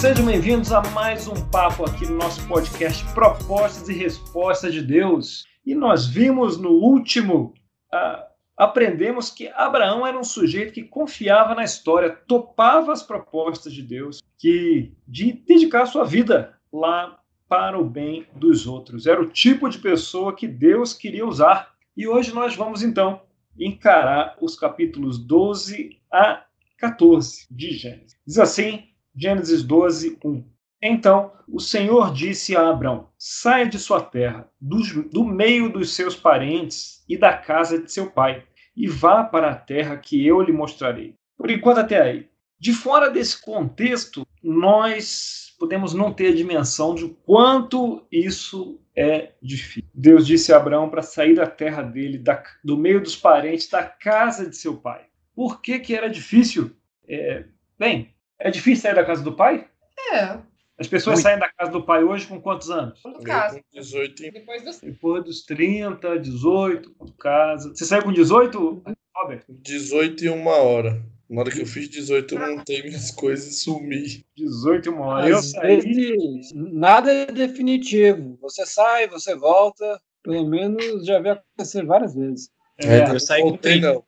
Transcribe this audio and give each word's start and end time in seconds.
Sejam 0.00 0.26
bem-vindos 0.26 0.70
a 0.70 0.80
mais 0.90 1.26
um 1.26 1.34
papo 1.50 1.84
aqui 1.84 2.06
no 2.06 2.18
nosso 2.18 2.46
podcast 2.46 3.04
Propostas 3.14 3.88
e 3.88 3.92
Respostas 3.92 4.72
de 4.72 4.80
Deus. 4.80 5.44
E 5.66 5.74
nós 5.74 6.06
vimos 6.06 6.56
no 6.56 6.70
último, 6.70 7.52
uh, 7.92 8.22
aprendemos 8.56 9.28
que 9.28 9.48
Abraão 9.48 10.06
era 10.06 10.16
um 10.16 10.22
sujeito 10.22 10.72
que 10.72 10.84
confiava 10.84 11.52
na 11.52 11.64
história, 11.64 12.10
topava 12.28 12.92
as 12.92 13.02
propostas 13.02 13.72
de 13.72 13.82
Deus, 13.82 14.22
que 14.38 14.92
de 15.04 15.32
dedicar 15.32 15.84
sua 15.86 16.04
vida 16.04 16.56
lá 16.72 17.18
para 17.48 17.76
o 17.76 17.84
bem 17.84 18.24
dos 18.36 18.68
outros. 18.68 19.04
Era 19.04 19.20
o 19.20 19.28
tipo 19.28 19.68
de 19.68 19.78
pessoa 19.78 20.32
que 20.32 20.46
Deus 20.46 20.94
queria 20.94 21.26
usar. 21.26 21.74
E 21.96 22.06
hoje 22.06 22.32
nós 22.32 22.54
vamos 22.54 22.84
então 22.84 23.20
encarar 23.58 24.36
os 24.40 24.54
capítulos 24.54 25.18
12 25.18 25.98
a 26.12 26.44
14 26.78 27.48
de 27.50 27.72
Gênesis. 27.72 28.16
Diz 28.24 28.38
assim: 28.38 28.88
Gênesis 29.18 29.64
12, 29.64 30.16
1. 30.24 30.44
Então 30.80 31.32
o 31.48 31.58
Senhor 31.58 32.12
disse 32.12 32.56
a 32.56 32.68
Abrão: 32.68 33.08
Saia 33.18 33.66
de 33.66 33.78
sua 33.78 34.00
terra, 34.00 34.48
do, 34.60 34.78
do, 35.10 35.24
meio 35.24 35.68
dos 35.72 35.92
seus 35.92 36.14
parentes 36.14 37.02
e 37.08 37.18
da 37.18 37.36
casa 37.36 37.82
de 37.82 37.90
seu 37.90 38.08
pai, 38.08 38.44
e 38.76 38.86
vá 38.86 39.24
para 39.24 39.50
a 39.50 39.56
terra 39.56 39.96
que 39.96 40.24
eu 40.24 40.40
lhe 40.40 40.52
mostrarei. 40.52 41.14
Por 41.36 41.50
enquanto, 41.50 41.78
até 41.78 42.00
aí. 42.00 42.28
De 42.60 42.72
fora 42.72 43.10
desse 43.10 43.40
contexto, 43.40 44.26
nós 44.42 45.54
podemos 45.58 45.94
não 45.94 46.12
ter 46.12 46.28
a 46.28 46.34
dimensão 46.34 46.94
de 46.94 47.08
quanto 47.24 48.06
isso 48.10 48.80
é 48.96 49.32
difícil. 49.42 49.90
Deus 49.92 50.26
disse 50.26 50.52
a 50.52 50.56
Abraão 50.56 50.88
para 50.88 51.02
sair 51.02 51.34
da 51.34 51.46
terra 51.46 51.82
dele, 51.82 52.18
da, 52.18 52.42
do 52.64 52.76
meio 52.76 53.00
dos 53.00 53.16
parentes, 53.16 53.68
da 53.68 53.82
casa 53.82 54.48
de 54.48 54.56
seu 54.56 54.76
pai. 54.76 55.06
Por 55.34 55.60
que, 55.60 55.78
que 55.78 55.94
era 55.94 56.08
difícil? 56.08 56.72
É, 57.08 57.44
bem, 57.78 58.12
é 58.38 58.50
difícil 58.50 58.82
sair 58.82 58.94
da 58.94 59.04
casa 59.04 59.22
do 59.22 59.32
pai? 59.32 59.66
É. 60.12 60.38
As 60.78 60.86
pessoas 60.86 61.16
Muito. 61.16 61.24
saem 61.24 61.38
da 61.40 61.48
casa 61.48 61.72
do 61.72 61.82
pai 61.82 62.04
hoje 62.04 62.26
com 62.26 62.40
quantos 62.40 62.70
anos? 62.70 63.00
Quando 63.02 63.20
casa. 63.22 63.60
18. 63.74 64.30
Depois 64.30 64.64
dos... 64.64 64.78
Depois 64.78 65.24
dos 65.24 65.42
30, 65.42 66.20
18, 66.20 66.94
quando 66.96 67.12
casa. 67.14 67.70
Você 67.74 67.84
saiu 67.84 68.04
com 68.04 68.12
18, 68.12 68.82
Robert? 69.16 69.42
18 69.48 70.24
e 70.24 70.28
uma 70.28 70.54
hora. 70.54 71.02
Na 71.28 71.40
hora 71.40 71.50
que 71.50 71.60
eu 71.60 71.66
fiz 71.66 71.90
18, 71.90 72.34
eu 72.34 72.56
montei 72.56 72.82
minhas 72.82 73.10
coisas 73.10 73.48
e 73.48 73.54
sumi. 73.54 74.24
18 74.36 74.86
e 74.86 74.92
uma 74.92 75.06
hora. 75.06 75.28
eu 75.28 75.42
saí. 75.42 75.80
Vezes, 75.80 76.52
nada 76.54 77.12
é 77.12 77.26
definitivo. 77.26 78.38
Você 78.40 78.64
sai, 78.64 79.08
você 79.08 79.34
volta. 79.34 80.00
Pelo 80.22 80.46
menos 80.48 81.04
já 81.04 81.18
vi 81.20 81.30
acontecer 81.30 81.84
várias 81.84 82.14
vezes. 82.14 82.50
É, 82.78 83.00
é 83.00 83.10
eu 83.10 83.20
saí 83.20 83.42
com 83.42 83.56
30. 83.56 83.92
Não. 83.92 84.04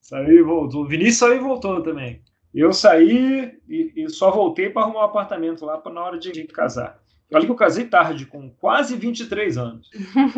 Saiu 0.00 0.38
e 0.38 0.42
voltou. 0.42 0.82
O 0.82 0.88
Vinícius 0.88 1.18
saiu 1.18 1.36
e 1.36 1.38
voltou 1.38 1.82
também. 1.82 2.20
Eu 2.54 2.72
saí 2.72 3.58
e, 3.68 3.92
e 3.96 4.08
só 4.08 4.30
voltei 4.30 4.70
para 4.70 4.82
arrumar 4.82 5.00
um 5.00 5.04
apartamento 5.04 5.64
lá 5.64 5.76
para 5.76 5.92
na 5.92 6.04
hora 6.04 6.18
de, 6.18 6.30
de 6.30 6.44
casar. 6.44 7.02
Olha 7.32 7.44
que 7.44 7.50
eu 7.50 7.56
casei 7.56 7.86
tarde, 7.86 8.26
com 8.26 8.48
quase 8.48 8.94
23 8.94 9.58
anos. 9.58 9.90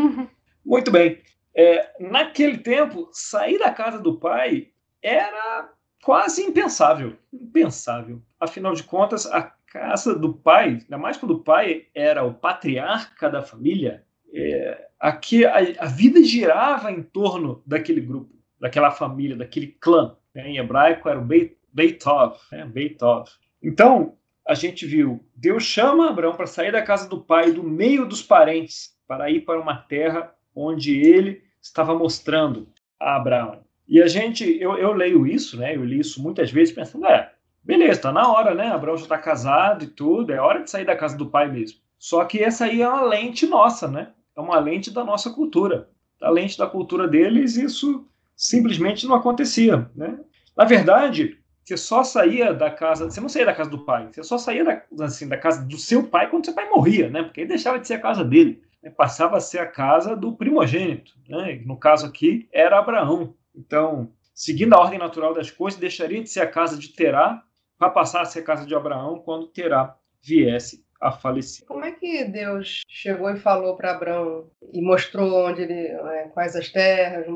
Muito 0.64 0.90
bem. 0.90 1.20
É, 1.54 1.90
naquele 2.00 2.58
tempo, 2.58 3.08
sair 3.12 3.58
da 3.58 3.70
casa 3.70 3.98
do 3.98 4.18
pai 4.18 4.68
era 5.02 5.70
quase 6.02 6.42
impensável. 6.42 7.16
Impensável. 7.32 8.22
Afinal 8.40 8.72
de 8.72 8.82
contas, 8.82 9.26
a 9.26 9.42
casa 9.66 10.18
do 10.18 10.32
pai, 10.32 10.78
ainda 10.82 10.96
mais 10.96 11.18
quando 11.18 11.32
o 11.32 11.42
pai 11.42 11.86
era 11.94 12.24
o 12.24 12.32
patriarca 12.32 13.28
da 13.28 13.42
família, 13.42 14.04
é, 14.32 14.88
aqui 14.98 15.44
a, 15.44 15.56
a, 15.78 15.86
vida 15.86 16.22
girava 16.22 16.90
em 16.90 17.02
torno 17.02 17.62
daquele 17.66 18.00
grupo, 18.00 18.34
daquela 18.58 18.90
família, 18.90 19.36
daquele 19.36 19.68
clã. 19.68 20.16
Né? 20.34 20.48
Em 20.48 20.58
hebraico 20.58 21.08
era 21.08 21.18
o 21.18 21.24
Beit 21.24 21.56
Beitov, 21.76 22.38
né? 22.50 22.64
Beitov. 22.64 23.28
Então, 23.62 24.14
a 24.48 24.54
gente 24.54 24.86
viu, 24.86 25.22
Deus 25.34 25.62
chama 25.62 26.08
Abraão 26.08 26.34
para 26.34 26.46
sair 26.46 26.72
da 26.72 26.80
casa 26.80 27.06
do 27.06 27.20
pai, 27.20 27.52
do 27.52 27.62
meio 27.62 28.06
dos 28.06 28.22
parentes, 28.22 28.96
para 29.06 29.30
ir 29.30 29.42
para 29.42 29.60
uma 29.60 29.76
terra 29.76 30.32
onde 30.54 30.98
ele 30.98 31.42
estava 31.60 31.94
mostrando 31.94 32.66
a 32.98 33.16
Abraão. 33.16 33.60
E 33.86 34.00
a 34.00 34.06
gente, 34.06 34.58
eu, 34.58 34.78
eu 34.78 34.94
leio 34.94 35.26
isso, 35.26 35.58
né? 35.58 35.76
Eu 35.76 35.84
li 35.84 36.00
isso 36.00 36.22
muitas 36.22 36.50
vezes 36.50 36.74
pensando, 36.74 37.04
é, 37.04 37.30
beleza, 37.62 38.00
tá 38.00 38.12
na 38.12 38.26
hora, 38.32 38.54
né? 38.54 38.68
Abraão 38.68 38.96
já 38.96 39.02
está 39.02 39.18
casado 39.18 39.84
e 39.84 39.88
tudo, 39.88 40.32
é 40.32 40.40
hora 40.40 40.62
de 40.62 40.70
sair 40.70 40.86
da 40.86 40.96
casa 40.96 41.14
do 41.14 41.26
pai 41.26 41.52
mesmo. 41.52 41.78
Só 41.98 42.24
que 42.24 42.42
essa 42.42 42.64
aí 42.64 42.80
é 42.80 42.88
uma 42.88 43.02
lente 43.02 43.46
nossa, 43.46 43.86
né? 43.86 44.12
É 44.34 44.40
uma 44.40 44.58
lente 44.58 44.90
da 44.90 45.04
nossa 45.04 45.28
cultura. 45.28 45.90
A 46.22 46.30
lente 46.30 46.56
da 46.56 46.66
cultura 46.66 47.06
deles, 47.06 47.56
isso 47.56 48.08
simplesmente 48.34 49.06
não 49.06 49.14
acontecia, 49.14 49.90
né? 49.94 50.18
Na 50.56 50.64
verdade, 50.64 51.38
você 51.66 51.76
só 51.76 52.04
saía 52.04 52.54
da 52.54 52.70
casa, 52.70 53.10
você 53.10 53.20
não 53.20 53.28
saía 53.28 53.46
da 53.46 53.54
casa 53.54 53.68
do 53.68 53.84
pai, 53.84 54.08
você 54.12 54.22
só 54.22 54.38
saía 54.38 54.64
da, 54.64 55.04
assim, 55.04 55.28
da 55.28 55.36
casa 55.36 55.64
do 55.64 55.76
seu 55.76 56.06
pai 56.06 56.30
quando 56.30 56.44
seu 56.44 56.54
pai 56.54 56.68
morria, 56.68 57.10
né? 57.10 57.24
Porque 57.24 57.40
aí 57.40 57.46
deixava 57.46 57.80
de 57.80 57.88
ser 57.88 57.94
a 57.94 58.00
casa 58.00 58.24
dele, 58.24 58.62
né? 58.80 58.90
passava 58.90 59.36
a 59.36 59.40
ser 59.40 59.58
a 59.58 59.66
casa 59.66 60.14
do 60.14 60.36
primogênito, 60.36 61.12
né? 61.28 61.60
No 61.66 61.76
caso 61.76 62.06
aqui 62.06 62.48
era 62.52 62.78
Abraão. 62.78 63.34
Então, 63.52 64.12
seguindo 64.32 64.74
a 64.74 64.78
ordem 64.78 64.98
natural 64.98 65.34
das 65.34 65.50
coisas, 65.50 65.80
deixaria 65.80 66.22
de 66.22 66.30
ser 66.30 66.40
a 66.40 66.46
casa 66.46 66.78
de 66.78 66.90
Terá 66.90 67.42
para 67.76 67.90
passar 67.90 68.22
a 68.22 68.26
ser 68.26 68.40
a 68.40 68.44
casa 68.44 68.64
de 68.64 68.74
Abraão 68.74 69.18
quando 69.18 69.48
Terá 69.48 69.96
viesse 70.22 70.86
a 71.00 71.10
falecer. 71.10 71.66
Como 71.66 71.84
é 71.84 71.90
que 71.90 72.24
Deus 72.24 72.82
chegou 72.88 73.30
e 73.30 73.40
falou 73.40 73.76
para 73.76 73.90
Abraão 73.90 74.48
e 74.72 74.80
mostrou 74.80 75.46
onde 75.46 75.62
ele, 75.62 75.88
é, 75.88 76.28
quais 76.32 76.54
as 76.54 76.70
terras, 76.70 77.26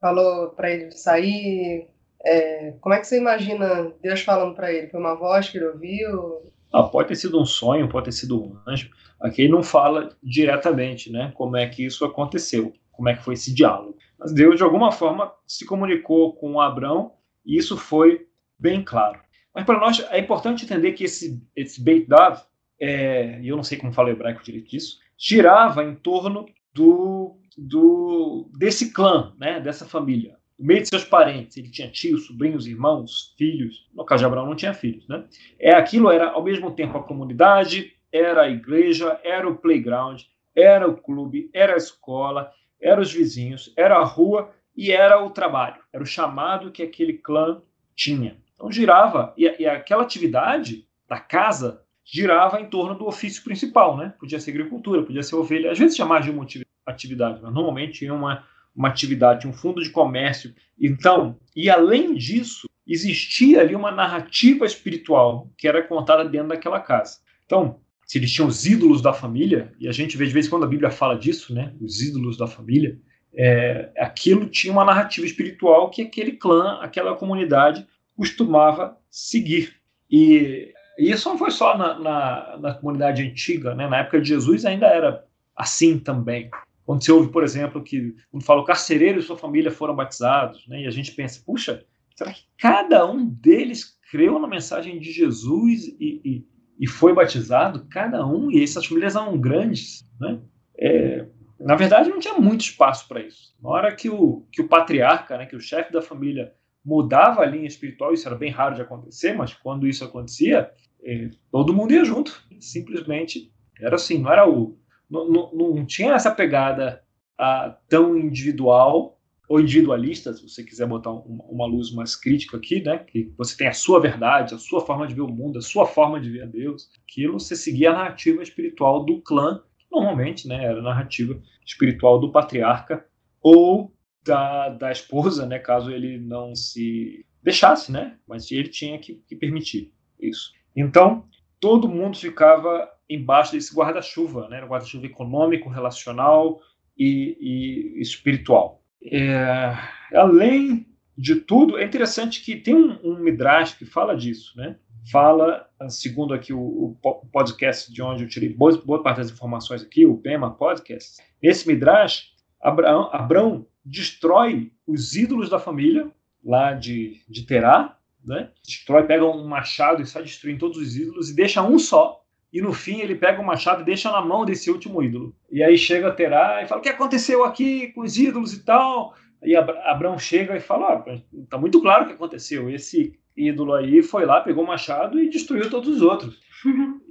falou 0.00 0.50
para 0.50 0.70
ele 0.70 0.90
sair, 0.90 1.88
é, 2.26 2.72
como 2.80 2.92
é 2.92 2.98
que 2.98 3.06
você 3.06 3.18
imagina 3.18 3.92
Deus 4.02 4.20
falando 4.20 4.54
para 4.54 4.72
ele? 4.72 4.88
Foi 4.88 4.98
uma 4.98 5.14
voz 5.14 5.48
que 5.48 5.58
ele 5.58 5.66
ouviu? 5.66 6.52
Ah, 6.72 6.82
pode 6.82 7.08
ter 7.08 7.14
sido 7.14 7.40
um 7.40 7.46
sonho, 7.46 7.88
pode 7.88 8.06
ter 8.06 8.12
sido 8.12 8.42
um 8.42 8.58
anjo. 8.66 8.90
Aqui 9.20 9.42
ele 9.42 9.52
não 9.52 9.62
fala 9.62 10.10
diretamente, 10.20 11.10
né? 11.10 11.32
Como 11.36 11.56
é 11.56 11.68
que 11.68 11.86
isso 11.86 12.04
aconteceu, 12.04 12.72
como 12.90 13.08
é 13.08 13.14
que 13.14 13.22
foi 13.22 13.34
esse 13.34 13.54
diálogo. 13.54 13.96
Mas 14.18 14.32
Deus 14.32 14.56
de 14.56 14.64
alguma 14.64 14.90
forma 14.90 15.32
se 15.46 15.64
comunicou 15.64 16.34
com 16.34 16.60
Abraão 16.60 17.12
e 17.44 17.56
isso 17.56 17.76
foi 17.76 18.26
bem 18.58 18.82
claro. 18.82 19.20
Mas 19.54 19.64
para 19.64 19.78
nós 19.78 20.04
é 20.10 20.18
importante 20.18 20.64
entender 20.64 20.92
que 20.92 21.04
esse 21.04 21.40
esse 21.54 21.80
Beit 21.80 22.08
Dav, 22.08 22.40
é, 22.80 23.40
e 23.40 23.48
eu 23.48 23.56
não 23.56 23.62
sei 23.62 23.78
como 23.78 23.92
fala 23.92 24.10
hebraico 24.10 24.42
direito 24.42 24.68
disso, 24.68 24.98
girava 25.16 25.84
em 25.84 25.94
torno 25.94 26.44
do, 26.74 27.38
do 27.56 28.50
desse 28.58 28.92
clã, 28.92 29.32
né? 29.38 29.60
Dessa 29.60 29.86
família 29.86 30.36
no 30.58 30.66
meio 30.66 30.82
de 30.82 30.88
seus 30.88 31.04
parentes, 31.04 31.56
ele 31.56 31.70
tinha 31.70 31.90
tios, 31.90 32.26
sobrinhos, 32.26 32.66
irmãos, 32.66 33.34
filhos. 33.36 33.86
No 33.94 34.04
caso 34.04 34.20
de 34.20 34.26
Abraão 34.26 34.46
não 34.46 34.56
tinha 34.56 34.72
filhos, 34.72 35.06
né? 35.06 35.24
É 35.58 35.74
aquilo 35.74 36.10
era 36.10 36.30
ao 36.30 36.42
mesmo 36.42 36.70
tempo 36.70 36.96
a 36.96 37.02
comunidade, 37.02 37.92
era 38.10 38.42
a 38.42 38.48
igreja, 38.48 39.20
era 39.22 39.48
o 39.48 39.56
playground, 39.56 40.22
era 40.54 40.88
o 40.88 40.96
clube, 40.96 41.50
era 41.52 41.74
a 41.74 41.76
escola, 41.76 42.50
era 42.80 43.00
os 43.00 43.12
vizinhos, 43.12 43.72
era 43.76 43.96
a 43.96 44.04
rua 44.04 44.50
e 44.74 44.92
era 44.92 45.22
o 45.22 45.30
trabalho. 45.30 45.82
Era 45.92 46.02
o 46.02 46.06
chamado 46.06 46.70
que 46.70 46.82
aquele 46.82 47.14
clã 47.14 47.60
tinha. 47.94 48.36
Então 48.54 48.72
girava 48.72 49.34
e, 49.36 49.44
e 49.58 49.66
aquela 49.66 50.02
atividade 50.02 50.86
da 51.06 51.20
casa 51.20 51.82
girava 52.02 52.60
em 52.60 52.66
torno 52.70 52.94
do 52.94 53.06
ofício 53.06 53.42
principal, 53.44 53.96
né? 53.96 54.14
Podia 54.18 54.40
ser 54.40 54.52
agricultura, 54.52 55.02
podia 55.02 55.22
ser 55.22 55.34
ovelha, 55.34 55.72
às 55.72 55.78
vezes 55.78 55.98
mais 55.98 56.24
de 56.24 56.30
uma 56.30 56.46
atividade, 56.86 57.40
mas 57.42 57.52
normalmente 57.52 57.98
tinha 57.98 58.14
uma 58.14 58.44
uma 58.76 58.88
atividade, 58.88 59.48
um 59.48 59.52
fundo 59.52 59.82
de 59.82 59.90
comércio. 59.90 60.54
Então, 60.78 61.38
e 61.54 61.70
além 61.70 62.14
disso, 62.14 62.68
existia 62.86 63.60
ali 63.60 63.74
uma 63.74 63.90
narrativa 63.90 64.66
espiritual 64.66 65.50
que 65.56 65.66
era 65.66 65.82
contada 65.82 66.24
dentro 66.24 66.48
daquela 66.48 66.80
casa. 66.80 67.18
Então, 67.46 67.80
se 68.06 68.18
eles 68.18 68.30
tinham 68.30 68.48
os 68.48 68.66
ídolos 68.66 69.02
da 69.02 69.12
família, 69.12 69.72
e 69.80 69.88
a 69.88 69.92
gente 69.92 70.16
vê 70.16 70.26
de 70.26 70.32
vez 70.32 70.46
em 70.46 70.50
quando 70.50 70.64
a 70.64 70.68
Bíblia 70.68 70.90
fala 70.90 71.18
disso, 71.18 71.52
né? 71.52 71.74
Os 71.80 72.00
ídolos 72.00 72.36
da 72.36 72.46
família, 72.46 72.98
é, 73.34 73.90
aquilo 73.98 74.46
tinha 74.46 74.72
uma 74.72 74.84
narrativa 74.84 75.26
espiritual 75.26 75.90
que 75.90 76.02
aquele 76.02 76.32
clã, 76.32 76.78
aquela 76.80 77.16
comunidade 77.16 77.86
costumava 78.16 78.96
seguir. 79.10 79.74
E, 80.10 80.72
isso 80.98 81.28
não 81.28 81.36
foi 81.36 81.50
só 81.50 81.76
na, 81.76 81.98
na, 81.98 82.58
na 82.58 82.74
comunidade 82.74 83.22
antiga, 83.22 83.74
né? 83.74 83.88
Na 83.88 83.98
época 83.98 84.20
de 84.20 84.28
Jesus 84.28 84.64
ainda 84.64 84.86
era 84.86 85.24
assim 85.54 85.98
também. 85.98 86.50
Quando 86.86 87.02
se 87.02 87.10
ouve, 87.10 87.32
por 87.32 87.42
exemplo, 87.42 87.82
que 87.82 88.14
quando 88.30 88.44
fala 88.44 88.62
o 88.62 88.64
carcereiro 88.64 89.18
e 89.18 89.22
sua 89.22 89.36
família 89.36 89.72
foram 89.72 89.94
batizados, 89.94 90.66
né, 90.68 90.82
e 90.82 90.86
a 90.86 90.90
gente 90.90 91.10
pensa, 91.12 91.42
puxa, 91.44 91.84
será 92.14 92.32
que 92.32 92.44
cada 92.56 93.04
um 93.10 93.26
deles 93.26 93.98
creu 94.08 94.38
na 94.38 94.46
mensagem 94.46 95.00
de 95.00 95.10
Jesus 95.10 95.88
e, 96.00 96.20
e, 96.24 96.46
e 96.78 96.86
foi 96.86 97.12
batizado? 97.12 97.86
Cada 97.90 98.24
um, 98.24 98.52
e 98.52 98.62
essas 98.62 98.86
famílias 98.86 99.16
eram 99.16 99.36
grandes, 99.36 100.08
né? 100.20 100.40
É, 100.78 101.26
na 101.58 101.74
verdade, 101.74 102.08
não 102.08 102.20
tinha 102.20 102.34
muito 102.34 102.60
espaço 102.60 103.08
para 103.08 103.20
isso. 103.20 103.56
Na 103.60 103.70
hora 103.70 103.94
que 103.94 104.08
o, 104.08 104.46
que 104.52 104.62
o 104.62 104.68
patriarca, 104.68 105.36
né, 105.36 105.46
que 105.46 105.56
o 105.56 105.60
chefe 105.60 105.92
da 105.92 106.00
família 106.00 106.52
mudava 106.84 107.42
a 107.42 107.46
linha 107.46 107.66
espiritual, 107.66 108.12
isso 108.12 108.28
era 108.28 108.36
bem 108.36 108.50
raro 108.50 108.76
de 108.76 108.82
acontecer, 108.82 109.34
mas 109.34 109.52
quando 109.52 109.88
isso 109.88 110.04
acontecia, 110.04 110.70
é, 111.02 111.30
todo 111.50 111.74
mundo 111.74 111.92
ia 111.92 112.04
junto. 112.04 112.40
Simplesmente 112.60 113.52
era 113.80 113.96
assim, 113.96 114.18
não 114.18 114.30
era 114.30 114.48
o 114.48 114.78
não, 115.10 115.52
não, 115.52 115.86
tinha 115.86 116.14
essa 116.14 116.30
pegada 116.30 117.02
ah, 117.38 117.76
tão 117.88 118.16
individual 118.16 119.16
ou 119.48 119.60
individualista, 119.60 120.32
se 120.32 120.42
você 120.42 120.64
quiser 120.64 120.86
botar 120.86 121.12
uma, 121.12 121.44
uma 121.44 121.66
luz 121.66 121.92
mais 121.92 122.16
crítica 122.16 122.56
aqui, 122.56 122.82
né? 122.82 122.98
Que 122.98 123.32
você 123.38 123.56
tem 123.56 123.68
a 123.68 123.72
sua 123.72 124.00
verdade, 124.00 124.54
a 124.54 124.58
sua 124.58 124.80
forma 124.80 125.06
de 125.06 125.14
ver 125.14 125.20
o 125.20 125.28
mundo, 125.28 125.58
a 125.58 125.62
sua 125.62 125.86
forma 125.86 126.20
de 126.20 126.30
ver 126.30 126.42
a 126.42 126.46
Deus. 126.46 126.90
Aquilo 127.04 127.38
você 127.38 127.54
seguia 127.54 127.90
a 127.90 127.94
narrativa 127.94 128.42
espiritual 128.42 129.04
do 129.04 129.20
clã, 129.22 129.62
que 129.78 129.86
normalmente, 129.90 130.48
né? 130.48 130.64
Era 130.64 130.80
a 130.80 130.82
narrativa 130.82 131.40
espiritual 131.64 132.18
do 132.18 132.32
patriarca 132.32 133.06
ou 133.40 133.94
da, 134.24 134.70
da 134.70 134.90
esposa, 134.90 135.46
né? 135.46 135.60
Caso 135.60 135.92
ele 135.92 136.18
não 136.18 136.54
se 136.56 137.24
deixasse, 137.40 137.92
né? 137.92 138.18
Mas 138.26 138.50
ele 138.50 138.68
tinha 138.68 138.98
que, 138.98 139.22
que 139.28 139.36
permitir 139.36 139.92
isso. 140.20 140.52
Então, 140.74 141.24
todo 141.60 141.88
mundo 141.88 142.18
ficava 142.18 142.90
embaixo 143.08 143.52
desse 143.52 143.74
guarda-chuva, 143.74 144.48
né? 144.48 144.60
Guarda-chuva 144.64 145.06
econômico, 145.06 145.68
relacional 145.68 146.60
e, 146.96 147.36
e 147.40 148.00
espiritual. 148.00 148.82
É, 149.02 149.76
além 150.14 150.86
de 151.16 151.36
tudo, 151.36 151.78
é 151.78 151.84
interessante 151.84 152.42
que 152.42 152.56
tem 152.56 152.74
um, 152.74 152.98
um 153.02 153.18
Midrash 153.18 153.74
que 153.74 153.84
fala 153.84 154.16
disso, 154.16 154.56
né? 154.56 154.76
Fala, 155.10 155.68
segundo 155.88 156.34
aqui 156.34 156.52
o, 156.52 156.96
o 157.02 157.26
podcast 157.32 157.92
de 157.92 158.02
onde 158.02 158.24
eu 158.24 158.28
tirei 158.28 158.48
boa, 158.48 158.76
boa, 158.84 159.02
parte 159.02 159.18
das 159.18 159.30
informações 159.30 159.82
aqui, 159.82 160.04
o 160.04 160.18
Pema 160.18 160.50
Podcast, 160.50 161.22
esse 161.40 161.66
Midrash, 161.68 162.32
Abraão, 162.60 163.08
Abraão 163.12 163.66
destrói 163.84 164.72
os 164.84 165.14
ídolos 165.14 165.48
da 165.48 165.60
família, 165.60 166.10
lá 166.44 166.72
de, 166.72 167.20
de 167.28 167.46
Terá, 167.46 167.96
né? 168.24 168.50
destrói, 168.64 169.04
pega 169.04 169.24
um 169.24 169.46
machado 169.46 170.02
e 170.02 170.06
sai 170.06 170.24
destruindo 170.24 170.58
todos 170.58 170.78
os 170.78 170.96
ídolos 170.96 171.30
e 171.30 171.36
deixa 171.36 171.62
um 171.62 171.78
só, 171.78 172.20
e 172.56 172.62
no 172.62 172.72
fim 172.72 173.00
ele 173.00 173.14
pega 173.14 173.38
o 173.38 173.44
machado 173.44 173.82
e 173.82 173.84
deixa 173.84 174.10
na 174.10 174.22
mão 174.22 174.46
desse 174.46 174.70
último 174.70 175.02
ídolo. 175.02 175.36
E 175.52 175.62
aí 175.62 175.76
chega 175.76 176.10
Terá 176.10 176.62
e 176.62 176.66
fala: 176.66 176.80
O 176.80 176.82
que 176.82 176.88
aconteceu 176.88 177.44
aqui 177.44 177.88
com 177.88 178.00
os 178.00 178.16
ídolos 178.16 178.54
e 178.54 178.64
tal? 178.64 179.14
E 179.42 179.54
Abraão 179.54 180.18
chega 180.18 180.56
e 180.56 180.60
fala: 180.60 180.94
ah, 180.94 181.20
Tá 181.50 181.58
muito 181.58 181.82
claro 181.82 182.04
o 182.04 182.06
que 182.06 182.14
aconteceu. 182.14 182.70
Esse 182.70 183.20
ídolo 183.36 183.74
aí 183.74 184.02
foi 184.02 184.24
lá, 184.24 184.40
pegou 184.40 184.64
o 184.64 184.66
machado 184.66 185.20
e 185.20 185.28
destruiu 185.28 185.68
todos 185.68 185.96
os 185.96 186.00
outros. 186.00 186.40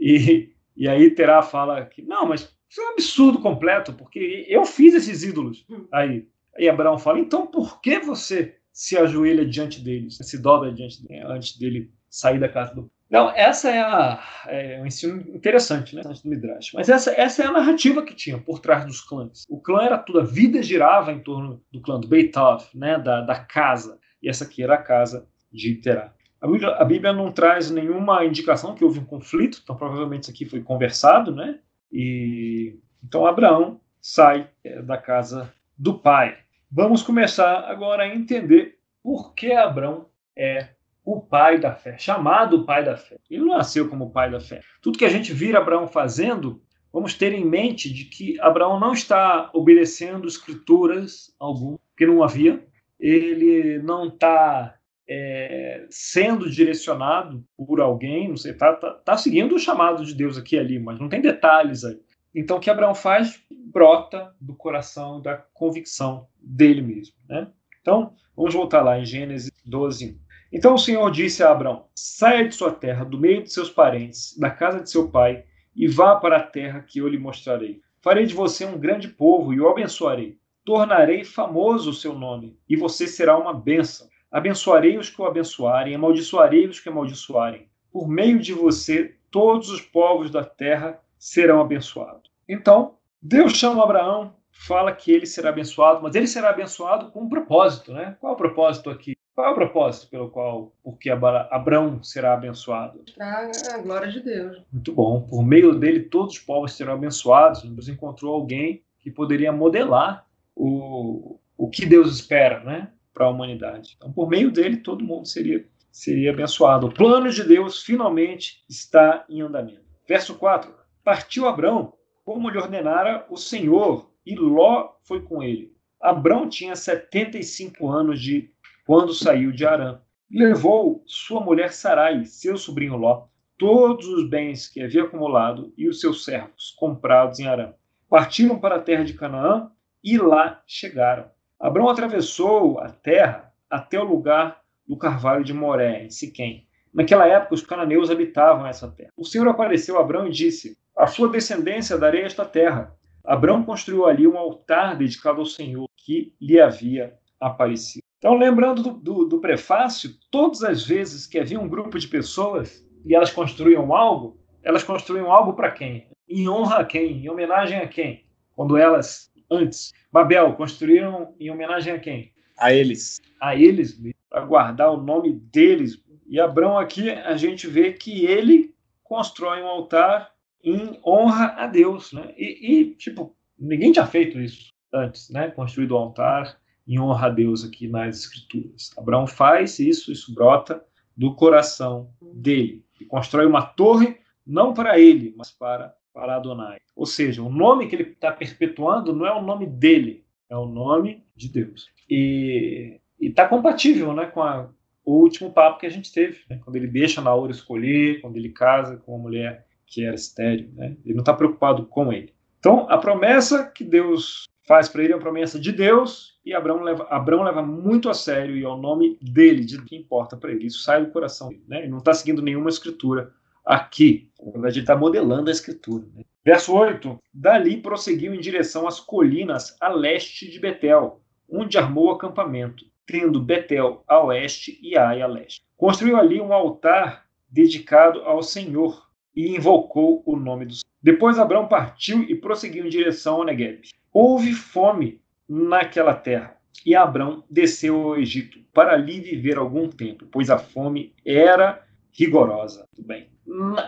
e, 0.02 0.50
e 0.76 0.90
aí 0.90 1.12
Terá 1.12 1.44
fala 1.44 1.86
que: 1.86 2.02
Não, 2.02 2.26
mas 2.26 2.52
isso 2.68 2.82
é 2.82 2.84
um 2.84 2.94
absurdo 2.94 3.38
completo, 3.38 3.94
porque 3.94 4.48
eu 4.50 4.66
fiz 4.66 4.96
esses 4.96 5.22
ídolos. 5.22 5.64
Aí, 5.94 6.28
aí 6.58 6.68
Abraão 6.68 6.98
fala: 6.98 7.20
Então 7.20 7.46
por 7.46 7.80
que 7.82 8.00
você 8.00 8.56
se 8.74 8.98
ajoelha 8.98 9.46
diante 9.46 9.80
deles, 9.80 10.18
se 10.20 10.42
dobra 10.42 10.74
diante 10.74 11.06
dele, 11.06 11.22
antes 11.24 11.56
dele 11.56 11.92
sair 12.10 12.40
da 12.40 12.50
casa 12.50 12.74
do 12.74 12.90
então, 13.08 13.32
essa 13.36 13.70
é, 13.70 13.80
a, 13.80 14.20
é 14.48 14.82
um 14.82 14.86
ensino 14.86 15.22
interessante, 15.34 15.96
né? 15.96 16.02
Do 16.02 16.30
Midrash. 16.30 16.72
Mas 16.74 16.90
essa, 16.90 17.12
essa 17.12 17.44
é 17.44 17.46
a 17.48 17.52
narrativa 17.52 18.04
que 18.04 18.16
tinha 18.16 18.38
por 18.38 18.60
trás 18.60 18.86
dos 18.86 19.02
clãs. 19.02 19.46
O 19.48 19.60
clã 19.60 19.84
era 19.84 19.98
tudo, 19.98 20.20
a 20.20 20.24
vida 20.24 20.62
girava 20.64 21.12
em 21.12 21.20
torno 21.20 21.62
do 21.72 21.82
clã, 21.82 22.00
do 22.00 22.08
Beitav, 22.08 22.66
né? 22.74 22.98
Da, 22.98 23.22
da 23.22 23.36
casa. 23.36 24.00
E 24.22 24.30
essa 24.30 24.44
aqui 24.44 24.64
era 24.64 24.76
a 24.76 24.82
casa 24.82 25.28
de 25.52 25.76
Terá. 25.76 26.14
A 26.42 26.48
Bíblia, 26.48 26.70
a 26.76 26.86
Bíblia 26.86 27.14
não 27.14 27.32
traz 27.32 27.72
nenhuma 27.72 28.26
indicação 28.26 28.76
que 28.76 28.84
houve 28.84 29.00
um 29.00 29.06
conflito, 29.06 29.62
então 29.64 29.76
provavelmente 29.76 30.24
isso 30.24 30.32
aqui 30.32 30.46
foi 30.46 30.62
conversado, 30.62 31.34
né? 31.34 31.60
E 31.92 32.78
então 33.04 33.26
Abraão 33.26 33.80
sai 34.02 34.50
é, 34.64 34.82
da 34.82 34.98
casa 34.98 35.52
do 35.78 35.98
pai. 35.98 36.38
Vamos 36.72 37.02
começar 37.02 37.70
agora 37.70 38.04
a 38.04 38.16
entender 38.16 38.78
por 39.02 39.34
que 39.34 39.54
Abraão 39.54 40.08
é 40.36 40.75
o 41.06 41.22
pai 41.22 41.60
da 41.60 41.76
fé, 41.76 41.98
chamado 41.98 42.66
pai 42.66 42.84
da 42.84 42.98
fé. 42.98 43.16
Ele 43.30 43.44
não 43.44 43.56
nasceu 43.56 43.88
como 43.88 44.10
pai 44.10 44.32
da 44.32 44.40
fé. 44.40 44.62
Tudo 44.82 44.98
que 44.98 45.06
a 45.06 45.10
gente 45.10 45.32
vira 45.32 45.60
Abraão 45.60 45.88
fazendo, 45.88 46.62
vamos 46.92 47.14
ter 47.14 47.32
em 47.32 47.46
mente 47.46 47.94
de 47.94 48.06
que 48.06 48.40
Abraão 48.42 48.80
não 48.80 48.92
está 48.92 49.52
obedecendo 49.54 50.28
escrituras 50.28 51.34
algum, 51.40 51.78
que 51.96 52.08
não 52.08 52.24
havia. 52.24 52.66
Ele 53.00 53.78
não 53.84 54.08
está 54.08 54.76
é, 55.08 55.86
sendo 55.92 56.50
direcionado 56.50 57.46
por 57.56 57.80
alguém, 57.80 58.30
não 58.30 58.38
sei, 58.38 58.52
está 58.52 58.74
tá, 58.74 58.92
tá 58.94 59.18
seguindo 59.18 59.54
o 59.54 59.60
chamado 59.60 60.04
de 60.04 60.16
Deus 60.16 60.38
aqui 60.38 60.56
e 60.56 60.60
ali, 60.60 60.80
mas 60.80 61.00
não 61.00 61.08
tem 61.08 61.22
detalhes 61.22 61.84
aí. 61.84 62.00
Então, 62.34 62.58
o 62.58 62.60
que 62.60 62.70
Abraão 62.70 62.94
faz 62.94 63.40
brota 63.72 64.34
do 64.42 64.56
coração, 64.56 65.22
da 65.22 65.38
convicção 65.54 66.28
dele 66.42 66.82
mesmo. 66.82 67.16
Né? 67.30 67.48
Então, 67.80 68.14
vamos 68.36 68.54
voltar 68.54 68.82
lá 68.82 69.00
em 69.00 69.06
Gênesis 69.06 69.52
12, 69.66 70.20
então 70.56 70.76
o 70.76 70.78
Senhor 70.78 71.12
disse 71.12 71.44
a 71.44 71.52
Abraão: 71.52 71.86
Saia 71.94 72.48
de 72.48 72.56
sua 72.56 72.72
terra, 72.72 73.04
do 73.04 73.20
meio 73.20 73.44
de 73.44 73.52
seus 73.52 73.70
parentes, 73.70 74.40
da 74.40 74.50
casa 74.50 74.80
de 74.80 74.90
seu 74.90 75.10
pai, 75.10 75.44
e 75.76 75.86
vá 75.86 76.16
para 76.16 76.38
a 76.38 76.44
terra 76.44 76.80
que 76.80 77.00
eu 77.00 77.10
lhe 77.10 77.18
mostrarei. 77.18 77.82
Farei 78.02 78.26
de 78.26 78.34
você 78.34 78.64
um 78.64 78.80
grande 78.80 79.10
povo 79.10 79.54
e 79.54 79.60
o 79.60 79.68
abençoarei. 79.68 80.38
Tornarei 80.64 81.26
famoso 81.26 81.90
o 81.90 81.94
seu 81.94 82.18
nome, 82.18 82.58
e 82.70 82.78
você 82.78 83.06
será 83.06 83.38
uma 83.38 83.54
bênção. 83.54 84.08
Abençoarei 84.32 84.98
os 84.98 85.10
que 85.10 85.22
o 85.22 85.26
abençoarem, 85.26 85.94
amaldiçoarei 85.94 86.66
os 86.66 86.80
que 86.80 86.88
amaldiçoarem. 86.88 87.68
Por 87.92 88.08
meio 88.08 88.40
de 88.40 88.54
você, 88.54 89.14
todos 89.30 89.70
os 89.70 89.82
povos 89.82 90.32
da 90.32 90.46
terra 90.46 91.02
serão 91.20 91.60
abençoados. 91.60 92.32
Então, 92.48 92.96
Deus 93.22 93.58
chama 93.58 93.84
Abraão, 93.84 94.34
fala 94.50 94.94
que 94.94 95.12
ele 95.12 95.26
será 95.26 95.50
abençoado, 95.50 96.02
mas 96.02 96.16
ele 96.16 96.28
será 96.28 96.52
abençoado 96.52 97.12
com 97.12 97.24
um 97.24 97.30
propósito, 97.30 97.92
né? 97.92 98.16
Qual 98.22 98.32
é 98.32 98.34
o 98.34 98.38
propósito 98.38 98.90
aqui? 98.90 99.18
Qual 99.36 99.48
é 99.48 99.52
o 99.52 99.56
propósito 99.56 100.10
pelo 100.10 100.30
qual, 100.30 100.74
porque 100.82 101.10
Abraão 101.10 102.02
será 102.02 102.34
abençoado? 102.34 103.04
Para 103.18 103.52
a 103.74 103.78
glória 103.80 104.10
de 104.10 104.22
Deus. 104.22 104.62
Muito 104.72 104.94
bom. 104.94 105.28
Por 105.28 105.46
meio 105.46 105.78
dele, 105.78 106.04
todos 106.04 106.36
os 106.36 106.40
povos 106.40 106.72
serão 106.72 106.94
abençoados. 106.94 107.64
Deus 107.64 107.90
encontrou 107.90 108.34
alguém 108.34 108.82
que 108.98 109.12
poderia 109.12 109.52
modelar 109.52 110.26
o, 110.56 111.38
o 111.58 111.70
que 111.70 111.86
Deus 111.86 112.16
espera 112.16 112.64
né, 112.64 112.90
para 113.14 113.26
a 113.26 113.30
humanidade. 113.30 113.96
Então, 113.98 114.10
por 114.10 114.30
meio 114.30 114.50
dele, 114.50 114.78
todo 114.78 115.04
mundo 115.04 115.28
seria, 115.28 115.68
seria 115.92 116.32
abençoado. 116.32 116.88
O 116.88 116.94
plano 116.94 117.30
de 117.30 117.44
Deus 117.44 117.84
finalmente 117.84 118.64
está 118.70 119.26
em 119.28 119.42
andamento. 119.42 119.84
Verso 120.08 120.36
4: 120.36 120.74
Partiu 121.04 121.46
Abraão, 121.46 121.94
como 122.24 122.50
lhe 122.50 122.58
ordenara 122.58 123.26
o 123.30 123.36
Senhor, 123.36 124.10
e 124.26 124.34
Ló 124.34 124.94
foi 125.04 125.22
com 125.22 125.44
ele. 125.44 125.76
Abraão 126.00 126.48
tinha 126.48 126.76
75 126.76 127.90
anos 127.92 128.22
de 128.22 128.55
quando 128.86 129.14
saiu 129.14 129.52
de 129.52 129.66
Arã. 129.66 130.00
Levou 130.32 131.04
sua 131.06 131.42
mulher 131.42 131.72
Sarai, 131.72 132.26
seu 132.26 132.58
sobrinho 132.58 132.96
Ló, 132.96 133.26
todos 133.58 134.08
os 134.08 134.30
bens 134.30 134.68
que 134.68 134.82
havia 134.82 135.04
acumulado 135.04 135.74
e 135.78 135.88
os 135.88 136.00
seus 136.00 136.24
servos 136.24 136.74
comprados 136.78 137.40
em 137.40 137.48
Arã. 137.48 137.74
Partiram 138.10 138.60
para 138.60 138.76
a 138.76 138.82
terra 138.82 139.04
de 139.04 139.14
Canaã 139.14 139.70
e 140.04 140.18
lá 140.18 140.62
chegaram. 140.68 141.26
Abraão 141.60 141.90
atravessou 141.90 142.80
a 142.80 142.90
terra 142.90 143.52
até 143.70 144.00
o 144.00 144.04
lugar 144.04 144.62
do 144.88 144.98
carvalho 144.98 145.44
de 145.44 145.54
Moré, 145.54 146.04
em 146.04 146.10
Siquém. 146.10 146.68
Naquela 146.94 147.28
época, 147.28 147.56
os 147.56 147.62
cananeus 147.62 148.10
habitavam 148.10 148.66
essa 148.66 148.90
terra. 148.90 149.12
O 149.18 149.26
Senhor 149.26 149.48
apareceu 149.48 149.98
a 149.98 150.02
Abraão 150.02 150.28
e 150.28 150.32
disse: 150.32 150.78
A 150.96 151.08
sua 151.08 151.28
descendência 151.28 151.98
darei 151.98 152.22
esta 152.22 152.46
terra. 152.46 152.96
Abraão 153.24 153.64
construiu 153.64 154.06
ali 154.06 154.28
um 154.28 154.38
altar 154.38 154.96
dedicado 154.96 155.40
ao 155.40 155.46
Senhor 155.46 155.90
que 155.98 156.34
lhe 156.40 156.60
havia 156.60 157.18
aparecido. 157.40 158.06
Então, 158.26 158.40
lembrando 158.40 158.82
do, 158.82 158.92
do, 158.94 159.26
do, 159.26 159.40
prefácio, 159.40 160.10
todas 160.32 160.64
as 160.64 160.84
vezes 160.84 161.28
que 161.28 161.38
havia 161.38 161.60
um 161.60 161.70
grupo 161.70 162.00
de 162.00 162.08
pessoas 162.08 162.84
e 163.06 163.14
elas 163.14 163.30
construíam 163.30 163.94
algo, 163.94 164.36
elas 164.64 164.84
construíam 164.84 165.32
algo 165.32 165.54
para 165.54 165.70
quem? 165.70 166.08
Em 166.28 166.50
honra 166.50 166.78
a 166.78 166.84
quem? 166.84 167.24
Em 167.24 167.30
homenagem 167.30 167.78
a 167.78 167.88
quem? 167.88 168.26
Quando 168.56 168.78
elas, 168.78 169.32
antes, 169.52 169.94
Babel, 170.12 170.54
construíram 170.54 171.36
em 171.40 171.52
homenagem 171.52 171.94
a 171.94 172.00
quem? 172.00 172.34
A 172.58 172.74
eles. 172.74 173.22
A 173.40 173.56
eles, 173.56 173.96
para 174.28 174.44
guardar 174.44 174.92
o 174.92 175.04
nome 175.04 175.32
deles. 175.32 176.04
E 176.26 176.40
Abraão 176.40 176.80
aqui, 176.80 177.12
a 177.12 177.38
gente 177.38 177.68
vê 177.68 177.94
que 177.94 178.26
ele 178.26 178.74
constrói 179.04 179.62
um 179.62 179.68
altar 179.68 180.32
em 180.64 181.00
honra 181.06 181.54
a 181.60 181.68
Deus. 181.68 182.12
Né? 182.12 182.34
E, 182.36 182.72
e 182.72 182.96
tipo, 182.96 183.36
ninguém 183.56 183.92
tinha 183.92 184.08
feito 184.08 184.40
isso 184.40 184.74
antes, 184.92 185.30
né? 185.30 185.52
Construído 185.52 185.92
o 185.92 186.00
um 186.00 186.00
altar 186.00 186.58
em 186.88 187.00
honra 187.00 187.28
a 187.28 187.30
Deus 187.30 187.64
aqui 187.64 187.88
nas 187.88 188.20
Escrituras. 188.20 188.92
Abraão 188.98 189.26
faz 189.26 189.80
isso, 189.80 190.12
isso 190.12 190.34
brota 190.34 190.84
do 191.16 191.34
coração 191.36 192.10
dele. 192.22 192.84
E 193.00 193.06
constrói 193.06 193.46
uma 193.46 193.62
torre 193.62 194.18
não 194.46 194.74
para 194.74 195.00
ele, 195.00 195.34
mas 195.38 195.52
para, 195.52 195.96
para 196.14 196.36
Adonai. 196.36 196.78
Ou 196.96 197.06
seja, 197.06 197.42
o 197.42 197.50
nome 197.50 197.88
que 197.88 197.96
ele 197.96 198.04
está 198.04 198.32
perpetuando 198.32 199.14
não 199.14 199.26
é 199.26 199.34
o 199.34 199.42
nome 199.42 199.66
dele, 199.66 200.24
é 200.50 200.56
o 200.56 200.66
nome 200.66 201.24
de 201.36 201.50
Deus. 201.50 201.90
E 202.10 203.00
está 203.20 203.48
compatível 203.48 204.14
né, 204.14 204.28
com 204.28 204.42
a, 204.44 204.70
o 205.04 205.14
último 205.14 205.52
papo 205.52 205.80
que 205.80 205.86
a 205.86 205.90
gente 205.90 206.12
teve, 206.12 206.42
né, 206.50 206.60
quando 206.64 206.76
ele 206.76 206.88
deixa 206.88 207.22
Naor 207.22 207.50
escolher, 207.50 208.22
quando 208.22 208.38
ele 208.38 208.50
casa 208.50 208.98
com 208.98 209.16
uma 209.16 209.24
mulher 209.24 209.66
que 209.88 210.04
era 210.06 210.16
estéril. 210.16 210.70
Né, 210.74 210.96
ele 211.04 211.16
não 211.16 211.22
está 211.22 211.34
preocupado 211.34 211.86
com 211.86 212.14
ele. 212.14 212.34
Então, 212.60 212.88
a 212.90 212.98
promessa 212.98 213.66
que 213.66 213.84
Deus 213.84 214.46
faz 214.68 214.90
para 214.90 215.04
ele 215.04 215.14
é 215.14 215.16
uma 215.16 215.22
promessa 215.22 215.60
de 215.60 215.72
Deus 215.72 216.35
e 216.46 216.54
Abraão 216.54 216.84
leva, 216.84 217.08
Abraão 217.10 217.44
leva 217.44 217.64
muito 217.64 218.08
a 218.08 218.14
sério 218.14 218.56
e 218.56 218.64
é 218.64 218.68
o 218.68 218.78
nome 218.78 219.18
dele, 219.20 219.66
de 219.66 219.82
que 219.82 219.96
importa 219.96 220.38
para 220.38 220.52
ele. 220.52 220.68
Isso 220.68 220.84
sai 220.84 221.04
do 221.04 221.12
coração 221.12 221.50
dele. 221.50 221.64
Né? 221.68 221.80
Ele 221.80 221.88
não 221.88 221.98
está 221.98 222.14
seguindo 222.14 222.42
nenhuma 222.42 222.70
escritura 222.70 223.34
aqui. 223.66 224.30
Na 224.40 224.52
verdade, 224.52 224.78
ele 224.78 224.84
está 224.84 224.96
modelando 224.96 225.50
a 225.50 225.52
escritura. 225.52 226.06
Né? 226.14 226.24
Verso 226.44 226.76
8: 226.76 227.20
Dali 227.34 227.78
prosseguiu 227.78 228.34
em 228.34 228.40
direção 228.40 228.88
às 228.88 229.00
colinas 229.00 229.76
a 229.82 229.90
leste 229.90 230.48
de 230.50 230.60
Betel, 230.60 231.20
onde 231.50 231.80
armou 231.80 232.12
acampamento, 232.12 232.86
tendo 233.08 233.42
Betel 233.42 234.04
a 234.08 234.24
oeste 234.24 234.80
e 234.84 234.96
Ai 234.96 235.24
a 235.24 235.28
leste. 235.28 235.64
Construiu 235.76 236.16
ali 236.16 236.40
um 236.40 236.54
altar 236.54 237.26
dedicado 237.50 238.22
ao 238.22 238.44
Senhor 238.44 239.10
e 239.36 239.56
invocou 239.56 240.22
o 240.26 240.36
nome 240.36 240.68
do 240.68 240.74
Senhor. 240.74 240.86
Depois 241.02 241.40
Abraão 241.40 241.68
partiu 241.68 242.22
e 242.24 242.36
prosseguiu 242.36 242.86
em 242.86 242.90
direção 242.90 243.38
ao 243.38 243.46
Negev. 243.46 243.82
Houve 244.14 244.54
fome 244.54 245.22
naquela 245.48 246.14
terra 246.14 246.56
e 246.86 246.96
Abraão 246.96 247.44
desceu 247.50 247.96
ao 247.96 248.18
Egito 248.18 248.60
para 248.74 248.94
ali 248.94 249.20
viver 249.20 249.58
algum 249.58 249.90
tempo, 249.90 250.26
pois 250.32 250.50
a 250.50 250.58
fome 250.58 251.14
era 251.26 251.84
rigorosa. 252.12 252.86
Muito 252.96 253.08
bem. 253.08 253.30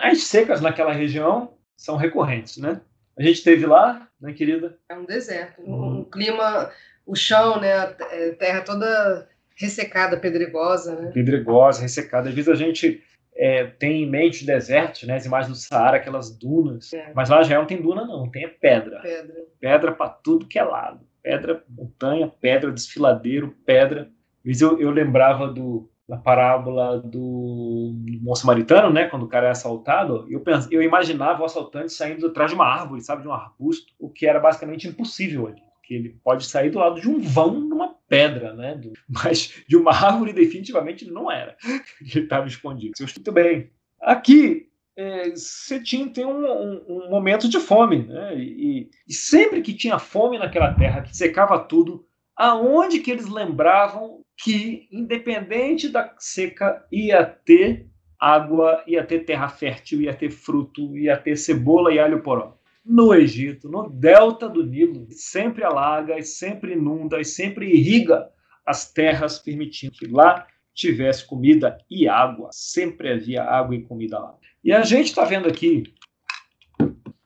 As 0.01 0.23
secas 0.23 0.61
naquela 0.61 0.93
região 0.93 1.53
são 1.75 1.95
recorrentes, 1.95 2.57
né? 2.57 2.81
A 3.17 3.23
gente 3.23 3.37
esteve 3.37 3.65
lá, 3.65 4.07
né, 4.21 4.33
querida? 4.33 4.77
É 4.89 4.95
um 4.95 5.05
deserto, 5.05 5.61
um, 5.61 5.99
um 5.99 6.03
clima, 6.03 6.71
o 7.05 7.15
chão, 7.15 7.59
né, 7.59 7.73
a 7.73 7.95
é, 8.11 8.31
terra 8.31 8.61
toda 8.61 9.27
ressecada, 9.55 10.17
pedregosa, 10.17 10.95
né? 10.95 11.11
Pedregosa, 11.11 11.81
ressecada. 11.81 12.29
Às 12.29 12.35
vezes 12.35 12.49
a 12.49 12.55
gente 12.55 13.03
é, 13.35 13.65
tem 13.65 14.03
em 14.03 14.09
mente 14.09 14.45
desertos, 14.45 15.03
né, 15.03 15.15
as 15.15 15.25
imagens 15.25 15.51
do 15.51 15.55
Saara, 15.55 15.97
aquelas 15.97 16.35
dunas, 16.35 16.93
é. 16.93 17.11
mas 17.15 17.29
lá 17.29 17.41
já 17.41 17.57
não 17.57 17.65
tem 17.65 17.81
duna 17.81 18.05
não, 18.05 18.29
tem 18.29 18.47
pedra. 18.47 18.99
Pedra. 19.01 19.35
Pedra 19.59 19.91
para 19.93 20.09
tudo 20.09 20.47
que 20.47 20.59
é 20.59 20.63
lado. 20.63 21.06
Pedra, 21.27 21.61
montanha, 21.67 22.31
pedra, 22.39 22.71
desfiladeiro, 22.71 23.53
pedra. 23.65 24.09
Às 24.49 24.61
eu, 24.61 24.79
eu 24.79 24.89
lembrava 24.89 25.47
do, 25.51 25.89
da 26.07 26.15
parábola 26.15 26.99
do 27.01 27.93
moço 28.21 28.43
samaritano, 28.43 28.93
né, 28.93 29.09
quando 29.09 29.23
o 29.23 29.27
cara 29.27 29.47
é 29.47 29.51
assaltado, 29.51 30.25
eu, 30.29 30.39
pens, 30.39 30.71
eu 30.71 30.81
imaginava 30.81 31.41
o 31.41 31.45
assaltante 31.45 31.91
saindo 31.91 32.27
atrás 32.27 32.49
de 32.49 32.55
uma 32.55 32.65
árvore, 32.65 33.01
sabe, 33.01 33.23
de 33.23 33.27
um 33.27 33.33
arbusto, 33.33 33.93
o 33.99 34.09
que 34.09 34.25
era 34.25 34.39
basicamente 34.39 34.87
impossível 34.87 35.47
ali, 35.47 35.61
porque 35.75 35.93
ele 35.93 36.17
pode 36.23 36.45
sair 36.45 36.69
do 36.69 36.79
lado 36.79 37.01
de 37.01 37.09
um 37.09 37.19
vão 37.19 37.59
numa 37.59 37.93
pedra, 38.07 38.53
né, 38.53 38.75
do, 38.75 38.93
mas 39.09 39.53
de 39.67 39.75
uma 39.75 39.91
árvore 39.91 40.31
definitivamente 40.31 41.05
não 41.11 41.29
era, 41.29 41.57
ele 41.99 42.23
estava 42.23 42.47
escondido. 42.47 42.93
Muito 43.01 43.31
bem. 43.33 43.69
Aqui, 43.99 44.69
é, 44.97 45.35
Cetim 45.35 46.09
tem 46.09 46.25
um, 46.25 46.43
um, 46.43 46.85
um, 46.89 47.09
momento 47.09 47.47
de 47.47 47.59
fome, 47.59 48.07
né, 48.07 48.35
e, 48.35 48.89
e 49.07 49.13
sempre 49.13 49.61
que 49.61 49.75
tinha 49.75 49.99
fome 49.99 50.39
naquela 50.39 50.73
terra, 50.73 51.03
que 51.03 51.15
secava 51.15 51.59
tudo, 51.59 52.03
aonde 52.35 52.99
que 52.99 53.11
eles 53.11 53.29
lembravam 53.29 54.23
que, 54.35 54.87
independente 54.91 55.87
da 55.87 56.15
seca, 56.17 56.83
ia 56.91 57.23
ter 57.23 57.87
água, 58.19 58.83
ia 58.87 59.03
ter 59.03 59.19
terra 59.19 59.47
fértil, 59.47 60.01
ia 60.01 60.15
ter 60.15 60.31
fruto, 60.31 60.97
ia 60.97 61.15
ter 61.15 61.35
cebola 61.37 61.93
e 61.93 61.99
alho 61.99 62.23
poró. 62.23 62.57
No 62.83 63.13
Egito, 63.13 63.69
no 63.69 63.89
delta 63.89 64.49
do 64.49 64.65
Nilo, 64.65 65.07
sempre 65.11 65.63
alaga, 65.63 66.19
sempre 66.23 66.73
inunda 66.73 67.23
sempre 67.23 67.69
irriga 67.69 68.29
as 68.65 68.91
terras, 68.91 69.37
permitindo 69.39 69.93
que 69.93 70.07
lá 70.07 70.47
tivesse 70.77 71.25
comida 71.25 71.77
e 71.89 72.07
água. 72.07 72.49
Sempre 72.51 73.11
havia 73.11 73.43
água 73.43 73.75
e 73.75 73.81
comida 73.81 74.19
lá. 74.19 74.35
E 74.63 74.71
a 74.71 74.83
gente 74.83 75.07
está 75.07 75.25
vendo 75.25 75.47
aqui 75.47 75.93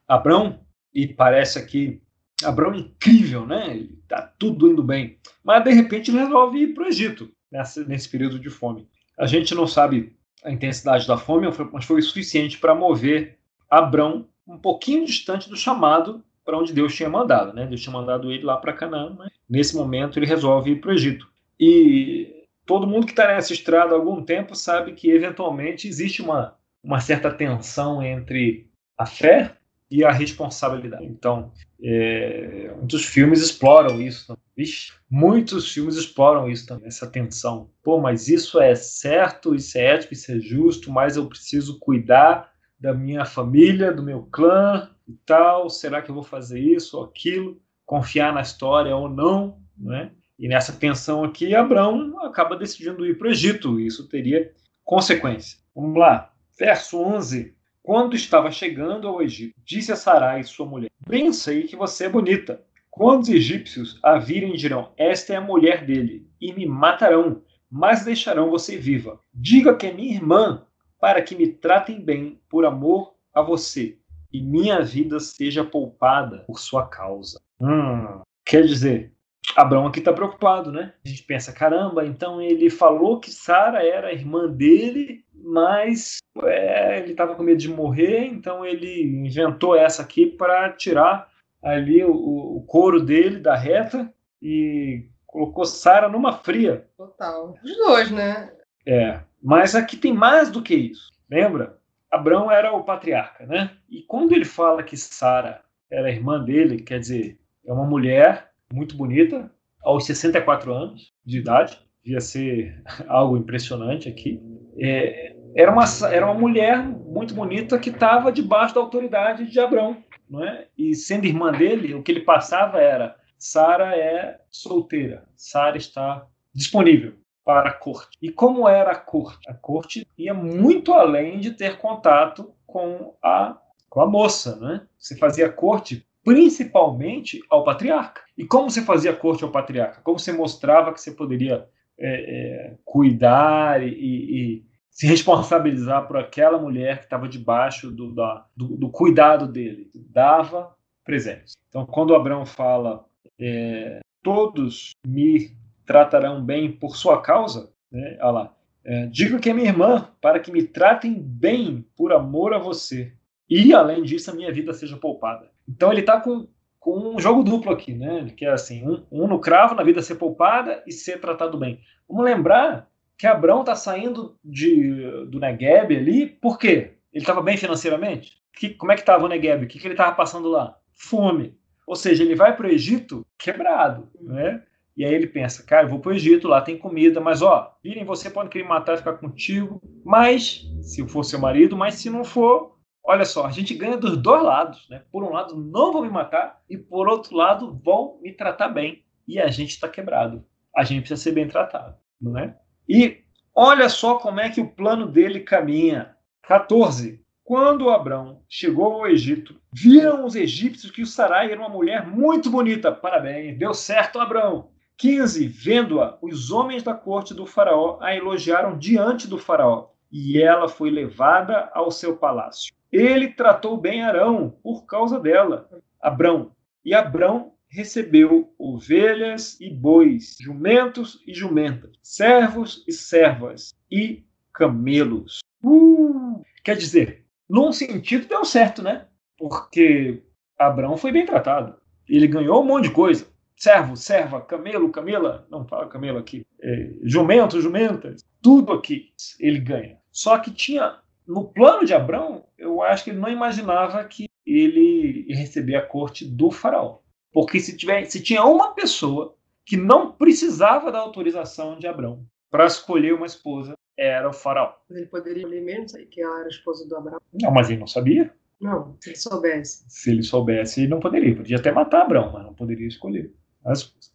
Abrão, 0.07 0.59
e 0.93 1.07
parece 1.07 1.59
aqui 1.59 2.01
Abraão 2.43 2.73
incrível, 2.73 3.45
né? 3.45 3.87
Tá 4.07 4.21
tudo 4.37 4.69
indo 4.69 4.83
bem. 4.83 5.17
Mas 5.43 5.63
de 5.63 5.71
repente 5.71 6.11
ele 6.11 6.19
resolve 6.19 6.59
ir 6.59 6.73
para 6.73 6.83
o 6.83 6.87
Egito 6.87 7.31
nessa, 7.51 7.83
nesse 7.83 8.09
período 8.09 8.39
de 8.39 8.49
fome. 8.49 8.87
A 9.17 9.25
gente 9.25 9.53
não 9.53 9.67
sabe 9.67 10.15
a 10.43 10.51
intensidade 10.51 11.07
da 11.07 11.17
fome, 11.17 11.47
mas 11.71 11.85
foi 11.85 11.99
o 11.99 12.03
suficiente 12.03 12.57
para 12.57 12.75
mover 12.75 13.37
Abraão 13.69 14.27
um 14.47 14.57
pouquinho 14.57 15.05
distante 15.05 15.49
do 15.49 15.55
chamado 15.55 16.23
para 16.43 16.57
onde 16.57 16.73
Deus 16.73 16.95
tinha 16.95 17.09
mandado, 17.09 17.53
né? 17.53 17.65
Deus 17.65 17.81
tinha 17.81 17.93
mandado 17.93 18.31
ele 18.31 18.43
lá 18.43 18.57
para 18.57 18.73
Canaã, 18.73 19.15
mas 19.17 19.31
nesse 19.47 19.75
momento 19.75 20.17
ele 20.17 20.25
resolve 20.25 20.71
ir 20.71 20.81
para 20.81 20.89
o 20.89 20.93
Egito. 20.93 21.29
E 21.59 22.40
todo 22.65 22.87
mundo 22.87 23.05
que 23.05 23.11
está 23.11 23.27
nessa 23.27 23.53
estrada 23.53 23.93
há 23.93 23.97
algum 23.97 24.23
tempo 24.23 24.55
sabe 24.55 24.93
que 24.93 25.09
eventualmente 25.09 25.87
existe 25.87 26.21
uma, 26.21 26.55
uma 26.83 26.99
certa 26.99 27.31
tensão 27.31 28.01
entre 28.01 28.69
a 28.97 29.05
fé 29.05 29.55
e 29.89 30.05
a 30.05 30.11
responsabilidade. 30.11 31.05
Então, 31.05 31.51
é, 31.83 32.73
muitos 32.77 33.03
filmes 33.03 33.41
exploram 33.41 33.99
isso. 33.99 34.37
Vixe, 34.55 34.93
muitos 35.09 35.69
filmes 35.69 35.97
exploram 35.97 36.49
isso 36.49 36.65
também, 36.65 36.87
essa 36.87 37.05
tensão. 37.05 37.69
Pô, 37.83 37.99
mas 37.99 38.29
isso 38.29 38.59
é 38.61 38.73
certo, 38.73 39.53
isso 39.53 39.77
é 39.77 39.95
ético, 39.95 40.13
isso 40.13 40.31
é 40.31 40.39
justo, 40.39 40.89
mas 40.89 41.17
eu 41.17 41.27
preciso 41.27 41.77
cuidar 41.79 42.51
da 42.79 42.93
minha 42.93 43.25
família, 43.25 43.91
do 43.91 44.01
meu 44.01 44.23
clã 44.31 44.89
e 45.05 45.13
tal. 45.25 45.69
Será 45.69 46.01
que 46.01 46.09
eu 46.09 46.15
vou 46.15 46.23
fazer 46.23 46.59
isso 46.59 46.97
ou 46.97 47.03
aquilo? 47.03 47.61
Confiar 47.85 48.33
na 48.33 48.41
história 48.41 48.95
ou 48.95 49.09
não, 49.09 49.59
né? 49.77 50.11
E 50.41 50.47
nessa 50.47 50.73
tensão 50.73 51.23
aqui, 51.23 51.55
Abraão 51.55 52.19
acaba 52.25 52.57
decidindo 52.57 53.05
ir 53.05 53.17
para 53.17 53.29
o 53.29 53.31
Egito. 53.31 53.79
E 53.79 53.85
isso 53.85 54.09
teria 54.09 54.51
consequência. 54.83 55.59
Vamos 55.73 55.97
lá. 55.97 56.33
Verso 56.59 56.99
11 56.99 57.55
quando 57.83 58.15
estava 58.15 58.51
chegando 58.51 59.07
ao 59.07 59.21
Egito, 59.21 59.55
disse 59.65 59.91
a 59.91 59.95
Sarai, 59.95 60.43
sua 60.43 60.67
mulher: 60.67 60.91
Bem 61.07 61.33
sei 61.33 61.63
que 61.63 61.75
você 61.75 62.05
é 62.05 62.09
bonita. 62.09 62.63
Quando 62.91 63.23
os 63.23 63.29
egípcios 63.29 63.99
a 64.03 64.19
virem, 64.19 64.53
dirão: 64.53 64.91
Esta 64.95 65.33
é 65.33 65.37
a 65.37 65.41
mulher 65.41 65.85
dele, 65.85 66.27
e 66.39 66.53
me 66.53 66.65
matarão, 66.65 67.41
mas 67.69 68.05
deixarão 68.05 68.51
você 68.51 68.77
viva. 68.77 69.19
Diga 69.33 69.75
que 69.75 69.87
é 69.87 69.93
minha 69.93 70.13
irmã, 70.13 70.63
para 70.99 71.21
que 71.21 71.35
me 71.35 71.47
tratem 71.47 71.99
bem 71.99 72.39
por 72.47 72.65
amor 72.65 73.15
a 73.33 73.41
você, 73.41 73.97
e 74.31 74.41
minha 74.41 74.81
vida 74.81 75.19
seja 75.19 75.63
poupada 75.63 76.43
por 76.45 76.59
sua 76.59 76.87
causa. 76.87 77.41
Hum, 77.59 78.21
quer 78.45 78.63
dizer, 78.63 79.11
Abraão 79.55 79.87
aqui 79.87 79.99
está 79.99 80.13
preocupado, 80.13 80.71
né? 80.71 80.93
A 81.03 81.09
gente 81.09 81.23
pensa, 81.23 81.51
caramba, 81.51 82.05
então 82.05 82.41
ele 82.41 82.69
falou 82.69 83.19
que 83.19 83.31
Sara 83.31 83.85
era 83.85 84.13
irmã 84.13 84.47
dele, 84.47 85.25
mas 85.33 86.17
é, 86.43 86.99
ele 86.99 87.11
estava 87.11 87.35
com 87.35 87.43
medo 87.43 87.57
de 87.57 87.69
morrer, 87.69 88.25
então 88.25 88.65
ele 88.65 89.03
inventou 89.03 89.75
essa 89.75 90.03
aqui 90.03 90.25
para 90.25 90.71
tirar 90.71 91.29
ali 91.61 92.03
o, 92.03 92.11
o 92.11 92.63
couro 92.65 93.03
dele 93.03 93.39
da 93.39 93.55
reta 93.55 94.11
e 94.41 95.07
colocou 95.25 95.65
Sara 95.65 96.07
numa 96.07 96.33
fria. 96.33 96.87
Total. 96.97 97.55
Os 97.63 97.77
dois, 97.77 98.11
né? 98.11 98.51
É. 98.85 99.19
Mas 99.41 99.75
aqui 99.75 99.97
tem 99.97 100.13
mais 100.13 100.49
do 100.51 100.61
que 100.61 100.75
isso. 100.75 101.11
Lembra? 101.29 101.77
Abraão 102.11 102.51
era 102.51 102.73
o 102.73 102.83
patriarca, 102.83 103.45
né? 103.45 103.71
E 103.89 104.01
quando 104.01 104.33
ele 104.33 104.45
fala 104.45 104.83
que 104.83 104.97
Sara 104.97 105.61
era 105.89 106.11
irmã 106.11 106.43
dele, 106.43 106.81
quer 106.81 106.99
dizer, 106.99 107.39
é 107.65 107.71
uma 107.71 107.85
mulher 107.85 108.50
muito 108.71 108.95
bonita, 108.95 109.51
aos 109.83 110.05
64 110.05 110.73
anos 110.73 111.13
de 111.25 111.39
idade, 111.39 111.79
devia 112.03 112.21
ser 112.21 112.81
algo 113.07 113.37
impressionante 113.37 114.09
aqui. 114.09 114.41
É, 114.79 115.35
era, 115.55 115.71
uma, 115.71 115.85
era 116.09 116.25
uma 116.25 116.39
mulher 116.39 116.83
muito 116.83 117.33
bonita 117.33 117.79
que 117.79 117.89
estava 117.89 118.31
debaixo 118.31 118.75
da 118.75 118.81
autoridade 118.81 119.49
de 119.49 119.59
Abrão. 119.59 119.97
Não 120.29 120.43
é? 120.43 120.67
E 120.77 120.95
sendo 120.95 121.25
irmã 121.25 121.51
dele, 121.51 121.93
o 121.93 122.01
que 122.01 122.11
ele 122.11 122.21
passava 122.21 122.79
era: 122.79 123.15
Sara 123.37 123.97
é 123.97 124.39
solteira, 124.49 125.27
Sara 125.35 125.77
está 125.77 126.25
disponível 126.53 127.15
para 127.43 127.69
a 127.69 127.73
corte. 127.73 128.17
E 128.21 128.31
como 128.31 128.67
era 128.67 128.91
a 128.91 128.95
corte? 128.95 129.49
A 129.49 129.53
corte 129.53 130.07
ia 130.17 130.33
muito 130.33 130.93
além 130.93 131.39
de 131.39 131.51
ter 131.51 131.77
contato 131.77 132.53
com 132.65 133.15
a, 133.21 133.57
com 133.89 134.01
a 134.01 134.07
moça. 134.07 134.55
Né? 134.57 134.81
Você 134.97 135.17
fazia 135.17 135.51
corte 135.51 136.05
principalmente 136.23 137.41
ao 137.49 137.63
patriarca. 137.63 138.21
E 138.37 138.45
como 138.45 138.69
você 138.69 138.81
fazia 138.81 139.13
corte 139.13 139.43
ao 139.43 139.51
patriarca? 139.51 140.01
Como 140.01 140.19
você 140.19 140.31
mostrava 140.31 140.93
que 140.93 141.01
você 141.01 141.11
poderia 141.11 141.67
é, 141.97 142.07
é, 142.07 142.77
cuidar 142.85 143.83
e, 143.83 143.89
e, 143.89 144.65
se 144.89 145.07
responsabilizar 145.07 146.07
por 146.07 146.17
aquela 146.17 146.57
mulher 146.57 146.99
que 146.99 147.03
estava 147.05 147.27
debaixo 147.27 147.89
do, 147.89 148.13
da, 148.13 148.45
do, 148.55 148.77
do, 148.77 148.89
cuidado 148.89 149.47
dele? 149.47 149.89
Dava 149.95 150.75
presentes. 151.03 151.53
Então, 151.69 151.85
quando 151.85 152.15
Abraão 152.15 152.45
fala, 152.45 153.05
é, 153.39 153.99
todos 154.21 154.91
me 155.05 155.51
tratarão 155.85 156.43
bem 156.43 156.71
por 156.71 156.95
sua 156.95 157.21
causa, 157.21 157.71
né? 157.91 158.17
olha 158.21 158.31
lá, 158.31 158.55
é, 158.83 159.09
que 159.41 159.49
é 159.49 159.53
minha 159.53 159.67
irmã, 159.67 160.09
para 160.19 160.39
que 160.39 160.51
me 160.51 160.63
tratem 160.63 161.13
bem 161.19 161.85
por 161.95 162.11
amor 162.11 162.53
a 162.53 162.59
você. 162.59 163.13
E, 163.49 163.73
além 163.73 164.03
disso, 164.03 164.31
a 164.31 164.33
minha 164.33 164.51
vida 164.51 164.73
seja 164.73 164.97
poupada. 164.97 165.51
Então 165.71 165.91
ele 165.91 166.01
está 166.01 166.19
com, 166.19 166.47
com 166.79 167.15
um 167.15 167.19
jogo 167.19 167.43
duplo 167.43 167.71
aqui, 167.71 167.93
né? 167.93 168.31
Que 168.35 168.45
é 168.45 168.51
assim, 168.51 168.85
um, 168.87 169.03
um, 169.11 169.27
no 169.27 169.39
cravo, 169.39 169.73
na 169.73 169.83
vida 169.83 170.01
ser 170.01 170.15
poupada 170.15 170.83
e 170.85 170.91
ser 170.91 171.19
tratado 171.19 171.57
bem. 171.57 171.79
Vamos 172.07 172.25
lembrar 172.25 172.89
que 173.17 173.25
Abrão 173.25 173.61
está 173.61 173.75
saindo 173.75 174.37
de, 174.43 175.25
do 175.27 175.39
Negueb 175.39 175.95
ali, 175.95 176.27
por 176.27 176.57
quê? 176.59 176.95
Ele 177.13 177.23
estava 177.23 177.41
bem 177.41 177.55
financeiramente? 177.55 178.41
Que, 178.53 178.69
como 178.71 178.91
é 178.91 178.95
que 178.95 179.01
estava 179.01 179.25
o 179.25 179.27
Negueb? 179.27 179.63
O 179.63 179.67
que, 179.67 179.79
que 179.79 179.87
ele 179.87 179.93
estava 179.93 180.13
passando 180.13 180.49
lá? 180.49 180.77
Fome. 180.93 181.57
Ou 181.87 181.95
seja, 181.95 182.23
ele 182.23 182.35
vai 182.35 182.55
para 182.55 182.67
o 182.67 182.69
Egito 182.69 183.25
quebrado, 183.37 184.09
né? 184.19 184.63
E 184.95 185.05
aí 185.05 185.13
ele 185.13 185.27
pensa, 185.27 185.63
cara, 185.63 185.85
eu 185.85 185.89
vou 185.89 185.99
para 185.99 186.11
o 186.11 186.15
Egito, 186.15 186.47
lá 186.47 186.61
tem 186.61 186.77
comida, 186.77 187.21
mas 187.21 187.41
ó, 187.41 187.75
virem 187.83 188.03
você 188.03 188.29
pode 188.29 188.49
querer 188.49 188.67
matar 188.67 188.95
e 188.95 188.97
ficar 188.97 189.13
contigo, 189.13 189.81
mas 190.03 190.67
se 190.81 191.07
for 191.07 191.23
seu 191.23 191.39
marido, 191.39 191.77
mas 191.77 191.95
se 191.95 192.09
não 192.09 192.23
for, 192.23 192.77
olha 193.03 193.25
só, 193.25 193.45
a 193.45 193.51
gente 193.51 193.73
ganha 193.73 193.97
dos 193.97 194.17
dois 194.17 194.43
lados, 194.43 194.87
né? 194.89 195.03
Por 195.11 195.23
um 195.23 195.31
lado, 195.31 195.55
não 195.55 195.91
vão 195.91 196.01
me 196.03 196.09
matar, 196.09 196.61
e 196.69 196.77
por 196.77 197.07
outro 197.07 197.35
lado, 197.35 197.79
vão 197.83 198.19
me 198.21 198.31
tratar 198.31 198.69
bem. 198.69 199.03
e 199.27 199.39
a 199.39 199.47
gente 199.47 199.69
está 199.69 199.87
quebrado. 199.87 200.43
A 200.75 200.83
gente 200.83 201.01
precisa 201.01 201.21
ser 201.21 201.31
bem 201.31 201.47
tratado, 201.47 201.95
não 202.19 202.37
é? 202.37 202.57
E 202.87 203.21
olha 203.55 203.87
só 203.87 204.17
como 204.17 204.39
é 204.39 204.49
que 204.49 204.59
o 204.59 204.69
plano 204.69 205.07
dele 205.07 205.41
caminha. 205.41 206.15
14. 206.41 207.23
Quando 207.43 207.89
Abrão 207.89 208.41
chegou 208.49 208.93
ao 208.93 209.07
Egito, 209.07 209.59
viram 209.73 210.25
os 210.25 210.35
egípcios 210.35 210.91
que 210.91 211.01
o 211.01 211.07
Sarai 211.07 211.51
era 211.51 211.59
uma 211.59 211.69
mulher 211.69 212.07
muito 212.07 212.49
bonita. 212.49 212.91
Parabéns, 212.91 213.57
deu 213.57 213.73
certo, 213.73 214.19
Abrão. 214.19 214.69
15. 214.97 215.47
Vendo-a, 215.47 216.17
os 216.21 216.51
homens 216.51 216.83
da 216.83 216.93
corte 216.93 217.33
do 217.33 217.45
faraó 217.45 217.97
a 218.01 218.15
elogiaram 218.15 218.77
diante 218.77 219.27
do 219.27 219.37
faraó, 219.37 219.89
e 220.11 220.41
ela 220.41 220.67
foi 220.67 220.89
levada 220.89 221.69
ao 221.73 221.89
seu 221.89 222.15
palácio. 222.15 222.73
Ele 222.91 223.29
tratou 223.29 223.77
bem 223.77 224.03
Arão 224.03 224.57
por 224.61 224.85
causa 224.85 225.19
dela, 225.19 225.69
Abrão. 226.01 226.51
E 226.83 226.93
Abrão 226.93 227.53
recebeu 227.69 228.53
ovelhas 228.59 229.59
e 229.61 229.69
bois, 229.69 230.35
jumentos 230.41 231.23
e 231.25 231.33
jumentas, 231.33 231.91
servos 232.03 232.83
e 232.87 232.91
servas 232.91 233.73
e 233.89 234.25
camelos. 234.53 235.39
Uh, 235.63 236.43
quer 236.63 236.75
dizer, 236.75 237.25
num 237.49 237.71
sentido 237.71 238.27
deu 238.27 238.43
certo, 238.43 238.81
né? 238.81 239.07
Porque 239.37 240.21
Abraão 240.57 240.97
foi 240.97 241.11
bem 241.11 241.25
tratado. 241.25 241.75
Ele 242.07 242.27
ganhou 242.27 242.61
um 242.61 242.65
monte 242.65 242.89
de 242.89 242.91
coisa. 242.91 243.25
Servo, 243.55 243.95
serva, 243.95 244.41
camelo, 244.41 244.91
camela, 244.91 245.47
não 245.49 245.65
fala 245.67 245.87
camelo 245.87 246.17
aqui, 246.17 246.43
é, 246.59 246.93
jumento, 247.03 247.61
jumentas, 247.61 248.25
tudo 248.41 248.73
aqui 248.73 249.11
ele 249.39 249.59
ganha. 249.59 249.97
Só 250.11 250.39
que 250.39 250.49
tinha, 250.49 250.97
no 251.31 251.45
plano 251.45 251.85
de 251.85 251.93
Abraão, 251.93 252.43
eu 252.57 252.81
acho 252.81 253.05
que 253.05 253.09
ele 253.11 253.19
não 253.19 253.29
imaginava 253.29 254.03
que 254.03 254.27
ele 254.45 255.25
ia 255.29 255.35
receber 255.37 255.75
a 255.75 255.85
corte 255.85 256.25
do 256.25 256.51
faraó. 256.51 256.99
Porque 257.31 257.59
se, 257.59 257.77
tiver, 257.77 258.03
se 258.05 258.21
tinha 258.21 258.43
uma 258.43 258.75
pessoa 258.75 259.35
que 259.65 259.77
não 259.77 260.11
precisava 260.11 260.91
da 260.91 260.99
autorização 260.99 261.79
de 261.79 261.87
Abraão 261.87 262.25
para 262.49 262.65
escolher 262.65 263.13
uma 263.13 263.25
esposa, 263.25 263.73
era 263.97 264.29
o 264.29 264.33
faraó. 264.33 264.73
Ele 264.89 265.05
poderia 265.05 265.47
ler 265.47 265.61
menos 265.61 265.95
aí 265.95 266.05
que 266.05 266.21
ela 266.21 266.39
era 266.39 266.47
a 266.47 266.49
esposa 266.49 266.85
do 266.85 266.97
Abraão? 266.97 267.21
Não, 267.41 267.51
mas 267.51 267.69
ele 267.69 267.79
não 267.79 267.87
sabia. 267.87 268.33
Não, 268.59 268.97
se 268.99 269.11
ele 269.11 269.17
soubesse. 269.17 269.85
Se 269.87 270.11
ele 270.11 270.23
soubesse, 270.23 270.81
ele 270.81 270.89
não 270.89 270.99
poderia. 270.99 271.35
Podia 271.35 271.57
até 271.57 271.71
matar 271.71 272.01
Abraão, 272.01 272.33
mas 272.33 272.43
não 272.43 272.53
poderia 272.53 272.87
escolher. 272.87 273.33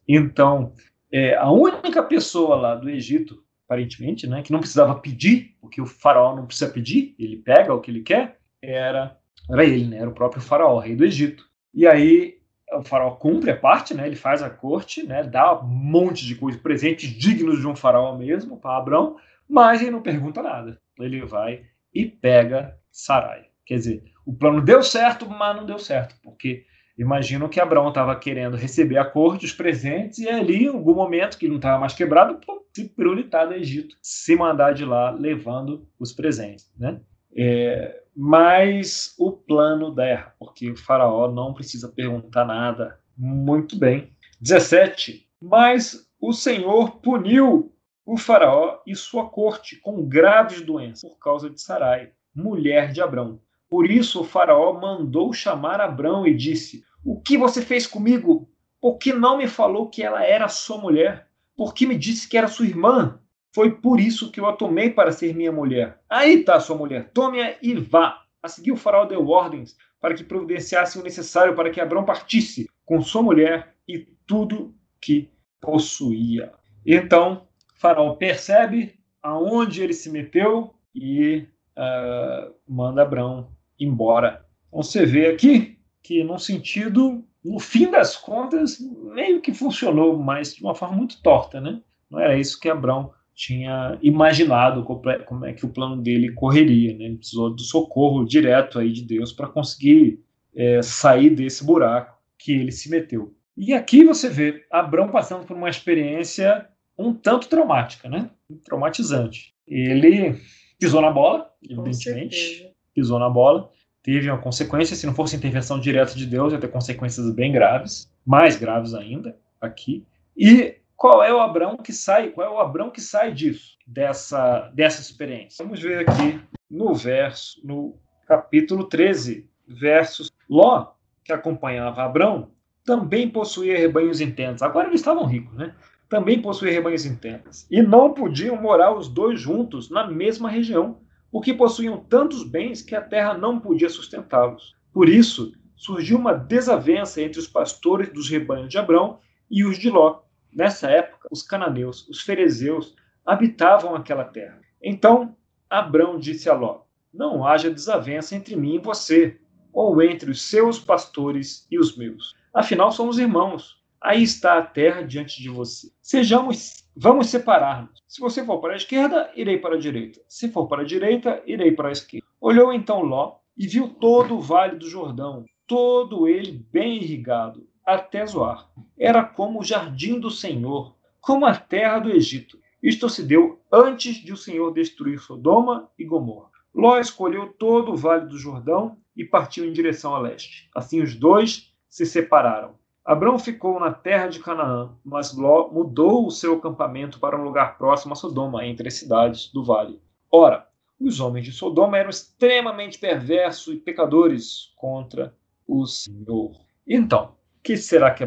Então, 0.06 0.75
é, 1.11 1.35
a 1.35 1.50
única 1.50 2.02
pessoa 2.02 2.56
lá 2.56 2.75
do 2.75 2.90
Egito, 2.90 3.42
aparentemente, 3.66 4.26
né, 4.26 4.42
que 4.42 4.52
não 4.52 4.61
precisava 4.61 4.94
pedir, 4.94 5.56
porque 5.61 5.80
o 5.80 5.87
faraó 5.87 6.35
não 6.35 6.46
precisa 6.46 6.70
pedir, 6.70 7.14
ele 7.18 7.37
pega 7.37 7.75
o 7.75 7.80
que 7.80 7.90
ele 7.90 8.02
quer, 8.02 8.38
era, 8.62 9.18
era 9.50 9.64
ele, 9.64 9.87
né, 9.88 9.99
era 9.99 10.08
o 10.08 10.14
próprio 10.14 10.40
faraó, 10.40 10.78
rei 10.78 10.94
do 10.94 11.04
Egito. 11.04 11.44
E 11.75 11.87
aí 11.87 12.37
o 12.73 12.82
faraó 12.82 13.12
cumpre 13.12 13.50
a 13.50 13.56
parte, 13.56 13.94
né? 13.94 14.06
Ele 14.06 14.16
faz 14.16 14.42
a 14.42 14.50
corte, 14.50 15.02
né? 15.02 15.23
Dá 15.23 15.61
um 15.61 15.66
monte 15.66 16.26
de 16.26 16.35
coisa, 16.35 16.58
presentes 16.58 17.11
dignos 17.11 17.61
de 17.61 17.66
um 17.66 17.76
faraó 17.76 18.16
mesmo 18.16 18.58
para 18.58 18.76
Abrão, 18.76 19.16
mas 19.49 19.80
ele 19.80 19.92
não 19.92 20.02
pergunta 20.02 20.42
nada. 20.42 20.80
Ele 20.99 21.25
vai 21.25 21.64
e 21.94 22.04
pega 22.06 22.76
Sarai. 22.90 23.46
Quer 23.64 23.75
dizer, 23.75 24.04
o 24.25 24.32
plano 24.32 24.61
deu 24.62 24.82
certo, 24.82 25.28
mas 25.28 25.56
não 25.56 25.66
deu 25.66 25.78
certo, 25.78 26.16
porque 26.23 26.64
imagino 26.96 27.48
que 27.48 27.60
Abraão 27.60 27.88
estava 27.88 28.14
querendo 28.16 28.56
receber 28.56 28.98
a 28.98 29.04
corte, 29.04 29.44
os 29.44 29.52
presentes, 29.52 30.18
e 30.18 30.28
ali, 30.28 30.64
em 30.64 30.68
algum 30.68 30.94
momento 30.94 31.38
que 31.38 31.46
ele 31.46 31.52
não 31.52 31.58
estava 31.58 31.78
mais 31.78 31.94
quebrado, 31.94 32.38
se 32.74 32.88
prioritar 32.88 33.48
do 33.48 33.54
Egito, 33.54 33.96
se 34.02 34.36
mandar 34.36 34.72
de 34.72 34.84
lá 34.84 35.10
levando 35.10 35.88
os 35.98 36.12
presentes, 36.12 36.70
né? 36.78 37.00
É, 37.34 38.02
mas 38.14 39.14
o 39.18 39.32
plano 39.32 39.90
dá 39.94 40.06
erra, 40.06 40.34
porque 40.38 40.70
o 40.70 40.76
faraó 40.76 41.30
não 41.30 41.52
precisa 41.52 41.88
perguntar 41.88 42.44
nada. 42.44 42.98
Muito 43.16 43.78
bem. 43.78 44.10
17. 44.40 45.26
Mas 45.40 46.06
o 46.20 46.32
Senhor 46.32 46.98
puniu 46.98 47.72
o 48.04 48.16
faraó 48.16 48.80
e 48.86 48.94
sua 48.94 49.28
corte 49.28 49.76
com 49.76 50.06
graves 50.06 50.60
doenças 50.60 51.10
por 51.10 51.18
causa 51.18 51.50
de 51.50 51.60
Sarai, 51.60 52.12
mulher 52.34 52.92
de 52.92 53.02
Abrão. 53.02 53.40
Por 53.68 53.90
isso 53.90 54.20
o 54.20 54.25
faraó 54.25 54.80
mandou 54.80 55.33
chamar 55.33 55.81
Abrão 55.81 56.26
e 56.26 56.35
disse: 56.35 56.85
O 57.05 57.20
que 57.20 57.37
você 57.37 57.61
fez 57.61 57.87
comigo? 57.87 58.48
Por 58.81 58.98
que 58.98 59.12
não 59.12 59.38
me 59.38 59.48
falou 59.48 59.88
que 59.88 60.02
ela 60.02 60.24
era 60.24 60.48
sua 60.48 60.79
mulher? 60.79 61.29
Por 61.57 61.74
que 61.74 61.87
me 61.87 61.96
disse 61.96 62.29
que 62.29 62.37
era 62.37 62.48
sua 62.48 62.66
irmã? 62.66 63.18
Foi 63.55 63.70
por 63.70 63.98
isso 63.98 64.31
que 64.31 64.38
eu 64.38 64.46
a 64.46 64.52
tomei 64.52 64.90
para 64.90 65.11
ser 65.11 65.35
minha 65.35 65.50
mulher. 65.50 65.98
Aí 66.11 66.40
está 66.40 66.61
sua 66.61 66.76
mulher, 66.76 67.11
tome-a 67.12 67.57
e 67.62 67.74
vá. 67.74 68.22
A 68.42 68.48
seguir, 68.48 68.70
o 68.70 68.76
faraó 68.76 69.07
deu 69.07 69.26
ordens 69.29 69.76
para 70.00 70.14
que 70.14 70.22
providenciasse 70.22 70.98
o 70.98 71.02
necessário 71.02 71.55
para 71.55 71.70
que 71.70 71.81
Abrão 71.81 72.05
partisse 72.05 72.68
com 72.85 73.00
sua 73.00 73.22
mulher 73.22 73.74
e 73.88 73.98
tudo 74.26 74.74
que 75.00 75.31
possuía. 75.61 76.52
Então, 76.85 77.48
faraó 77.74 78.14
percebe 78.14 79.00
aonde 79.22 79.83
ele 79.83 79.94
se 79.94 80.11
meteu 80.11 80.74
e 80.94 81.48
uh, 81.76 82.55
manda 82.68 83.02
Abrão 83.02 83.56
embora. 83.78 84.44
Então, 84.68 84.82
você 84.82 85.04
vê 85.06 85.26
aqui 85.28 85.78
que, 86.02 86.22
num 86.22 86.38
sentido, 86.38 87.24
no 87.44 87.58
fim 87.58 87.90
das 87.90 88.16
contas, 88.16 88.78
meio 89.14 89.40
que 89.40 89.52
funcionou, 89.52 90.16
mas 90.18 90.54
de 90.54 90.62
uma 90.62 90.74
forma 90.74 90.96
muito 90.96 91.22
torta, 91.22 91.60
né? 91.60 91.80
Não 92.10 92.20
era 92.20 92.38
isso 92.38 92.60
que 92.60 92.68
Abrão 92.68 93.12
tinha 93.34 93.98
imaginado 94.00 94.82
como 94.82 95.44
é 95.44 95.52
que 95.52 95.66
o 95.66 95.68
plano 95.68 96.00
dele 96.00 96.32
correria. 96.32 96.96
Né? 96.96 97.04
Ele 97.04 97.16
precisou 97.18 97.54
do 97.54 97.60
socorro 97.60 98.24
direto 98.24 98.78
aí 98.78 98.90
de 98.90 99.04
Deus 99.04 99.30
para 99.32 99.48
conseguir 99.48 100.20
é, 100.54 100.80
sair 100.80 101.30
desse 101.30 101.62
buraco 101.62 102.16
que 102.38 102.52
ele 102.52 102.72
se 102.72 102.90
meteu. 102.90 103.34
E 103.56 103.74
aqui 103.74 104.04
você 104.04 104.28
vê 104.28 104.64
Abraão 104.70 105.10
passando 105.10 105.44
por 105.44 105.56
uma 105.56 105.68
experiência 105.68 106.66
um 106.98 107.12
tanto 107.12 107.48
traumática, 107.48 108.08
né? 108.08 108.30
Traumatizante. 108.64 109.54
Ele 109.66 110.40
pisou 110.78 111.02
na 111.02 111.10
bola, 111.10 111.50
evidentemente, 111.62 112.70
pisou 112.96 113.18
na 113.18 113.28
bola, 113.28 113.70
teve 114.02 114.30
uma 114.30 114.38
consequência. 114.38 114.96
Se 114.96 115.06
não 115.06 115.14
fosse 115.14 115.37
intervenção 115.37 115.78
direta 115.78 116.14
de 116.14 116.24
Deus, 116.24 116.52
ia 116.52 116.59
ter 116.59 116.68
consequências 116.68 117.30
bem 117.30 117.52
graves, 117.52 118.11
mais 118.24 118.56
graves 118.56 118.94
ainda 118.94 119.37
aqui. 119.61 120.02
E 120.35 120.76
qual 120.96 121.22
é 121.22 121.32
o 121.32 121.40
Abraão 121.40 121.76
que 121.76 121.92
sai? 121.92 122.30
Qual 122.30 122.46
é 122.46 122.50
o 122.50 122.59
Abraão 122.59 122.90
que 122.90 123.02
sai 123.02 123.32
disso, 123.32 123.76
dessa, 123.87 124.72
dessa 124.74 125.02
experiência? 125.02 125.62
Vamos 125.62 125.80
ver 125.80 126.09
aqui 126.09 126.40
no 126.70 126.94
verso, 126.94 127.61
no 127.62 127.94
capítulo 128.26 128.85
13, 128.85 129.46
versos. 129.68 130.32
Ló, 130.48 130.92
que 131.22 131.32
acompanhava 131.32 132.02
Abraão, 132.02 132.50
também 132.85 133.28
possuía 133.28 133.76
rebanhos 133.76 134.20
intensos. 134.20 134.62
Agora 134.62 134.88
eles 134.88 135.00
estavam 135.00 135.26
ricos, 135.26 135.54
né? 135.54 135.74
Também 136.09 136.40
possuía 136.40 136.72
rebanhos 136.72 137.04
intensos. 137.04 137.66
E 137.68 137.82
não 137.82 138.14
podiam 138.14 138.56
morar 138.56 138.96
os 138.96 139.09
dois 139.09 139.40
juntos 139.40 139.90
na 139.90 140.06
mesma 140.06 140.48
região, 140.48 140.98
porque 141.30 141.54
possuíam 141.54 141.98
tantos 141.98 142.42
bens 142.42 142.82
que 142.82 142.94
a 142.94 143.00
terra 143.00 143.34
não 143.34 143.60
podia 143.60 143.88
sustentá-los. 143.88 144.74
Por 144.92 145.08
isso, 145.08 145.52
surgiu 145.74 146.18
uma 146.18 146.32
desavença 146.32 147.20
entre 147.20 147.38
os 147.38 147.46
pastores 147.46 148.12
dos 148.12 148.28
rebanhos 148.28 148.70
de 148.70 148.78
Abraão 148.78 149.18
e 149.50 149.64
os 149.64 149.78
de 149.78 149.90
Ló 149.90 150.20
Nessa 150.56 150.88
época, 150.88 151.28
os 151.30 151.42
cananeus, 151.42 152.08
os 152.08 152.22
ferezeus, 152.22 152.94
habitavam 153.26 153.94
aquela 153.94 154.24
terra. 154.24 154.58
Então, 154.82 155.36
Abrão 155.68 156.18
disse 156.18 156.48
a 156.48 156.54
Ló: 156.54 156.80
Não 157.12 157.46
haja 157.46 157.70
desavença 157.70 158.34
entre 158.34 158.56
mim 158.56 158.76
e 158.76 158.78
você, 158.78 159.38
ou 159.70 160.00
entre 160.02 160.30
os 160.30 160.40
seus 160.40 160.78
pastores 160.78 161.66
e 161.70 161.78
os 161.78 161.94
meus. 161.94 162.34
Afinal, 162.54 162.90
somos 162.90 163.18
irmãos. 163.18 163.75
Aí 164.07 164.23
está 164.23 164.57
a 164.59 164.62
terra 164.62 165.03
diante 165.03 165.42
de 165.42 165.49
você. 165.49 165.90
Sejamos, 166.01 166.85
vamos 166.97 167.27
separar-nos. 167.27 168.05
Se 168.07 168.21
você 168.21 168.45
for 168.45 168.61
para 168.61 168.75
a 168.75 168.77
esquerda, 168.77 169.33
irei 169.35 169.59
para 169.59 169.75
a 169.75 169.79
direita. 169.81 170.21
Se 170.29 170.49
for 170.49 170.69
para 170.69 170.83
a 170.83 170.85
direita, 170.85 171.42
irei 171.45 171.73
para 171.73 171.88
a 171.88 171.92
esquerda. 171.92 172.25
Olhou 172.40 172.73
então 172.73 173.03
Ló 173.03 173.38
e 173.59 173.66
viu 173.66 173.88
todo 173.88 174.37
o 174.37 174.40
vale 174.40 174.77
do 174.77 174.88
Jordão, 174.88 175.45
todo 175.66 176.29
ele 176.29 176.64
bem 176.71 177.03
irrigado, 177.03 177.66
até 177.85 178.25
Zoar. 178.25 178.71
Era 178.97 179.25
como 179.25 179.59
o 179.59 179.64
jardim 179.64 180.21
do 180.21 180.31
Senhor, 180.31 180.95
como 181.21 181.45
a 181.45 181.57
terra 181.57 181.99
do 181.99 182.12
Egito. 182.12 182.61
Isto 182.81 183.09
se 183.09 183.25
deu 183.25 183.61
antes 183.73 184.23
de 184.23 184.33
o 184.33 184.37
Senhor 184.37 184.73
destruir 184.73 185.19
Sodoma 185.19 185.90
e 185.99 186.05
Gomorra. 186.05 186.51
Ló 186.73 186.97
escolheu 187.01 187.53
todo 187.55 187.90
o 187.90 187.97
vale 187.97 188.27
do 188.27 188.38
Jordão 188.38 188.99
e 189.16 189.25
partiu 189.25 189.64
em 189.64 189.73
direção 189.73 190.14
a 190.14 190.21
leste. 190.21 190.71
Assim 190.73 191.03
os 191.03 191.16
dois 191.16 191.75
se 191.88 192.07
separaram. 192.07 192.77
Abrão 193.07 193.38
ficou 193.38 193.79
na 193.79 193.92
terra 193.92 194.27
de 194.27 194.40
Canaã, 194.40 194.90
mas 195.05 195.33
Ló 195.33 195.71
mudou 195.71 196.27
o 196.27 196.31
seu 196.33 196.55
acampamento 196.55 197.21
para 197.21 197.40
um 197.40 197.45
lugar 197.45 197.79
próximo 197.79 198.12
a 198.12 198.16
Sodoma, 198.16 198.66
entre 198.66 198.88
as 198.88 198.95
cidades 198.95 199.53
do 199.53 199.62
vale. 199.62 200.01
Ora, 200.29 200.66
os 201.01 201.21
homens 201.21 201.45
de 201.45 201.53
Sodoma 201.53 201.99
eram 201.99 202.11
extremamente 202.11 202.99
perversos 202.99 203.75
e 203.75 203.79
pecadores 203.79 204.73
contra 204.75 205.33
o 205.69 205.87
Senhor. 205.87 206.51
Então, 206.85 207.37
que 207.62 207.77
será 207.77 208.11
que? 208.11 208.25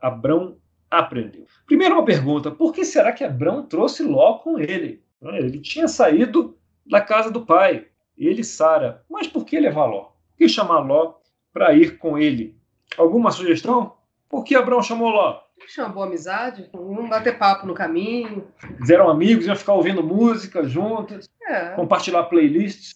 Abrão 0.00 0.56
aprendeu. 0.88 1.46
Primeiro 1.66 1.96
uma 1.96 2.04
pergunta, 2.04 2.48
por 2.48 2.72
que 2.72 2.84
será 2.84 3.12
que 3.12 3.24
Abrão 3.24 3.66
trouxe 3.66 4.04
Ló 4.04 4.38
com 4.38 4.60
ele? 4.60 5.02
Ele 5.20 5.58
tinha 5.58 5.88
saído 5.88 6.56
da 6.86 7.00
casa 7.00 7.28
do 7.28 7.44
pai, 7.44 7.88
ele 8.16 8.42
e 8.42 8.44
Sara. 8.44 9.04
Mas 9.10 9.26
por 9.26 9.44
que 9.44 9.58
levar 9.58 9.86
Ló? 9.86 10.02
Por 10.02 10.36
que 10.38 10.48
chamar 10.48 10.78
Ló 10.78 11.14
para 11.52 11.74
ir 11.74 11.98
com 11.98 12.16
ele? 12.16 12.59
Alguma 12.96 13.30
sugestão? 13.30 13.94
Por 14.28 14.44
que 14.44 14.54
Abrão 14.54 14.82
chamou 14.82 15.10
Ló? 15.10 15.40
tinha 15.72 15.86
uma 15.86 15.92
boa 15.92 16.06
amizade, 16.06 16.68
iam 16.74 17.08
bater 17.08 17.38
papo 17.38 17.66
no 17.66 17.74
caminho. 17.74 18.48
Eles 18.76 18.90
eram 18.90 19.08
amigos, 19.10 19.46
iam 19.46 19.54
ficar 19.54 19.74
ouvindo 19.74 20.02
música 20.02 20.64
juntos, 20.66 21.28
É, 21.46 21.70
compartilhar 21.74 22.24
playlists 22.24 22.94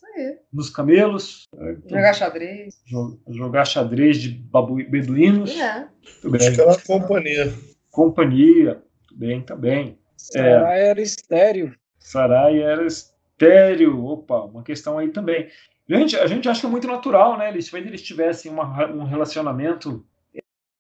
nos 0.53 0.71
camelos, 0.71 1.45
Jogar 1.89 2.15
xadrez. 2.15 2.75
jo- 2.87 3.21
jogar 3.29 3.65
xadrez 3.67 4.17
de 4.17 4.31
babu- 4.31 4.89
beduínos. 4.89 5.57
É. 5.61 5.87
Tudo 6.23 6.33
bem. 6.33 6.41
Acho 6.49 6.55
que 6.57 6.61
era 6.63 6.71
uma 6.71 6.81
companhia. 6.81 7.53
Companhia, 7.91 8.83
tudo 9.07 9.19
bem, 9.21 9.43
também. 9.43 9.99
Sarai 10.17 10.83
era 10.89 11.01
estéreo. 11.01 11.75
Sarai 11.99 12.61
era 12.61 12.85
estéreo. 12.87 14.05
Opa, 14.05 14.41
uma 14.43 14.63
questão 14.63 14.99
aí 14.99 15.11
também. 15.11 15.49
Gente, 15.89 16.17
a 16.17 16.27
gente 16.27 16.49
acha 16.49 16.61
que 16.61 16.67
é 16.67 16.71
muito 16.71 16.87
natural, 16.87 17.37
né? 17.37 17.49
Eles, 17.49 17.73
eles 17.73 18.03
tivessem 18.03 18.51
uma- 18.51 18.87
um 18.87 19.05
relacionamento, 19.05 20.05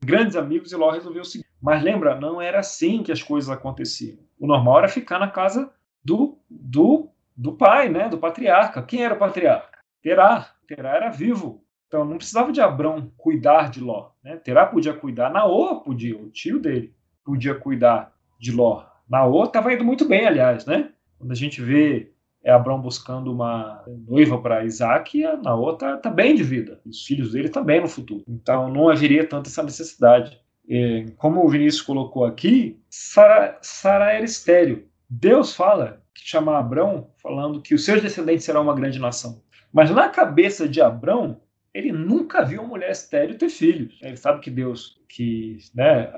grandes 0.03 0.37
amigos, 0.37 0.73
e 0.73 0.77
Ló 0.77 0.91
resolveu 0.91 1.25
seguir. 1.25 1.45
Mas 1.61 1.83
lembra, 1.83 2.19
não 2.19 2.41
era 2.41 2.61
assim 2.61 3.03
que 3.03 3.13
as 3.13 3.23
coisas 3.23 3.51
aconteciam. 3.51 4.19
O 4.39 4.47
normal 4.47 4.79
era 4.79 4.89
ficar 4.89 5.19
na 5.19 5.29
casa 5.29 5.73
do, 6.05 6.39
do, 6.51 7.11
do 7.37 7.53
pai, 7.53 7.89
né? 7.89 8.09
Do 8.09 8.19
patriarca. 8.19 8.83
Quem 8.83 9.03
era 9.05 9.15
o 9.15 9.19
patriarca? 9.19 9.79
Terá. 10.03 10.51
Terá 10.67 10.97
era 10.97 11.11
vivo. 11.11 11.63
Então 11.87 12.05
não 12.05 12.17
precisava 12.17 12.51
de 12.51 12.61
Abrão 12.61 13.13
cuidar 13.17 13.71
de 13.71 13.81
Ló. 13.81 14.11
Né? 14.23 14.37
Terá 14.39 14.67
podia 14.67 14.93
cuidar, 14.95 15.31
Naô 15.31 15.81
podia, 15.81 16.17
o 16.17 16.31
tio 16.31 16.59
dele 16.59 16.95
podia 17.25 17.55
cuidar 17.55 18.13
de 18.39 18.51
Ló. 18.51 18.85
Naô 19.09 19.45
estava 19.45 19.73
indo 19.73 19.85
muito 19.85 20.07
bem, 20.07 20.27
aliás, 20.27 20.67
né? 20.67 20.91
Quando 21.19 21.33
a 21.33 21.37
gente 21.37 21.61
vê 21.63 22.13
é 22.45 22.53
Abraão 22.53 22.81
buscando 22.81 23.33
uma 23.33 23.83
noiva 24.07 24.39
para 24.39 24.65
Isaac, 24.65 25.25
a 25.25 25.37
Naô 25.37 25.73
tá, 25.73 25.97
tá 25.97 26.11
bem 26.11 26.35
de 26.35 26.43
vida. 26.43 26.79
Os 26.85 27.05
filhos 27.05 27.33
dele 27.33 27.49
também 27.49 27.81
no 27.81 27.89
futuro. 27.89 28.23
Então 28.29 28.69
não 28.69 28.91
haveria 28.91 29.27
tanta 29.27 29.49
essa 29.49 29.63
necessidade. 29.63 30.39
É, 30.69 31.07
como 31.17 31.45
o 31.45 31.49
Vinícius 31.49 31.83
colocou 31.83 32.25
aqui, 32.25 32.79
Sara, 32.91 33.59
Sara 33.63 34.13
era 34.13 34.25
estéreo. 34.25 34.87
Deus 35.09 35.55
fala 35.57 36.03
que 36.15 36.29
chama 36.29 36.59
Abraão 36.59 37.09
falando 37.23 37.63
que 37.63 37.75
os 37.75 37.85
seus 37.85 38.03
descendentes 38.03 38.45
serão 38.45 38.63
uma 38.63 38.75
grande 38.75 38.99
nação. 38.99 39.43
Mas 39.73 39.91
na 39.91 40.09
cabeça 40.11 40.69
de 40.69 40.83
Abraão, 40.83 41.41
ele 41.73 41.93
nunca 41.93 42.45
viu 42.45 42.61
uma 42.61 42.69
mulher 42.69 42.91
estéreo 42.91 43.39
ter 43.39 43.49
filhos. 43.49 43.99
Ele 44.03 44.17
sabe 44.17 44.41
que 44.41 44.51
Deus, 44.51 45.01
que 45.09 45.59
né, 45.75 46.13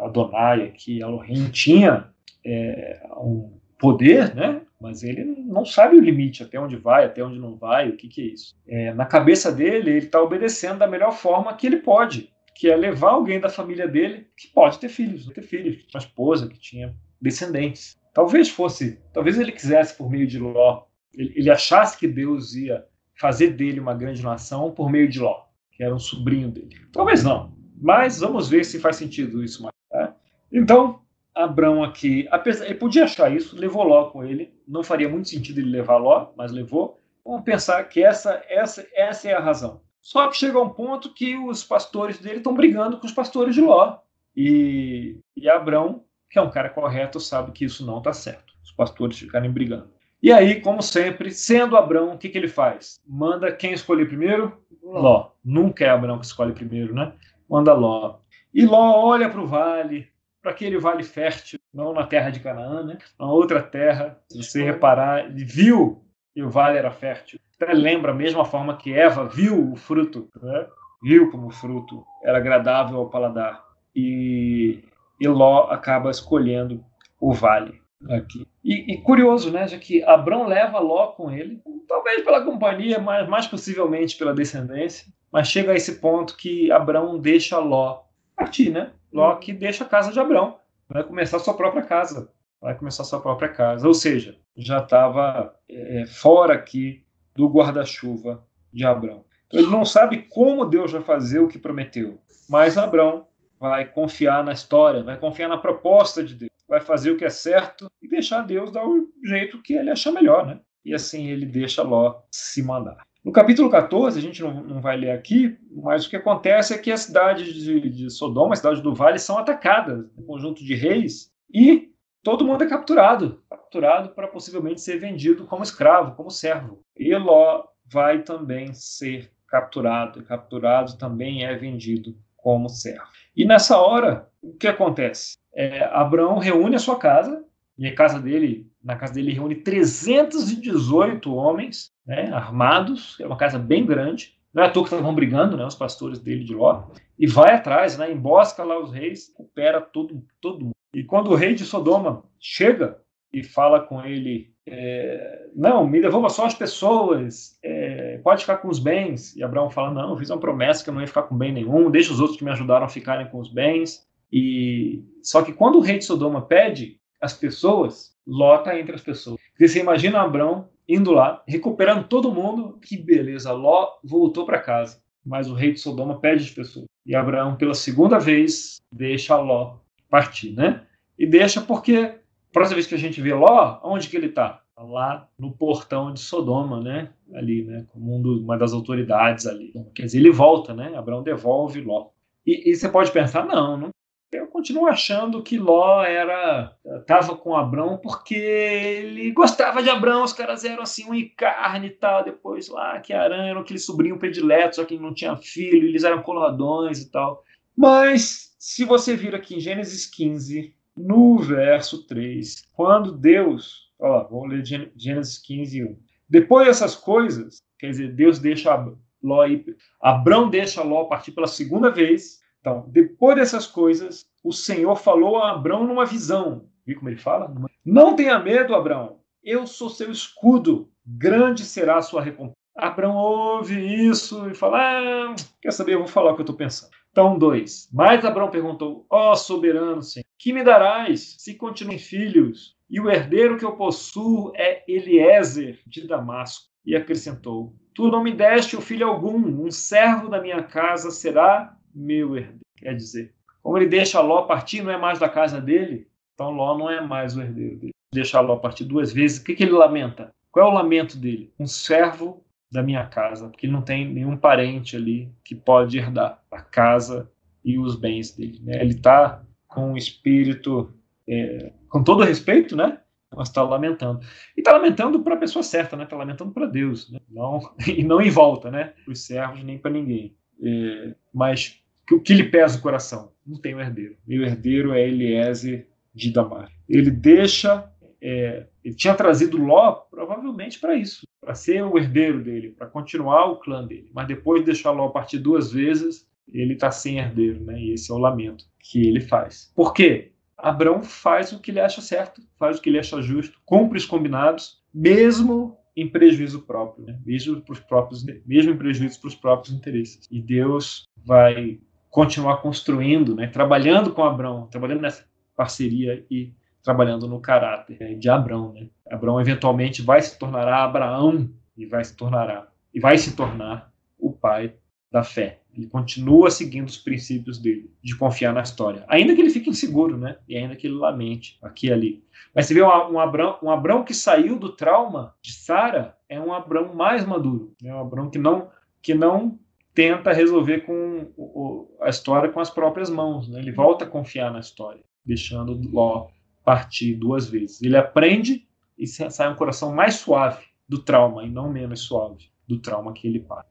Adonai, 0.00 0.72
que 0.76 1.00
Elohim 1.00 1.48
tinha 1.50 2.08
é, 2.44 3.00
um 3.16 3.58
poder, 3.78 4.34
né? 4.34 4.62
Mas 4.80 5.02
ele 5.02 5.24
não 5.24 5.64
sabe 5.64 5.96
o 5.96 6.00
limite, 6.00 6.42
até 6.42 6.58
onde 6.58 6.76
vai, 6.76 7.04
até 7.04 7.22
onde 7.22 7.38
não 7.38 7.54
vai, 7.54 7.90
o 7.90 7.96
que, 7.96 8.08
que 8.08 8.22
é 8.22 8.24
isso. 8.26 8.54
É, 8.66 8.94
na 8.94 9.04
cabeça 9.04 9.52
dele, 9.52 9.90
ele 9.90 9.98
está 9.98 10.22
obedecendo 10.22 10.78
da 10.78 10.86
melhor 10.86 11.12
forma 11.12 11.54
que 11.54 11.66
ele 11.66 11.76
pode, 11.76 12.32
que 12.54 12.70
é 12.70 12.76
levar 12.76 13.10
alguém 13.10 13.38
da 13.38 13.50
família 13.50 13.86
dele 13.86 14.26
que 14.36 14.48
pode 14.48 14.78
ter 14.78 14.88
filhos, 14.88 15.26
ter 15.28 15.42
filhos, 15.42 15.86
uma 15.94 15.98
esposa 15.98 16.48
que 16.48 16.58
tinha 16.58 16.94
descendentes. 17.20 18.00
Talvez 18.14 18.48
fosse, 18.48 18.98
talvez 19.12 19.38
ele 19.38 19.52
quisesse 19.52 19.96
por 19.96 20.10
meio 20.10 20.26
de 20.26 20.38
Ló, 20.38 20.84
ele, 21.14 21.32
ele 21.36 21.50
achasse 21.50 21.98
que 21.98 22.08
Deus 22.08 22.54
ia 22.54 22.84
fazer 23.14 23.50
dele 23.50 23.80
uma 23.80 23.94
grande 23.94 24.22
nação 24.22 24.72
por 24.72 24.90
meio 24.90 25.08
de 25.08 25.20
Ló, 25.20 25.44
que 25.72 25.82
era 25.82 25.94
um 25.94 25.98
sobrinho 25.98 26.50
dele. 26.50 26.74
Talvez 26.90 27.22
não, 27.22 27.54
mas 27.80 28.20
vamos 28.20 28.48
ver 28.48 28.64
se 28.64 28.80
faz 28.80 28.96
sentido 28.96 29.44
isso 29.44 29.62
mais. 29.62 29.74
Tá? 29.90 30.16
Então, 30.50 30.99
Abrão 31.34 31.82
aqui, 31.82 32.26
apesar, 32.30 32.66
ele 32.66 32.74
podia 32.74 33.04
achar 33.04 33.34
isso, 33.34 33.56
levou 33.56 33.82
Ló 33.84 34.10
com 34.10 34.24
ele. 34.24 34.52
Não 34.66 34.82
faria 34.82 35.08
muito 35.08 35.28
sentido 35.28 35.60
ele 35.60 35.70
levar 35.70 35.96
Ló, 35.96 36.30
mas 36.36 36.52
levou. 36.52 36.98
Vamos 37.24 37.42
pensar 37.42 37.82
que 37.84 38.02
essa, 38.02 38.42
essa, 38.48 38.86
essa 38.94 39.28
é 39.28 39.34
a 39.34 39.40
razão. 39.40 39.80
Só 40.00 40.28
que 40.28 40.36
chega 40.36 40.60
um 40.60 40.70
ponto 40.70 41.12
que 41.12 41.36
os 41.36 41.62
pastores 41.62 42.18
dele 42.18 42.38
estão 42.38 42.54
brigando 42.54 42.98
com 42.98 43.06
os 43.06 43.12
pastores 43.12 43.54
de 43.54 43.60
Ló. 43.60 43.98
E, 44.36 45.18
e 45.36 45.48
Abrão, 45.48 46.04
que 46.30 46.38
é 46.38 46.42
um 46.42 46.50
cara 46.50 46.70
correto, 46.70 47.20
sabe 47.20 47.52
que 47.52 47.64
isso 47.64 47.84
não 47.84 47.98
está 47.98 48.12
certo. 48.12 48.54
Os 48.62 48.72
pastores 48.72 49.18
ficarem 49.18 49.50
brigando. 49.50 49.90
E 50.22 50.32
aí, 50.32 50.60
como 50.60 50.82
sempre, 50.82 51.30
sendo 51.30 51.76
Abrão, 51.76 52.12
o 52.12 52.18
que, 52.18 52.28
que 52.28 52.36
ele 52.36 52.48
faz? 52.48 53.00
Manda 53.06 53.52
quem 53.52 53.72
escolher 53.72 54.06
primeiro? 54.06 54.58
Ló. 54.82 55.30
Nunca 55.44 55.84
é 55.84 55.88
Abrão 55.88 56.18
que 56.18 56.26
escolhe 56.26 56.52
primeiro, 56.52 56.94
né? 56.94 57.12
Manda 57.48 57.72
Ló. 57.72 58.18
E 58.52 58.66
Ló 58.66 59.02
olha 59.02 59.30
para 59.30 59.40
o 59.40 59.46
vale, 59.46 60.08
para 60.42 60.52
aquele 60.52 60.78
vale 60.78 61.02
fértil, 61.02 61.58
não 61.72 61.92
na 61.92 62.06
terra 62.06 62.30
de 62.30 62.40
Canaã, 62.40 62.82
né? 62.82 62.98
na 63.18 63.26
outra 63.26 63.62
terra. 63.62 64.18
Se 64.30 64.42
você 64.42 64.64
reparar, 64.64 65.26
ele 65.26 65.44
viu 65.44 66.04
que 66.34 66.42
o 66.42 66.50
vale 66.50 66.78
era 66.78 66.90
fértil. 66.90 67.38
Até 67.60 67.72
lembra 67.72 68.12
a 68.12 68.14
mesma 68.14 68.44
forma 68.44 68.76
que 68.76 68.92
Eva 68.92 69.26
viu 69.26 69.72
o 69.72 69.76
fruto, 69.76 70.28
né? 70.40 70.66
viu 71.02 71.30
como 71.30 71.48
o 71.48 71.52
fruto 71.52 72.04
era 72.22 72.38
agradável 72.38 72.98
ao 72.98 73.10
paladar. 73.10 73.62
E, 73.94 74.82
e 75.20 75.28
Ló 75.28 75.68
acaba 75.70 76.10
escolhendo 76.10 76.84
o 77.20 77.32
vale 77.32 77.80
aqui. 78.08 78.46
E, 78.64 78.94
e, 78.94 79.02
curioso, 79.02 79.50
né, 79.50 79.66
já 79.66 79.78
que 79.78 80.02
Abrão 80.04 80.46
leva 80.46 80.78
Ló 80.78 81.08
com 81.08 81.30
ele, 81.30 81.60
talvez 81.88 82.22
pela 82.22 82.44
companhia, 82.44 82.98
mas 82.98 83.28
mais 83.28 83.46
possivelmente 83.46 84.16
pela 84.16 84.34
descendência, 84.34 85.06
mas 85.32 85.48
chega 85.48 85.72
a 85.72 85.76
esse 85.76 86.00
ponto 86.00 86.36
que 86.36 86.70
Abrão 86.70 87.18
deixa 87.18 87.58
Ló 87.58 88.02
partir, 88.40 88.70
né? 88.70 88.92
Ló 89.12 89.36
que 89.36 89.52
deixa 89.52 89.84
a 89.84 89.88
casa 89.88 90.10
de 90.10 90.18
Abrão, 90.18 90.56
vai 90.88 91.04
começar 91.04 91.38
sua 91.38 91.54
própria 91.54 91.82
casa, 91.82 92.32
vai 92.60 92.74
começar 92.74 93.04
sua 93.04 93.20
própria 93.20 93.50
casa, 93.50 93.86
ou 93.86 93.92
seja, 93.92 94.38
já 94.56 94.78
estava 94.78 95.54
é, 95.68 96.06
fora 96.06 96.54
aqui 96.54 97.04
do 97.34 97.48
guarda-chuva 97.48 98.42
de 98.72 98.84
Abrão. 98.84 99.24
Então 99.46 99.60
ele 99.60 99.70
não 99.70 99.84
sabe 99.84 100.22
como 100.28 100.64
Deus 100.64 100.92
vai 100.92 101.02
fazer 101.02 101.40
o 101.40 101.48
que 101.48 101.58
prometeu, 101.58 102.18
mas 102.48 102.78
Abrão 102.78 103.26
vai 103.58 103.84
confiar 103.84 104.42
na 104.42 104.52
história, 104.52 105.02
vai 105.02 105.18
confiar 105.18 105.48
na 105.48 105.58
proposta 105.58 106.24
de 106.24 106.34
Deus, 106.34 106.50
vai 106.66 106.80
fazer 106.80 107.10
o 107.10 107.16
que 107.16 107.24
é 107.24 107.30
certo 107.30 107.90
e 108.00 108.08
deixar 108.08 108.42
Deus 108.42 108.70
dar 108.70 108.86
o 108.86 109.08
jeito 109.22 109.60
que 109.60 109.74
ele 109.74 109.90
achar 109.90 110.12
melhor, 110.12 110.46
né? 110.46 110.60
E 110.82 110.94
assim 110.94 111.26
ele 111.26 111.44
deixa 111.44 111.82
Ló 111.82 112.22
se 112.30 112.62
mandar. 112.62 113.02
No 113.24 113.32
capítulo 113.32 113.68
14, 113.68 114.18
a 114.18 114.22
gente 114.22 114.42
não, 114.42 114.62
não 114.62 114.80
vai 114.80 114.96
ler 114.96 115.10
aqui, 115.10 115.58
mas 115.70 116.06
o 116.06 116.10
que 116.10 116.16
acontece 116.16 116.72
é 116.72 116.78
que 116.78 116.90
as 116.90 117.00
cidades 117.00 117.52
de, 117.52 117.88
de 117.88 118.10
Sodoma, 118.10 118.54
a 118.54 118.56
cidade 118.56 118.80
do 118.80 118.94
Vale, 118.94 119.18
são 119.18 119.38
atacadas, 119.38 120.06
um 120.16 120.22
conjunto 120.24 120.64
de 120.64 120.74
reis, 120.74 121.30
e 121.52 121.90
todo 122.22 122.46
mundo 122.46 122.64
é 122.64 122.68
capturado 122.68 123.42
capturado 123.70 124.08
para 124.10 124.26
possivelmente 124.26 124.80
ser 124.80 124.98
vendido 124.98 125.46
como 125.46 125.62
escravo, 125.62 126.16
como 126.16 126.30
servo. 126.30 126.82
E 126.96 127.14
Ló 127.14 127.64
vai 127.86 128.22
também 128.22 128.74
ser 128.74 129.30
capturado, 129.46 130.24
capturado 130.24 130.98
também 130.98 131.44
é 131.44 131.54
vendido 131.54 132.16
como 132.36 132.68
servo. 132.68 133.06
E 133.36 133.44
nessa 133.44 133.78
hora, 133.78 134.28
o 134.42 134.52
que 134.54 134.66
acontece? 134.66 135.36
É, 135.54 135.84
Abraão 135.84 136.38
reúne 136.38 136.76
a 136.76 136.80
sua 136.80 136.98
casa, 136.98 137.44
e 137.78 137.86
a 137.86 137.94
casa 137.94 138.20
dele, 138.20 138.69
na 138.82 138.96
casa 138.96 139.14
dele 139.14 139.32
reúne 139.32 139.56
318 139.56 141.34
homens 141.34 141.92
né, 142.06 142.30
armados, 142.32 143.16
é 143.20 143.26
uma 143.26 143.36
casa 143.36 143.58
bem 143.58 143.84
grande. 143.84 144.38
Não 144.52 144.64
é 144.64 144.66
à 144.66 144.70
toa 144.70 144.82
que 144.82 144.92
estavam 144.92 145.14
brigando, 145.14 145.56
né, 145.56 145.64
os 145.64 145.76
pastores 145.76 146.18
dele 146.18 146.42
de 146.42 146.54
Ló, 146.54 146.84
e 147.18 147.26
vai 147.26 147.54
atrás, 147.54 147.96
né, 147.96 148.10
embosca 148.10 148.64
lá 148.64 148.82
os 148.82 148.90
reis, 148.90 149.28
recupera 149.28 149.80
todo, 149.80 150.24
todo 150.40 150.64
mundo. 150.64 150.74
E 150.92 151.04
quando 151.04 151.30
o 151.30 151.36
rei 151.36 151.54
de 151.54 151.64
Sodoma 151.64 152.24
chega 152.38 152.98
e 153.32 153.44
fala 153.44 153.80
com 153.80 154.04
ele, 154.04 154.52
é, 154.66 155.46
não, 155.54 155.86
me 155.86 156.00
devolva 156.00 156.28
só 156.28 156.46
as 156.46 156.54
pessoas, 156.54 157.58
é, 157.62 158.18
pode 158.24 158.40
ficar 158.40 158.56
com 158.56 158.68
os 158.68 158.80
bens. 158.80 159.36
E 159.36 159.42
Abraão 159.42 159.70
fala, 159.70 159.92
não, 159.92 160.10
eu 160.10 160.16
fiz 160.16 160.30
uma 160.30 160.40
promessa 160.40 160.82
que 160.82 160.90
eu 160.90 160.94
não 160.94 161.00
ia 161.00 161.06
ficar 161.06 161.22
com 161.22 161.36
bem 161.36 161.52
nenhum, 161.52 161.90
deixa 161.90 162.12
os 162.12 162.18
outros 162.18 162.36
que 162.36 162.44
me 162.44 162.50
ajudaram 162.50 162.88
ficarem 162.88 163.28
com 163.28 163.38
os 163.38 163.52
bens. 163.52 164.04
E 164.32 165.04
só 165.22 165.42
que 165.42 165.52
quando 165.52 165.76
o 165.76 165.80
rei 165.80 165.98
de 165.98 166.04
Sodoma 166.04 166.42
pede 166.42 166.99
as 167.20 167.34
pessoas, 167.34 168.16
Ló 168.26 168.56
está 168.56 168.78
entre 168.78 168.94
as 168.94 169.02
pessoas. 169.02 169.38
E 169.58 169.68
você 169.68 169.80
imagina 169.80 170.20
Abraão 170.20 170.68
indo 170.88 171.12
lá, 171.12 171.42
recuperando 171.46 172.08
todo 172.08 172.32
mundo, 172.32 172.78
que 172.82 172.96
beleza, 172.96 173.52
Ló 173.52 173.98
voltou 174.02 174.44
para 174.44 174.58
casa. 174.58 175.00
Mas 175.24 175.48
o 175.48 175.54
rei 175.54 175.72
de 175.72 175.80
Sodoma 175.80 176.18
pede 176.18 176.44
as 176.44 176.50
pessoas. 176.50 176.86
E 177.04 177.14
Abraão, 177.14 177.56
pela 177.56 177.74
segunda 177.74 178.18
vez, 178.18 178.80
deixa 178.90 179.36
Ló 179.36 179.76
partir, 180.08 180.52
né? 180.52 180.82
E 181.18 181.26
deixa 181.26 181.60
porque 181.60 182.14
próxima 182.52 182.76
vez 182.76 182.86
que 182.86 182.94
a 182.94 182.98
gente 182.98 183.20
vê 183.20 183.34
Ló, 183.34 183.78
onde 183.84 184.08
que 184.08 184.16
ele 184.16 184.26
está? 184.26 184.62
Lá 184.76 185.28
no 185.38 185.52
portão 185.52 186.12
de 186.12 186.20
Sodoma, 186.20 186.80
né? 186.80 187.10
Ali, 187.34 187.64
né? 187.64 187.84
Como 187.92 188.16
um 188.16 188.22
do, 188.22 188.40
uma 188.40 188.56
das 188.56 188.72
autoridades 188.72 189.46
ali. 189.46 189.72
Quer 189.94 190.06
dizer, 190.06 190.18
ele 190.18 190.30
volta, 190.30 190.74
né? 190.74 190.96
Abraão 190.96 191.22
devolve 191.22 191.82
Ló. 191.82 192.08
E, 192.46 192.70
e 192.70 192.74
você 192.74 192.88
pode 192.88 193.12
pensar, 193.12 193.46
não, 193.46 193.76
não 193.76 193.90
eu 194.32 194.46
continuo 194.46 194.86
achando 194.86 195.42
que 195.42 195.58
Ló 195.58 196.02
era 196.02 196.72
estava 197.00 197.36
com 197.36 197.56
Abrão 197.56 197.98
porque 197.98 198.34
ele 198.34 199.32
gostava 199.32 199.82
de 199.82 199.90
Abrão, 199.90 200.22
os 200.22 200.32
caras 200.32 200.64
eram 200.64 200.82
assim, 200.82 201.04
um 201.08 201.14
e 201.14 201.28
carne 201.28 201.88
e 201.88 201.90
tal. 201.90 202.24
Depois 202.24 202.68
lá 202.68 203.00
que 203.00 203.12
Arã 203.12 203.46
era 203.46 203.60
aquele 203.60 203.78
sobrinho 203.78 204.18
predileto, 204.18 204.76
só 204.76 204.84
que 204.84 204.94
ele 204.94 205.02
não 205.02 205.14
tinha 205.14 205.36
filho, 205.36 205.88
eles 205.88 206.04
eram 206.04 206.22
coloadões 206.22 207.00
e 207.00 207.10
tal. 207.10 207.42
Mas 207.76 208.54
se 208.58 208.84
você 208.84 209.16
vir 209.16 209.34
aqui 209.34 209.56
em 209.56 209.60
Gênesis 209.60 210.06
15, 210.06 210.74
no 210.96 211.38
verso 211.38 212.06
3, 212.06 212.68
quando 212.72 213.12
Deus, 213.12 213.90
ó, 213.98 214.28
vou 214.28 214.46
ler 214.46 214.64
Gênesis 214.64 215.38
15, 215.38 215.84
1. 215.84 215.98
Depois 216.28 216.66
dessas 216.66 216.94
coisas, 216.94 217.58
quer 217.78 217.90
dizer, 217.90 218.12
Deus 218.12 218.38
deixa 218.38 218.86
Ló 219.22 219.44
ir, 219.46 219.76
Abrão 220.00 220.48
deixa 220.48 220.82
Ló 220.82 221.04
partir 221.04 221.32
pela 221.32 221.46
segunda 221.46 221.90
vez 221.90 222.39
Então, 222.60 222.84
depois 222.88 223.36
dessas 223.36 223.66
coisas, 223.66 224.24
o 224.44 224.52
Senhor 224.52 224.94
falou 224.96 225.38
a 225.38 225.52
Abraão 225.52 225.86
numa 225.86 226.04
visão. 226.04 226.68
Viu 226.86 226.96
como 226.96 227.08
ele 227.08 227.16
fala? 227.16 227.52
Não 227.84 228.14
tenha 228.14 228.38
medo, 228.38 228.74
Abraão. 228.74 229.18
Eu 229.42 229.66
sou 229.66 229.88
seu 229.88 230.10
escudo. 230.10 230.90
Grande 231.04 231.64
será 231.64 231.96
a 231.96 232.02
sua 232.02 232.22
recompensa. 232.22 232.56
Abraão 232.76 233.16
ouve 233.16 233.78
isso 234.08 234.48
e 234.48 234.54
fala: 234.54 234.78
ah, 234.78 235.34
Quer 235.60 235.72
saber? 235.72 235.94
Eu 235.94 236.00
vou 236.00 236.08
falar 236.08 236.32
o 236.32 236.34
que 236.34 236.40
eu 236.40 236.44
estou 236.44 236.56
pensando. 236.56 236.92
Então, 237.10 237.38
dois. 237.38 237.88
Mas 237.92 238.24
Abraão 238.24 238.50
perguntou: 238.50 239.06
Ó 239.10 239.32
oh, 239.32 239.36
soberano 239.36 240.02
Senhor, 240.02 240.24
que 240.38 240.52
me 240.52 240.62
darás 240.62 241.36
se 241.38 241.54
continuem 241.54 241.98
filhos? 241.98 242.76
E 242.88 243.00
o 243.00 243.10
herdeiro 243.10 243.56
que 243.56 243.64
eu 243.64 243.76
possuo 243.76 244.52
é 244.54 244.84
Eliezer 244.88 245.80
de 245.86 246.06
Damasco. 246.06 246.70
E 246.84 246.94
acrescentou: 246.94 247.74
Tu 247.94 248.08
não 248.08 248.22
me 248.22 248.32
deste 248.32 248.76
o 248.76 248.80
filho 248.80 249.06
algum, 249.06 249.36
um 249.64 249.70
servo 249.70 250.28
da 250.28 250.40
minha 250.40 250.62
casa 250.62 251.10
será 251.10 251.76
meu 251.94 252.36
herdeiro. 252.36 252.60
Quer 252.76 252.94
dizer, 252.94 253.34
como 253.62 253.76
ele 253.76 253.86
deixa 253.86 254.20
Ló 254.20 254.42
partir, 254.42 254.82
não 254.82 254.90
é 254.90 254.96
mais 254.96 255.18
da 255.18 255.28
casa 255.28 255.60
dele, 255.60 256.06
então 256.34 256.50
Ló 256.50 256.76
não 256.76 256.90
é 256.90 257.00
mais 257.00 257.36
o 257.36 257.42
herdeiro 257.42 257.76
dele. 257.76 257.92
Deixa 258.12 258.40
Ló 258.40 258.56
partir 258.56 258.84
duas 258.84 259.12
vezes, 259.12 259.38
o 259.38 259.44
que, 259.44 259.54
que 259.54 259.62
ele 259.62 259.72
lamenta? 259.72 260.32
Qual 260.50 260.66
é 260.66 260.70
o 260.70 260.74
lamento 260.74 261.16
dele? 261.16 261.52
Um 261.58 261.66
servo 261.66 262.44
da 262.72 262.82
minha 262.82 263.06
casa, 263.06 263.48
porque 263.48 263.66
ele 263.66 263.72
não 263.72 263.82
tem 263.82 264.08
nenhum 264.08 264.36
parente 264.36 264.96
ali 264.96 265.30
que 265.44 265.54
pode 265.54 265.98
herdar 265.98 266.42
a 266.50 266.60
casa 266.60 267.30
e 267.64 267.78
os 267.78 267.96
bens 267.96 268.34
dele. 268.34 268.60
Né? 268.62 268.80
Ele 268.80 268.94
está 268.94 269.42
com 269.68 269.92
o 269.92 269.96
espírito, 269.96 270.92
é, 271.28 271.72
com 271.88 272.02
todo 272.02 272.24
respeito, 272.24 272.76
né? 272.76 273.00
mas 273.34 273.48
está 273.48 273.62
lamentando. 273.62 274.20
E 274.56 274.60
está 274.60 274.72
lamentando 274.72 275.22
para 275.22 275.34
a 275.34 275.38
pessoa 275.38 275.62
certa, 275.62 275.96
né? 275.96 276.04
Está 276.04 276.16
lamentando 276.16 276.52
para 276.52 276.66
Deus, 276.66 277.10
né? 277.10 277.20
não, 277.28 277.60
e 277.86 278.02
não 278.02 278.20
em 278.20 278.30
volta, 278.30 278.70
né? 278.70 278.92
Para 279.04 279.12
os 279.12 279.24
servos 279.24 279.62
nem 279.62 279.78
para 279.78 279.90
ninguém. 279.90 280.36
É, 280.62 281.14
mas 281.32 281.80
o 282.10 282.20
que 282.20 282.34
lhe 282.34 282.44
pesa 282.44 282.78
o 282.78 282.82
coração? 282.82 283.32
Não 283.46 283.58
tem 283.60 283.74
o 283.74 283.80
herdeiro. 283.80 284.16
Meu 284.26 284.42
herdeiro 284.42 284.92
é 284.92 285.06
Eliezer 285.06 285.88
de 286.14 286.32
Damar. 286.32 286.70
Ele 286.88 287.10
deixa, 287.10 287.90
é, 288.20 288.66
ele 288.84 288.94
tinha 288.94 289.14
trazido 289.14 289.56
Ló 289.56 289.92
provavelmente 290.10 290.78
para 290.78 290.94
isso, 290.94 291.26
para 291.40 291.54
ser 291.54 291.82
o 291.82 291.96
herdeiro 291.96 292.42
dele, 292.42 292.70
para 292.70 292.86
continuar 292.86 293.46
o 293.46 293.56
clã 293.56 293.86
dele. 293.86 294.10
Mas 294.12 294.26
depois 294.26 294.60
de 294.60 294.66
deixar 294.66 294.90
Ló 294.90 295.08
partir 295.08 295.38
duas 295.38 295.72
vezes, 295.72 296.28
ele 296.52 296.74
está 296.74 296.90
sem 296.90 297.18
herdeiro, 297.18 297.60
né? 297.64 297.80
E 297.80 297.92
esse 297.92 298.10
é 298.10 298.14
o 298.14 298.18
lamento 298.18 298.64
que 298.78 299.06
ele 299.06 299.20
faz. 299.20 299.72
Por 299.74 299.92
quê? 299.94 300.32
Abraão 300.58 301.02
faz 301.02 301.52
o 301.52 301.60
que 301.60 301.70
ele 301.70 301.80
acha 301.80 302.00
certo, 302.00 302.42
faz 302.58 302.78
o 302.78 302.82
que 302.82 302.90
ele 302.90 302.98
acha 302.98 303.22
justo, 303.22 303.58
cumpre 303.64 303.96
os 303.96 304.04
combinados, 304.04 304.82
mesmo 304.92 305.78
em 305.96 306.08
prejuízo 306.08 306.62
próprio, 306.62 307.04
né? 307.04 307.18
mesmo 307.24 307.62
os 307.68 307.80
próprios, 307.80 308.24
mesmo 308.46 308.72
em 308.72 308.76
prejuízo 308.76 309.20
para 309.20 309.28
os 309.28 309.34
próprios 309.34 309.74
interesses. 309.74 310.26
E 310.30 310.40
Deus 310.40 311.04
vai 311.16 311.80
continuar 312.08 312.58
construindo, 312.58 313.34
né? 313.36 313.46
Trabalhando 313.46 314.12
com 314.12 314.22
Abraão, 314.22 314.66
trabalhando 314.66 315.00
nessa 315.00 315.24
parceria 315.56 316.24
e 316.30 316.52
trabalhando 316.82 317.28
no 317.28 317.40
caráter 317.40 317.98
né? 318.00 318.14
de 318.14 318.28
Abraão. 318.28 318.72
Né? 318.72 318.88
Abraão 319.10 319.40
eventualmente 319.40 320.02
vai 320.02 320.20
se 320.20 320.38
tornar 320.38 320.66
Abraão 320.68 321.50
e 321.76 321.86
vai 321.86 322.04
se 322.04 322.16
tornará 322.16 322.68
e 322.92 323.00
vai 323.00 323.16
se 323.16 323.36
tornar 323.36 323.92
o 324.18 324.32
pai 324.32 324.74
da 325.10 325.22
fé. 325.22 325.59
Ele 325.76 325.86
continua 325.86 326.50
seguindo 326.50 326.88
os 326.88 326.98
princípios 326.98 327.58
dele, 327.58 327.90
de 328.02 328.16
confiar 328.16 328.52
na 328.52 328.62
história. 328.62 329.04
Ainda 329.08 329.34
que 329.34 329.40
ele 329.40 329.50
fique 329.50 329.70
inseguro, 329.70 330.16
né? 330.16 330.36
E 330.48 330.56
ainda 330.56 330.74
que 330.74 330.86
ele 330.86 330.96
lamente 330.96 331.58
aqui 331.62 331.86
e 331.86 331.92
ali. 331.92 332.24
Mas 332.54 332.66
você 332.66 332.74
vê 332.74 332.82
um, 332.82 332.86
um, 332.86 333.20
Abrão, 333.20 333.58
um 333.62 333.70
Abrão 333.70 334.04
que 334.04 334.12
saiu 334.12 334.58
do 334.58 334.70
trauma 334.70 335.34
de 335.40 335.52
Sara 335.52 336.16
é 336.28 336.40
um 336.40 336.52
Abrão 336.52 336.94
mais 336.94 337.24
maduro. 337.24 337.74
É 337.84 337.94
um 337.94 338.00
Abrão 338.00 338.28
que 338.28 338.38
não, 338.38 338.68
que 339.00 339.14
não 339.14 339.58
tenta 339.94 340.32
resolver 340.32 340.80
com 340.80 341.28
o, 341.36 341.88
a 342.00 342.08
história 342.08 342.50
com 342.50 342.60
as 342.60 342.70
próprias 342.70 343.08
mãos. 343.08 343.48
Né? 343.48 343.60
Ele 343.60 343.72
volta 343.72 344.04
a 344.04 344.08
confiar 344.08 344.52
na 344.52 344.60
história, 344.60 345.02
deixando 345.24 345.80
Ló 345.90 346.28
partir 346.64 347.14
duas 347.14 347.48
vezes. 347.48 347.80
Ele 347.82 347.96
aprende 347.96 348.66
e 348.98 349.06
sai 349.06 349.50
um 349.50 349.56
coração 349.56 349.94
mais 349.94 350.16
suave 350.16 350.64
do 350.88 350.98
trauma 350.98 351.44
e 351.44 351.50
não 351.50 351.72
menos 351.72 352.00
suave 352.00 352.50
do 352.66 352.78
trauma 352.78 353.12
que 353.12 353.26
ele 353.26 353.40
passa. 353.40 353.69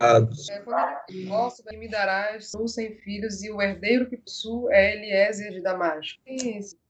É, 0.00 0.20
quando 0.60 0.86
ele 1.08 1.24
gosta, 1.24 1.76
me 1.76 1.88
darás 1.88 2.52
tu 2.52 2.68
sem 2.68 2.94
filhos, 2.98 3.42
e 3.42 3.50
o 3.50 3.60
herdeiro 3.60 4.08
que 4.08 4.16
possuo 4.16 4.70
é 4.70 4.94
Eliezer 4.94 5.52
de 5.52 5.60
Damasco. 5.60 6.20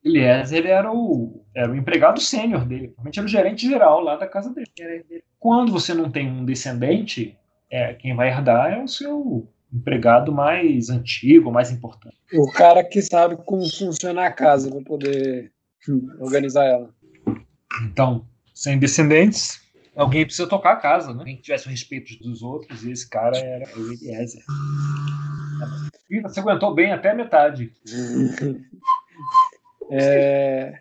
Eliezer 0.04 0.66
era 0.66 0.92
o, 0.92 1.42
era 1.54 1.72
o 1.72 1.76
empregado 1.76 2.20
sênior 2.20 2.66
dele, 2.66 2.92
realmente 2.96 3.18
era 3.18 3.24
o 3.26 3.30
gerente 3.30 3.66
geral 3.66 4.00
lá 4.00 4.16
da 4.16 4.26
casa 4.26 4.52
dele. 4.52 5.22
Quando 5.38 5.72
você 5.72 5.94
não 5.94 6.10
tem 6.10 6.30
um 6.30 6.44
descendente, 6.44 7.38
é, 7.70 7.94
quem 7.94 8.14
vai 8.14 8.28
herdar 8.28 8.72
é 8.74 8.82
o 8.82 8.88
seu 8.88 9.48
empregado 9.72 10.32
mais 10.32 10.90
antigo, 10.90 11.50
mais 11.50 11.70
importante. 11.70 12.16
O 12.34 12.50
cara 12.52 12.84
que 12.84 13.00
sabe 13.00 13.36
como 13.36 13.62
funciona 13.70 14.26
a 14.26 14.32
casa 14.32 14.70
para 14.70 14.82
poder 14.82 15.52
organizar 16.20 16.64
ela. 16.64 16.90
Então, 17.84 18.26
sem 18.54 18.78
descendentes, 18.78 19.60
alguém 19.98 20.24
precisa 20.24 20.48
tocar 20.48 20.72
a 20.72 20.76
casa, 20.76 21.12
né? 21.12 21.24
Quem 21.24 21.36
tivesse 21.36 21.66
o 21.66 21.70
respeito 21.70 22.16
dos 22.20 22.42
outros, 22.42 22.84
e 22.84 22.92
esse 22.92 23.08
cara 23.08 23.36
era 23.36 23.66
o 23.76 23.92
Eliezer. 23.92 24.42
E 26.08 26.20
você 26.20 26.40
aguentou 26.40 26.74
bem 26.74 26.92
até 26.92 27.10
a 27.10 27.14
metade. 27.14 27.72
É, 29.90 30.80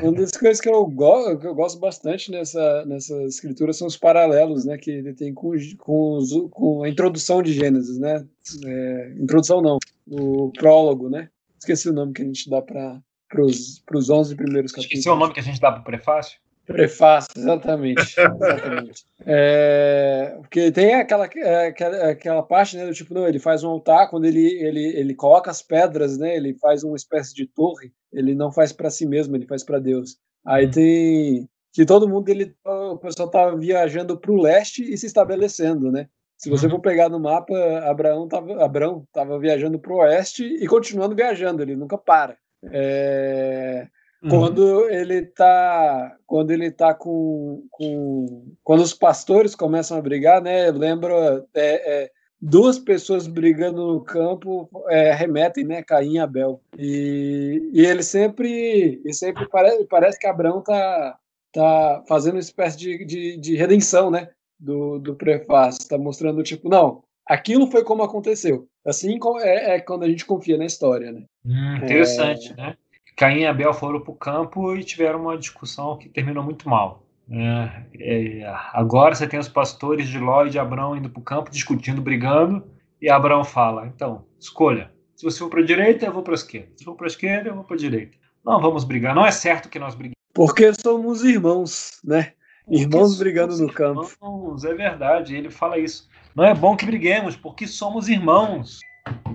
uma 0.00 0.12
das 0.12 0.30
coisas 0.30 0.62
que 0.62 0.68
eu, 0.68 0.86
go 0.86 1.38
que 1.38 1.46
eu 1.46 1.54
gosto 1.54 1.78
bastante 1.78 2.30
nessa, 2.30 2.86
nessa 2.86 3.14
escritura 3.24 3.74
são 3.74 3.86
os 3.86 3.98
paralelos 3.98 4.64
né, 4.64 4.78
que 4.78 4.90
ele 4.90 5.12
tem 5.12 5.34
com, 5.34 5.52
com, 5.76 6.16
os, 6.16 6.30
com 6.50 6.82
a 6.82 6.88
introdução 6.88 7.42
de 7.42 7.52
Gênesis. 7.52 7.98
Né? 7.98 8.26
É, 8.64 9.12
introdução 9.18 9.60
não, 9.60 9.78
o 10.06 10.50
prólogo, 10.52 11.10
né? 11.10 11.28
Esqueci 11.58 11.90
o 11.90 11.92
nome 11.92 12.14
que 12.14 12.22
a 12.22 12.24
gente 12.24 12.48
dá 12.48 12.62
para 12.62 13.02
os 13.42 14.08
11 14.08 14.34
primeiros 14.36 14.72
capítulos. 14.72 14.98
Esqueci 15.00 15.10
o 15.10 15.16
nome 15.16 15.34
que 15.34 15.40
a 15.40 15.42
gente 15.42 15.60
dá 15.60 15.70
para 15.70 15.82
o 15.82 15.84
prefácio? 15.84 16.38
Prefácio, 16.72 17.30
exatamente. 17.36 18.00
exatamente. 18.18 19.04
É, 19.26 20.36
porque 20.40 20.70
tem 20.70 20.94
aquela, 20.94 21.28
é, 21.36 21.66
aquela, 21.68 22.10
aquela 22.10 22.42
parte, 22.42 22.76
né, 22.76 22.86
do 22.86 22.92
tipo, 22.92 23.12
não, 23.12 23.26
ele 23.26 23.38
faz 23.38 23.64
um 23.64 23.70
altar, 23.70 24.08
quando 24.08 24.24
ele, 24.24 24.46
ele, 24.62 24.86
ele 24.96 25.14
coloca 25.14 25.50
as 25.50 25.62
pedras, 25.62 26.16
né, 26.16 26.36
ele 26.36 26.54
faz 26.54 26.84
uma 26.84 26.96
espécie 26.96 27.34
de 27.34 27.46
torre, 27.46 27.92
ele 28.12 28.34
não 28.34 28.52
faz 28.52 28.72
para 28.72 28.90
si 28.90 29.06
mesmo, 29.06 29.36
ele 29.36 29.46
faz 29.46 29.64
para 29.64 29.78
Deus. 29.78 30.16
Aí 30.46 30.66
hum. 30.66 30.70
tem 30.70 31.48
que 31.72 31.84
todo 31.86 32.08
mundo, 32.08 32.28
ele, 32.28 32.54
o 32.64 32.98
pessoal 32.98 33.30
tá 33.30 33.50
viajando 33.54 34.18
para 34.18 34.32
o 34.32 34.40
leste 34.40 34.82
e 34.82 34.98
se 34.98 35.06
estabelecendo, 35.06 35.90
né? 35.90 36.08
Se 36.36 36.48
você 36.48 36.66
uhum. 36.66 36.72
for 36.72 36.80
pegar 36.80 37.08
no 37.08 37.20
mapa, 37.20 37.54
Abraão 37.84 38.24
estava 38.24 38.64
Abraão 38.64 39.06
tava 39.12 39.38
viajando 39.38 39.78
para 39.78 39.92
o 39.92 39.98
oeste 39.98 40.42
e 40.42 40.66
continuando 40.66 41.14
viajando, 41.14 41.62
ele 41.62 41.76
nunca 41.76 41.98
para. 41.98 42.36
É... 42.72 43.86
Uhum. 44.22 44.30
Quando 44.30 44.90
ele 44.90 45.22
tá, 45.22 46.16
quando 46.26 46.50
ele 46.50 46.70
tá 46.70 46.92
com, 46.92 47.66
com, 47.70 48.54
quando 48.62 48.80
os 48.80 48.92
pastores 48.92 49.54
começam 49.54 49.96
a 49.96 50.02
brigar, 50.02 50.42
né? 50.42 50.70
Lembra 50.70 51.46
é, 51.54 52.02
é, 52.02 52.10
duas 52.40 52.78
pessoas 52.78 53.26
brigando 53.26 53.94
no 53.94 54.00
campo 54.02 54.68
é, 54.88 55.12
remetem, 55.12 55.64
né? 55.64 55.82
Caim 55.82 56.14
e 56.14 56.18
Abel. 56.18 56.60
E, 56.78 57.70
e 57.72 57.84
ele 57.84 58.02
sempre, 58.02 59.00
e 59.04 59.12
sempre 59.14 59.48
parece, 59.48 59.84
parece 59.86 60.18
que 60.18 60.26
Abraão 60.26 60.60
tá, 60.62 61.18
tá 61.50 62.04
fazendo 62.06 62.34
uma 62.34 62.40
espécie 62.40 62.76
de, 62.76 63.04
de, 63.04 63.36
de 63.38 63.56
redenção, 63.56 64.10
né? 64.10 64.28
Do, 64.58 64.98
do 64.98 65.14
prefácio, 65.14 65.88
tá 65.88 65.96
mostrando 65.96 66.42
tipo, 66.42 66.68
não, 66.68 67.02
aquilo 67.26 67.70
foi 67.70 67.82
como 67.82 68.02
aconteceu. 68.02 68.68
Assim 68.84 69.18
é, 69.40 69.76
é 69.76 69.80
quando 69.80 70.02
a 70.02 70.08
gente 70.08 70.26
confia 70.26 70.58
na 70.58 70.66
história, 70.66 71.10
né? 71.10 71.24
Hum, 71.46 71.76
interessante, 71.76 72.52
é... 72.52 72.56
né? 72.56 72.76
Caim 73.20 73.40
e 73.40 73.46
Abel 73.46 73.74
foram 73.74 74.00
para 74.00 74.12
o 74.12 74.16
campo 74.16 74.74
e 74.74 74.82
tiveram 74.82 75.20
uma 75.20 75.36
discussão 75.36 75.98
que 75.98 76.08
terminou 76.08 76.42
muito 76.42 76.66
mal. 76.66 77.04
É, 77.30 77.82
é, 77.98 78.54
agora 78.72 79.14
você 79.14 79.26
tem 79.26 79.38
os 79.38 79.46
pastores 79.46 80.08
de 80.08 80.18
Ló 80.18 80.46
e 80.46 80.48
de 80.48 80.58
Abraão 80.58 80.96
indo 80.96 81.10
para 81.10 81.20
o 81.20 81.22
campo, 81.22 81.50
discutindo, 81.50 82.00
brigando, 82.00 82.66
e 82.98 83.10
Abraão 83.10 83.44
fala: 83.44 83.86
então, 83.86 84.24
escolha. 84.38 84.90
Se 85.14 85.22
você 85.22 85.38
for 85.38 85.50
para 85.50 85.60
a 85.60 85.64
direita, 85.66 86.06
eu 86.06 86.14
vou 86.14 86.22
para 86.22 86.32
a 86.32 86.34
esquerda. 86.34 86.70
Se 86.74 86.82
for 86.82 86.94
para 86.94 87.04
a 87.04 87.08
esquerda, 87.08 87.50
eu 87.50 87.54
vou 87.56 87.64
para 87.64 87.76
a 87.76 87.78
direita. 87.78 88.16
Não 88.42 88.58
vamos 88.58 88.84
brigar. 88.84 89.14
Não 89.14 89.26
é 89.26 89.30
certo 89.30 89.68
que 89.68 89.78
nós 89.78 89.94
briguemos. 89.94 90.16
Porque 90.32 90.72
somos 90.72 91.22
irmãos, 91.22 92.00
né? 92.02 92.32
Irmãos 92.70 93.18
brigando 93.18 93.54
no 93.58 93.70
campo. 93.70 94.10
Irmãos, 94.18 94.64
é 94.64 94.72
verdade. 94.72 95.36
Ele 95.36 95.50
fala 95.50 95.78
isso. 95.78 96.08
Não 96.34 96.42
é 96.42 96.54
bom 96.54 96.74
que 96.74 96.86
briguemos, 96.86 97.36
porque 97.36 97.66
somos 97.66 98.08
irmãos. 98.08 98.78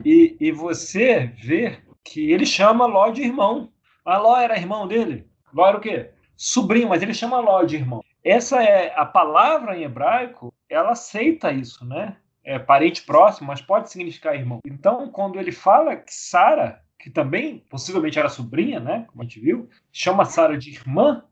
E, 0.04 0.36
e 0.39 0.52
você 0.52 1.32
vê 1.43 1.78
que 2.04 2.32
ele 2.32 2.48
chama 2.48 2.88
Ló 2.88 3.12
de 3.12 3.21
irmão. 3.21 3.69
A 4.06 4.20
Ló 4.20 4.38
era 4.38 4.56
irmão 4.56 4.88
dele? 4.88 5.28
Ló 5.52 5.68
era 5.68 5.78
o 5.78 5.82
quê? 5.82 6.12
Sobrinho, 6.38 6.88
mas 6.88 7.02
ele 7.02 7.13
chama 7.13 7.39
Ló 7.39 7.63
de 7.63 7.76
irmão. 7.76 8.04
Essa 8.24 8.62
é 8.63 8.94
a 8.96 9.04
palavra 9.04 9.76
em 9.76 9.84
hebraico, 9.84 10.54
ela 10.70 10.91
aceita 10.91 11.52
isso, 11.52 11.84
né? 11.84 12.18
É 12.44 12.60
parente 12.60 13.04
próximo, 13.04 13.48
mas 13.48 13.62
pode 13.62 13.89
significar 13.89 14.36
irmão. 14.36 14.60
Então, 14.63 15.10
quando 15.10 15.39
ele 15.39 15.52
fala 15.52 15.96
que 15.96 16.13
Sara, 16.13 16.84
que 17.00 17.10
também 17.10 17.65
possivelmente 17.68 18.20
era 18.20 18.30
sobrinha, 18.30 18.80
né? 18.80 19.06
Como 19.08 19.24
a 19.24 19.26
gente 19.26 19.39
viu, 19.39 19.68
chama 19.91 20.24
Sara 20.24 20.56
de 20.56 20.70
irmã, 20.70 21.24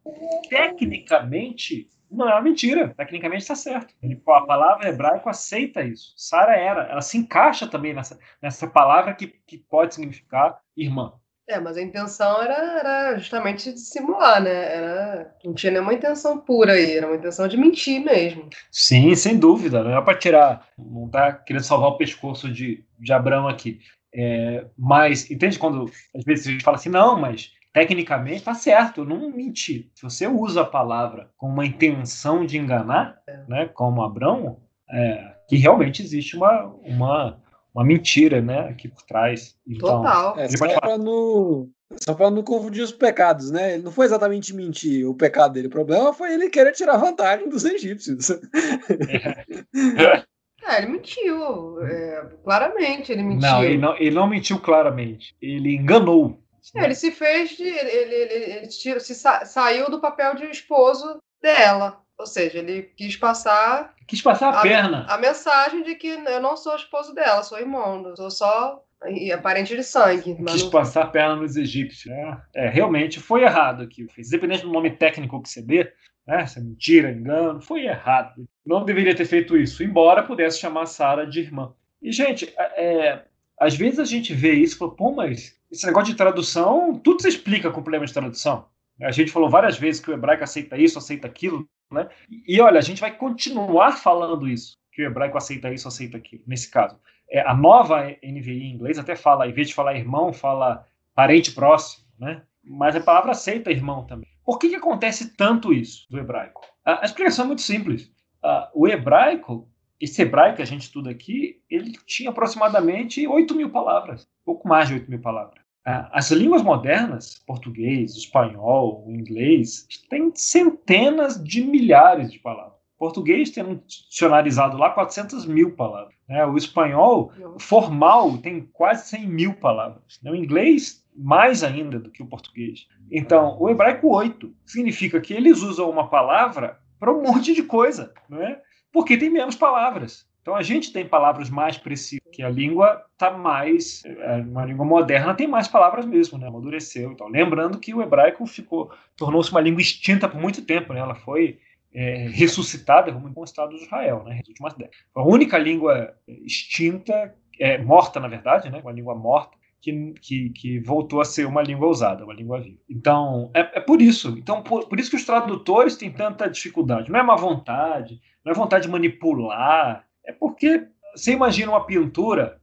tecnicamente 0.49 1.87
não 2.09 2.29
é 2.29 2.33
uma 2.33 2.41
mentira. 2.41 2.93
Tecnicamente 2.95 3.41
está 3.41 3.55
certo. 3.55 3.93
Ele, 4.01 4.19
a 4.27 4.41
palavra 4.41 4.89
hebraico 4.89 5.29
aceita 5.29 5.83
isso. 5.83 6.13
Sara 6.15 6.55
era. 6.55 6.83
Ela 6.83 7.01
se 7.01 7.17
encaixa 7.17 7.67
também 7.67 7.93
nessa, 7.93 8.19
nessa 8.41 8.67
palavra 8.67 9.13
que, 9.13 9.27
que 9.27 9.57
pode 9.57 9.95
significar 9.95 10.59
irmã. 10.77 11.13
É, 11.47 11.59
mas 11.59 11.75
a 11.75 11.81
intenção 11.81 12.41
era, 12.41 12.79
era 12.79 13.17
justamente 13.17 13.73
dissimular, 13.73 14.41
né? 14.41 14.75
Era, 14.75 15.35
não 15.43 15.53
tinha 15.53 15.73
nenhuma 15.73 15.93
intenção 15.93 16.37
pura 16.37 16.73
aí, 16.73 16.97
era 16.97 17.05
uma 17.05 17.17
intenção 17.17 17.47
de 17.47 17.57
mentir 17.57 18.03
mesmo. 18.03 18.49
Sim, 18.71 19.13
sem 19.13 19.37
dúvida. 19.37 19.83
Não 19.83 19.97
é 19.97 20.01
para 20.01 20.17
tirar, 20.17 20.67
não 20.77 21.09
tá 21.09 21.33
querendo 21.33 21.63
salvar 21.63 21.89
o 21.89 21.97
pescoço 21.97 22.51
de, 22.51 22.85
de 22.97 23.11
Abraão 23.11 23.47
aqui. 23.47 23.79
É, 24.15 24.65
mas, 24.77 25.29
entende 25.29 25.59
quando 25.59 25.91
às 26.15 26.23
vezes 26.23 26.47
a 26.47 26.51
gente 26.51 26.63
fala 26.63 26.77
assim, 26.77 26.89
não, 26.89 27.19
mas 27.19 27.51
tecnicamente 27.73 28.43
tá 28.43 28.53
certo, 28.53 29.01
eu 29.01 29.05
não 29.05 29.29
menti. 29.31 29.91
Se 29.95 30.03
você 30.03 30.27
usa 30.27 30.61
a 30.61 30.65
palavra 30.65 31.29
com 31.35 31.47
uma 31.47 31.65
intenção 31.65 32.45
de 32.45 32.57
enganar, 32.57 33.19
é. 33.27 33.43
né, 33.47 33.65
como 33.73 34.03
Abraão, 34.03 34.61
é, 34.89 35.33
que 35.49 35.57
realmente 35.57 36.01
existe 36.01 36.37
uma, 36.37 36.65
uma, 36.83 37.42
uma 37.73 37.83
mentira 37.83 38.41
né, 38.41 38.69
aqui 38.69 38.87
por 38.87 39.01
trás. 39.03 39.55
Então, 39.67 40.01
Total. 40.01 40.39
É, 40.39 40.47
só 40.49 40.79
para 40.79 40.97
não, 40.97 41.69
só 41.97 42.13
para 42.13 42.29
não 42.29 42.43
confundir 42.43 42.83
os 42.83 42.91
pecados, 42.91 43.49
né? 43.51 43.75
Ele 43.75 43.83
não 43.83 43.91
foi 43.91 44.05
exatamente 44.05 44.53
mentir 44.53 45.07
o 45.07 45.15
pecado 45.15 45.53
dele. 45.53 45.67
O 45.67 45.71
problema 45.71 46.13
foi 46.13 46.33
ele 46.33 46.49
querer 46.49 46.73
tirar 46.73 46.97
vantagem 46.97 47.49
dos 47.49 47.65
egípcios. 47.65 48.29
É. 48.29 50.23
É, 50.65 50.77
ele 50.77 50.87
mentiu. 50.87 51.85
É, 51.85 52.25
claramente, 52.43 53.11
ele 53.11 53.23
mentiu. 53.23 53.49
Não 53.49 53.63
ele, 53.63 53.77
não, 53.77 53.97
ele 53.97 54.15
não 54.15 54.27
mentiu 54.27 54.59
claramente. 54.59 55.35
Ele 55.41 55.75
enganou. 55.75 56.41
É, 56.75 56.85
ele 56.85 56.95
se 56.95 57.11
fez 57.11 57.51
de. 57.51 57.67
Ele, 57.67 57.89
ele, 57.89 58.15
ele, 58.15 58.53
ele 58.55 58.99
se 58.99 59.15
sa, 59.15 59.45
saiu 59.45 59.91
do 59.91 59.99
papel 59.99 60.35
de 60.35 60.45
esposo 60.45 61.17
dela. 61.41 62.01
Ou 62.23 62.27
seja, 62.27 62.59
ele 62.59 62.83
quis 62.95 63.17
passar. 63.17 63.93
Quis 64.07 64.21
passar 64.21 64.53
a, 64.53 64.59
a 64.59 64.61
perna. 64.61 65.05
A 65.09 65.17
mensagem 65.17 65.83
de 65.83 65.95
que 65.95 66.07
eu 66.07 66.41
não 66.41 66.55
sou 66.55 66.73
esposo 66.73 67.13
dela, 67.13 67.43
sou 67.43 67.59
irmão, 67.59 68.15
sou 68.15 68.31
só 68.31 68.81
e 69.09 69.35
parente 69.37 69.75
de 69.75 69.83
sangue. 69.83 70.35
Quis 70.35 70.63
não... 70.63 70.69
passar 70.69 71.03
a 71.03 71.07
perna 71.07 71.35
nos 71.35 71.57
egípcios. 71.57 72.13
É, 72.13 72.37
é, 72.55 72.69
realmente 72.69 73.19
foi 73.19 73.43
errado 73.43 73.83
aqui. 73.83 74.07
Independente 74.17 74.63
do 74.63 74.71
nome 74.71 74.91
técnico 74.91 75.41
que 75.41 75.49
você 75.49 75.61
dê, 75.61 75.83
né, 76.25 76.43
essa 76.43 76.61
mentira, 76.61 77.11
engano, 77.11 77.61
foi 77.61 77.87
errado. 77.87 78.47
Não 78.65 78.85
deveria 78.85 79.13
ter 79.13 79.25
feito 79.25 79.57
isso, 79.57 79.83
embora 79.83 80.23
pudesse 80.23 80.59
chamar 80.59 80.85
Sara 80.85 81.27
de 81.27 81.41
irmã. 81.41 81.73
E, 82.01 82.09
gente, 82.09 82.53
é, 82.57 83.23
às 83.59 83.75
vezes 83.75 83.99
a 83.99 84.05
gente 84.05 84.33
vê 84.33 84.53
isso 84.53 84.75
e 84.75 84.77
fala, 84.77 84.95
pô, 84.95 85.11
mas 85.11 85.59
esse 85.69 85.85
negócio 85.85 86.11
de 86.11 86.17
tradução, 86.17 86.97
tudo 86.97 87.21
se 87.21 87.27
explica 87.27 87.69
com 87.69 87.83
problema 87.83 88.05
de 88.05 88.13
tradução. 88.13 88.71
A 89.01 89.11
gente 89.11 89.31
falou 89.31 89.49
várias 89.49 89.77
vezes 89.77 89.99
que 89.99 90.09
o 90.09 90.13
hebraico 90.13 90.43
aceita 90.43 90.77
isso, 90.77 90.97
aceita 90.97 91.27
aquilo, 91.27 91.67
né? 91.93 92.09
E, 92.47 92.59
olha, 92.59 92.79
a 92.79 92.81
gente 92.81 93.01
vai 93.01 93.15
continuar 93.15 93.93
falando 93.93 94.47
isso, 94.47 94.77
que 94.91 95.01
o 95.01 95.05
hebraico 95.05 95.37
aceita 95.37 95.71
isso, 95.71 95.87
aceita 95.87 96.17
aquilo, 96.17 96.43
nesse 96.45 96.69
caso. 96.69 96.99
É, 97.29 97.41
a 97.41 97.53
nova 97.53 98.03
NVI 98.23 98.63
em 98.63 98.73
inglês 98.73 98.99
até 98.99 99.15
fala, 99.15 99.47
em 99.47 99.53
vez 99.53 99.69
de 99.69 99.73
falar 99.73 99.95
irmão, 99.95 100.33
fala 100.33 100.85
parente 101.15 101.51
próximo, 101.51 102.05
né? 102.19 102.43
Mas 102.63 102.95
a 102.95 103.01
palavra 103.01 103.31
aceita 103.31 103.71
irmão 103.71 104.05
também. 104.05 104.27
Por 104.45 104.59
que, 104.59 104.69
que 104.69 104.75
acontece 104.75 105.35
tanto 105.35 105.73
isso 105.73 106.05
do 106.09 106.19
hebraico? 106.19 106.61
A, 106.83 107.01
a 107.01 107.05
explicação 107.05 107.45
é 107.45 107.47
muito 107.47 107.61
simples. 107.61 108.11
Uh, 108.43 108.67
o 108.73 108.87
hebraico, 108.87 109.69
esse 109.99 110.21
hebraico 110.21 110.57
que 110.57 110.61
a 110.61 110.65
gente 110.65 110.81
estuda 110.81 111.09
aqui, 111.09 111.61
ele 111.69 111.93
tinha 112.05 112.29
aproximadamente 112.29 113.25
8 113.25 113.55
mil 113.55 113.69
palavras, 113.69 114.27
pouco 114.43 114.67
mais 114.67 114.89
de 114.89 114.95
8 114.95 115.09
mil 115.09 115.21
palavras. 115.21 115.62
Uh, 115.85 116.07
as 116.11 116.31
línguas 116.31 116.61
modernas, 116.61 117.43
português, 117.45 118.15
espanhol, 118.15 119.05
inglês, 119.09 119.85
têm 120.09 120.31
centenas 120.33 121.43
de 121.43 121.61
milhares 121.63 122.31
de 122.31 122.39
palavras. 122.39 122.73
Português 122.97 123.49
tem 123.49 123.65
um 123.65 123.81
dicionarizado 123.85 124.77
lá 124.77 124.91
400 124.91 125.45
mil 125.45 125.75
palavras. 125.75 126.15
Né? 126.27 126.45
O 126.45 126.55
espanhol 126.55 127.33
formal 127.59 128.37
tem 128.37 128.61
quase 128.71 129.09
100 129.09 129.27
mil 129.27 129.53
palavras. 129.55 130.19
Né? 130.23 130.31
O 130.31 130.35
inglês 130.35 131.03
mais 131.13 131.63
ainda 131.63 131.99
do 131.99 132.09
que 132.09 132.23
o 132.23 132.27
português. 132.27 132.87
Então, 133.11 133.57
o 133.59 133.69
hebraico 133.69 134.07
8 134.07 134.51
significa 134.65 135.19
que 135.19 135.33
eles 135.33 135.61
usam 135.61 135.89
uma 135.89 136.07
palavra 136.07 136.79
para 136.97 137.11
um 137.11 137.21
monte 137.21 137.53
de 137.53 137.63
coisa, 137.63 138.13
não 138.29 138.41
é? 138.41 138.61
Porque 138.91 139.17
tem 139.17 139.29
menos 139.29 139.55
palavras. 139.55 140.25
Então 140.43 140.55
a 140.55 140.61
gente 140.61 140.91
tem 140.91 141.07
palavras 141.07 141.49
mais 141.49 141.77
precisas, 141.77 142.21
que 142.33 142.43
a 142.43 142.49
língua 142.49 143.01
está 143.13 143.31
mais, 143.31 144.03
é, 144.05 144.35
uma 144.41 144.65
língua 144.65 144.85
moderna 144.85 145.33
tem 145.33 145.47
mais 145.47 145.69
palavras 145.69 146.05
mesmo, 146.05 146.37
né? 146.37 146.47
Amadureceu. 146.47 147.13
Então, 147.13 147.29
lembrando 147.29 147.79
que 147.79 147.93
o 147.93 148.01
hebraico 148.01 148.45
ficou, 148.45 148.91
tornou-se 149.15 149.49
uma 149.51 149.61
língua 149.61 149.81
extinta 149.81 150.27
por 150.27 150.39
muito 150.39 150.61
tempo, 150.65 150.91
né? 150.91 150.99
Ela 150.99 151.15
foi 151.15 151.59
é, 151.93 152.27
ressuscitada 152.27 153.13
como 153.13 153.31
o 153.33 153.43
Estado 153.45 153.69
de 153.69 153.83
Israel, 153.83 154.23
né? 154.25 154.35
Nas 154.35 154.47
últimas 154.49 154.73
décadas. 154.73 154.99
A 155.15 155.23
única 155.23 155.57
língua 155.57 156.13
extinta, 156.27 157.33
é, 157.57 157.77
morta 157.77 158.19
na 158.19 158.27
verdade, 158.27 158.69
né? 158.69 158.81
Uma 158.81 158.91
língua 158.91 159.15
morta 159.15 159.57
que, 159.79 160.13
que, 160.21 160.49
que, 160.49 160.79
voltou 160.79 161.21
a 161.21 161.25
ser 161.25 161.45
uma 161.45 161.61
língua 161.61 161.87
usada, 161.87 162.25
uma 162.25 162.33
língua 162.33 162.59
viva. 162.59 162.79
Então, 162.89 163.49
é, 163.53 163.59
é 163.77 163.79
por 163.79 164.01
isso. 164.01 164.35
Então, 164.37 164.61
por, 164.61 164.89
por, 164.89 164.99
isso 164.99 165.09
que 165.09 165.15
os 165.15 165.25
tradutores 165.25 165.95
têm 165.95 166.11
tanta 166.11 166.49
dificuldade. 166.49 167.09
Não 167.09 167.19
é 167.19 167.23
má 167.23 167.35
vontade, 167.35 168.19
não 168.43 168.51
é 168.51 168.55
vontade 168.55 168.85
de 168.85 168.91
manipular. 168.91 170.05
É 170.25 170.31
porque 170.31 170.87
você 171.15 171.31
imagina 171.31 171.71
uma 171.71 171.85
pintura 171.85 172.59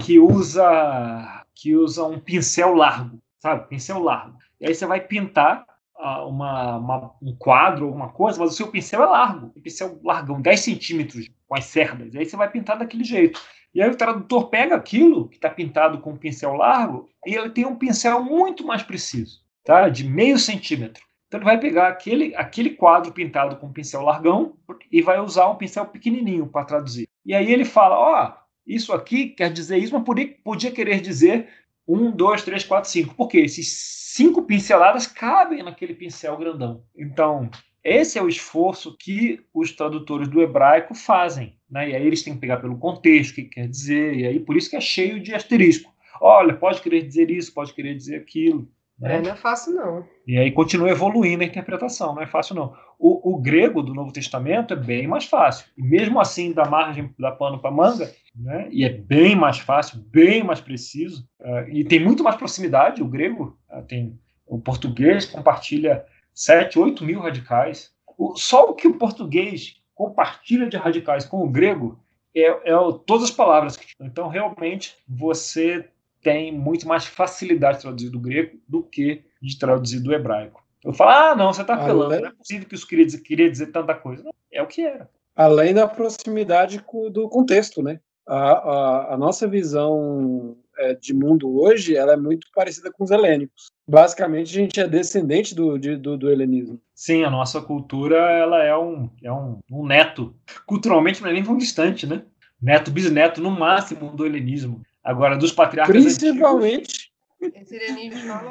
que 0.00 0.18
usa 0.18 1.44
que 1.54 1.76
usa 1.76 2.04
um 2.04 2.18
pincel 2.18 2.74
largo, 2.74 3.20
sabe? 3.38 3.68
Pincel 3.68 3.98
largo. 3.98 4.38
E 4.58 4.66
aí 4.66 4.74
você 4.74 4.86
vai 4.86 5.00
pintar 5.00 5.64
uh, 5.98 6.26
uma, 6.26 6.76
uma, 6.78 7.14
um 7.20 7.36
quadro, 7.36 7.86
alguma 7.86 8.08
coisa, 8.08 8.38
mas 8.40 8.52
o 8.52 8.56
seu 8.56 8.68
pincel 8.68 9.02
é 9.02 9.06
largo. 9.06 9.52
Um 9.54 9.60
pincel 9.60 10.00
largão, 10.02 10.40
10 10.40 10.58
centímetros 10.58 11.28
com 11.46 11.54
as 11.54 11.66
cerdas. 11.66 12.14
E 12.14 12.18
aí 12.18 12.24
você 12.24 12.34
vai 12.34 12.50
pintar 12.50 12.78
daquele 12.78 13.04
jeito. 13.04 13.38
E 13.74 13.82
aí 13.82 13.90
o 13.90 13.96
tradutor 13.96 14.48
pega 14.48 14.74
aquilo 14.74 15.28
que 15.28 15.36
está 15.36 15.50
pintado 15.50 16.00
com 16.00 16.12
um 16.12 16.16
pincel 16.16 16.54
largo 16.54 17.08
e 17.26 17.34
ele 17.34 17.50
tem 17.50 17.66
um 17.66 17.76
pincel 17.76 18.24
muito 18.24 18.66
mais 18.66 18.82
preciso, 18.82 19.40
tá? 19.62 19.88
de 19.88 20.08
meio 20.08 20.38
centímetro. 20.38 21.04
Então 21.30 21.38
ele 21.38 21.44
vai 21.44 21.60
pegar 21.60 21.86
aquele, 21.86 22.34
aquele 22.34 22.70
quadro 22.70 23.12
pintado 23.12 23.54
com 23.54 23.68
um 23.68 23.72
pincel 23.72 24.02
largão 24.02 24.56
e 24.90 25.00
vai 25.00 25.20
usar 25.20 25.48
um 25.48 25.54
pincel 25.54 25.86
pequenininho 25.86 26.48
para 26.48 26.64
traduzir. 26.64 27.08
E 27.24 27.32
aí 27.32 27.52
ele 27.52 27.64
fala, 27.64 27.96
ó, 27.96 28.26
oh, 28.26 28.40
isso 28.66 28.92
aqui 28.92 29.28
quer 29.28 29.48
dizer 29.52 29.78
isso, 29.78 29.94
mas 29.94 30.02
podia, 30.02 30.34
podia 30.42 30.72
querer 30.72 31.00
dizer 31.00 31.46
um, 31.86 32.10
dois, 32.10 32.42
três, 32.42 32.64
quatro, 32.64 32.90
cinco. 32.90 33.14
Porque 33.14 33.38
esses 33.38 33.68
cinco 34.12 34.42
pinceladas 34.42 35.06
cabem 35.06 35.62
naquele 35.62 35.94
pincel 35.94 36.36
grandão. 36.36 36.82
Então, 36.98 37.48
esse 37.84 38.18
é 38.18 38.22
o 38.22 38.28
esforço 38.28 38.96
que 38.98 39.38
os 39.54 39.70
tradutores 39.70 40.26
do 40.26 40.42
hebraico 40.42 40.96
fazem. 40.96 41.56
Né? 41.70 41.90
E 41.90 41.94
aí 41.94 42.04
eles 42.04 42.24
têm 42.24 42.34
que 42.34 42.40
pegar 42.40 42.56
pelo 42.56 42.76
contexto, 42.76 43.30
o 43.30 43.34
que 43.36 43.44
quer 43.44 43.68
dizer, 43.68 44.16
e 44.16 44.26
aí 44.26 44.40
por 44.40 44.56
isso 44.56 44.68
que 44.68 44.74
é 44.74 44.80
cheio 44.80 45.20
de 45.20 45.32
asterisco. 45.32 45.94
Olha, 46.20 46.56
pode 46.56 46.82
querer 46.82 47.02
dizer 47.06 47.30
isso, 47.30 47.54
pode 47.54 47.72
querer 47.72 47.94
dizer 47.94 48.16
aquilo. 48.16 48.68
Né? 49.00 49.16
É, 49.16 49.22
não 49.22 49.30
é 49.30 49.36
fácil, 49.36 49.74
não. 49.74 50.04
E 50.26 50.36
aí 50.36 50.52
continua 50.52 50.90
evoluindo 50.90 51.42
a 51.42 51.46
interpretação, 51.46 52.14
não 52.14 52.22
é 52.22 52.26
fácil, 52.26 52.54
não. 52.54 52.74
O, 52.98 53.34
o 53.34 53.40
grego 53.40 53.82
do 53.82 53.94
Novo 53.94 54.12
Testamento 54.12 54.74
é 54.74 54.76
bem 54.76 55.06
mais 55.06 55.24
fácil. 55.24 55.66
E 55.76 55.82
mesmo 55.82 56.20
assim, 56.20 56.52
da 56.52 56.66
margem 56.66 57.12
da 57.18 57.32
pano 57.32 57.58
para 57.58 57.70
manga, 57.70 58.12
né? 58.34 58.68
e 58.70 58.84
é 58.84 58.90
bem 58.90 59.34
mais 59.34 59.58
fácil, 59.58 60.00
bem 60.08 60.44
mais 60.44 60.60
preciso, 60.60 61.26
uh, 61.40 61.68
e 61.70 61.82
tem 61.82 61.98
muito 61.98 62.22
mais 62.22 62.36
proximidade. 62.36 63.02
O 63.02 63.08
grego 63.08 63.58
uh, 63.70 63.82
tem. 63.82 64.18
O 64.46 64.60
português 64.60 65.26
compartilha 65.26 66.04
7, 66.34 66.78
8 66.78 67.04
mil 67.04 67.20
radicais. 67.20 67.92
O, 68.18 68.36
só 68.36 68.64
o 68.64 68.74
que 68.74 68.88
o 68.88 68.98
português 68.98 69.76
compartilha 69.94 70.68
de 70.68 70.76
radicais 70.76 71.24
com 71.24 71.42
o 71.42 71.48
grego 71.48 71.98
é, 72.34 72.46
é 72.46 72.74
todas 73.06 73.24
as 73.24 73.30
palavras. 73.30 73.78
Então, 74.00 74.28
realmente, 74.28 74.96
você 75.08 75.88
tem 76.22 76.52
muito 76.52 76.86
mais 76.86 77.06
facilidade 77.06 77.78
de 77.78 77.82
traduzir 77.82 78.10
do 78.10 78.20
grego 78.20 78.58
do 78.68 78.82
que 78.82 79.22
de 79.40 79.58
traduzir 79.58 80.00
do 80.00 80.12
hebraico. 80.12 80.62
Eu 80.84 80.92
falo, 80.92 81.10
ah, 81.10 81.36
não, 81.36 81.52
você 81.52 81.62
está 81.62 81.76
falando, 81.76 82.20
não 82.20 82.28
é 82.28 82.32
possível 82.32 82.66
que 82.66 82.74
isso 82.74 82.86
queria 82.86 83.04
dizer, 83.04 83.20
queria 83.20 83.50
dizer 83.50 83.66
tanta 83.66 83.94
coisa. 83.94 84.22
Não, 84.24 84.32
é 84.50 84.62
o 84.62 84.66
que 84.66 84.82
era. 84.82 85.08
Além 85.36 85.74
da 85.74 85.86
proximidade 85.86 86.82
do 87.12 87.28
contexto, 87.28 87.82
né? 87.82 88.00
A, 88.26 88.36
a, 88.36 89.14
a 89.14 89.16
nossa 89.16 89.46
visão 89.46 90.56
é, 90.78 90.94
de 90.94 91.12
mundo 91.12 91.60
hoje, 91.60 91.96
ela 91.96 92.12
é 92.12 92.16
muito 92.16 92.46
parecida 92.54 92.90
com 92.90 93.04
os 93.04 93.10
helênicos. 93.10 93.70
Basicamente, 93.86 94.50
a 94.50 94.62
gente 94.62 94.80
é 94.80 94.88
descendente 94.88 95.54
do, 95.54 95.78
de, 95.78 95.96
do, 95.96 96.16
do, 96.16 96.30
helenismo. 96.30 96.80
Sim, 96.94 97.24
a 97.24 97.30
nossa 97.30 97.60
cultura 97.60 98.16
ela 98.16 98.62
é 98.62 98.76
um, 98.76 99.10
é 99.22 99.32
um, 99.32 99.58
um 99.70 99.84
neto. 99.84 100.34
Culturalmente 100.66 101.22
não 101.22 101.28
é 101.28 101.32
nem 101.32 101.42
tão 101.42 101.56
distante, 101.56 102.06
né? 102.06 102.22
Neto, 102.60 102.90
bisneto, 102.90 103.40
no 103.40 103.50
máximo, 103.50 104.14
do 104.14 104.24
helenismo. 104.24 104.82
Agora, 105.02 105.36
dos 105.36 105.52
patriarcas 105.52 105.94
Principalmente... 105.94 107.10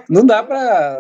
Não 0.09 0.25
dá 0.25 0.41
para... 0.41 0.99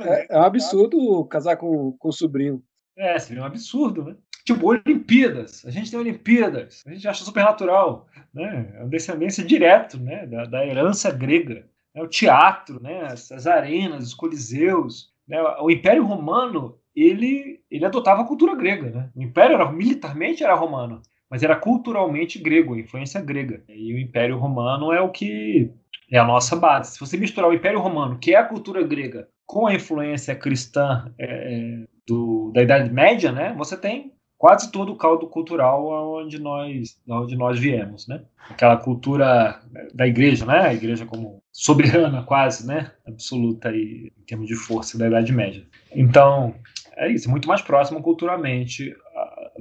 É, 0.00 0.26
é 0.28 0.38
um 0.38 0.42
absurdo 0.42 1.24
casar 1.26 1.56
com, 1.56 1.92
com 1.92 2.08
o 2.08 2.12
sobrinho. 2.12 2.62
É, 2.96 3.18
seria 3.18 3.42
um 3.42 3.46
absurdo, 3.46 4.04
né? 4.04 4.16
Tipo, 4.44 4.68
Olimpíadas. 4.68 5.64
A 5.66 5.70
gente 5.70 5.90
tem 5.90 5.98
Olimpíadas. 5.98 6.82
A 6.86 6.92
gente 6.92 7.08
acha 7.08 7.24
supernatural. 7.24 8.06
Né? 8.32 8.70
É 8.74 8.78
uma 8.80 8.88
descendência 8.88 9.42
direto 9.42 9.98
né? 9.98 10.26
da, 10.26 10.44
da 10.44 10.66
herança 10.66 11.10
grega. 11.10 11.66
Né? 11.94 12.02
O 12.02 12.06
teatro, 12.06 12.80
né? 12.82 13.06
as, 13.06 13.32
as 13.32 13.46
arenas, 13.46 14.04
os 14.04 14.14
coliseus. 14.14 15.10
Né? 15.26 15.42
O 15.60 15.70
Império 15.70 16.04
Romano 16.04 16.78
ele, 16.94 17.60
ele 17.70 17.84
adotava 17.84 18.22
a 18.22 18.26
cultura 18.26 18.54
grega. 18.54 18.90
Né? 18.90 19.10
O 19.14 19.22
Império 19.22 19.54
era, 19.54 19.70
militarmente 19.70 20.44
era 20.44 20.54
romano, 20.54 21.02
mas 21.30 21.42
era 21.42 21.56
culturalmente 21.56 22.38
grego, 22.38 22.74
a 22.74 22.80
influência 22.80 23.20
grega. 23.20 23.62
E 23.68 23.92
o 23.92 23.98
Império 23.98 24.38
Romano 24.38 24.92
é 24.92 25.00
o 25.00 25.10
que 25.10 25.70
é 26.10 26.18
a 26.18 26.24
nossa 26.24 26.54
base. 26.56 26.92
Se 26.92 27.00
você 27.00 27.16
misturar 27.16 27.50
o 27.50 27.54
Império 27.54 27.80
Romano, 27.80 28.18
que 28.18 28.34
é 28.34 28.36
a 28.36 28.44
cultura 28.44 28.82
grega, 28.82 29.28
com 29.44 29.66
a 29.66 29.74
influência 29.74 30.34
cristã 30.34 31.12
é, 31.18 31.84
do, 32.06 32.50
da 32.52 32.62
Idade 32.62 32.92
Média, 32.92 33.32
né, 33.32 33.54
você 33.56 33.76
tem 33.76 34.12
quase 34.38 34.70
todo 34.70 34.92
o 34.92 34.96
caldo 34.96 35.26
cultural 35.28 35.86
onde 36.18 36.38
nós, 36.38 36.98
onde 37.08 37.36
nós 37.36 37.58
viemos, 37.58 38.06
né? 38.06 38.22
Aquela 38.50 38.76
cultura 38.76 39.60
da 39.94 40.06
igreja, 40.06 40.44
né? 40.44 40.60
A 40.60 40.74
igreja 40.74 41.06
como 41.06 41.42
soberana 41.50 42.22
quase, 42.22 42.66
né? 42.66 42.92
Absoluta 43.06 43.70
aí, 43.70 44.12
em 44.16 44.24
termos 44.26 44.46
de 44.46 44.54
força 44.54 44.98
da 44.98 45.06
Idade 45.06 45.32
Média. 45.32 45.64
Então, 45.94 46.54
é 46.96 47.10
isso, 47.10 47.30
muito 47.30 47.48
mais 47.48 47.62
próximo 47.62 48.02
culturalmente 48.02 48.94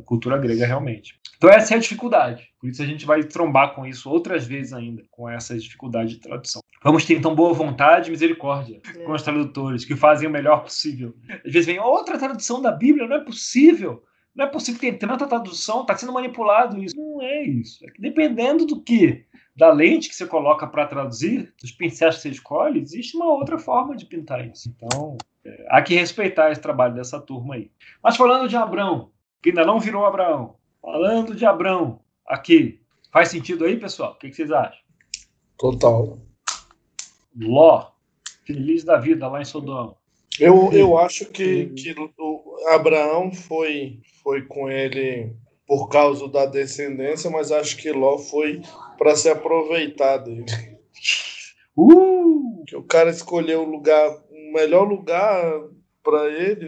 cultura 0.06 0.38
grega 0.38 0.66
realmente. 0.66 1.20
Então 1.38 1.49
essa 1.49 1.74
é 1.74 1.78
a 1.78 1.80
dificuldade. 1.80 2.49
Por 2.60 2.70
isso 2.70 2.82
a 2.82 2.86
gente 2.86 3.06
vai 3.06 3.24
trombar 3.24 3.76
com 3.76 3.86
isso 3.86 4.10
outras 4.10 4.45
vezes 4.45 4.74
ainda, 4.74 5.03
com 5.12 5.30
essa 5.30 5.58
dificuldade 5.58 6.16
de 6.16 6.20
tradução. 6.20 6.62
Vamos 6.84 7.03
ter 7.03 7.16
então 7.16 7.34
boa 7.34 7.53
vontade 7.53 8.10
e 8.10 8.12
misericórdia 8.12 8.80
é. 8.95 9.03
com 9.03 9.12
os 9.12 9.24
tradutores 9.24 9.84
que 9.84 9.95
fazem 9.95 10.28
o 10.28 10.32
melhor 10.32 10.64
possível. 10.64 11.16
Às 11.45 11.51
vezes 11.51 11.66
vem 11.66 11.80
outra 11.80 12.18
tradução 12.18 12.62
da 12.62 12.72
Bíblia, 12.72 13.08
não 13.08 13.18
é 13.18 13.24
possível. 13.24 14.03
Não 14.36 14.45
é 14.45 14.47
possível 14.49 14.82
ter 14.82 14.97
tanta 14.97 15.26
tradução, 15.26 15.82
está 15.82 15.95
sendo 15.95 16.12
manipulado 16.12 16.84
isso. 16.84 16.95
Não 16.95 17.22
é 17.22 17.43
isso. 17.43 17.84
É 17.86 17.89
que 17.89 18.01
dependendo 18.01 18.66
do 18.66 18.82
que, 18.82 19.26
da 19.56 19.72
lente 19.72 20.10
que 20.10 20.16
você 20.16 20.28
coloca 20.28 20.68
para 20.68 20.86
traduzir, 20.86 21.53
dos 21.62 21.72
pincéis 21.72 22.18
que 22.18 22.22
você 22.22 22.30
escolhe, 22.30 22.82
existe 22.82 23.16
uma 23.16 23.32
outra 23.32 23.58
forma 23.58 23.95
de 23.95 24.06
pintar 24.06 24.45
isso. 24.45 24.70
Então, 24.76 25.18
é, 25.45 25.66
há 25.70 25.82
que 25.82 25.95
respeitar 25.95 26.51
esse 26.51 26.62
trabalho 26.62 26.93
dessa 26.93 27.20
turma 27.20 27.56
aí. 27.56 27.72
Mas 28.03 28.18
falando 28.18 28.49
de 28.49 28.58
Abraão, 28.58 29.10
que 29.42 29.50
ainda 29.50 29.66
não 29.66 29.80
virou 29.80 30.06
Abraão, 30.06 30.56
falando 30.82 31.36
de 31.36 31.46
Abraão 31.46 32.00
aqui, 32.28 32.82
faz 33.12 33.30
sentido 33.30 33.66
aí, 33.66 33.78
pessoal? 33.78 34.14
O 34.14 34.16
que, 34.16 34.30
que 34.30 34.36
vocês 34.36 34.52
acham? 34.52 34.80
Total. 35.58 36.20
Ló, 37.36 37.92
feliz 38.46 38.84
da 38.84 38.98
vida 38.98 39.28
lá 39.28 39.42
em 39.42 39.46
Sodoma. 39.46 39.96
Eu, 40.40 40.72
eu 40.74 40.98
acho 40.98 41.26
que, 41.28 41.68
que 41.68 41.96
o 41.98 42.58
Abraão 42.70 43.32
foi, 43.32 44.02
foi 44.22 44.42
com 44.42 44.70
ele 44.70 45.34
por 45.66 45.88
causa 45.88 46.28
da 46.28 46.46
descendência, 46.46 47.30
mas 47.30 47.52
acho 47.52 47.78
que 47.78 47.92
Ló 47.92 48.18
foi 48.18 48.62
para 48.98 49.16
se 49.16 49.30
aproveitar 49.30 50.18
dele. 50.18 50.46
Uh! 51.78 52.64
Que 52.66 52.78
o 52.78 52.84
cara 52.84 53.10
escolheu 53.10 53.64
o 53.64 53.70
lugar, 53.70 54.10
o 54.10 54.54
melhor 54.54 54.88
lugar 54.88 55.62
para 56.02 56.30
ele, 56.30 56.68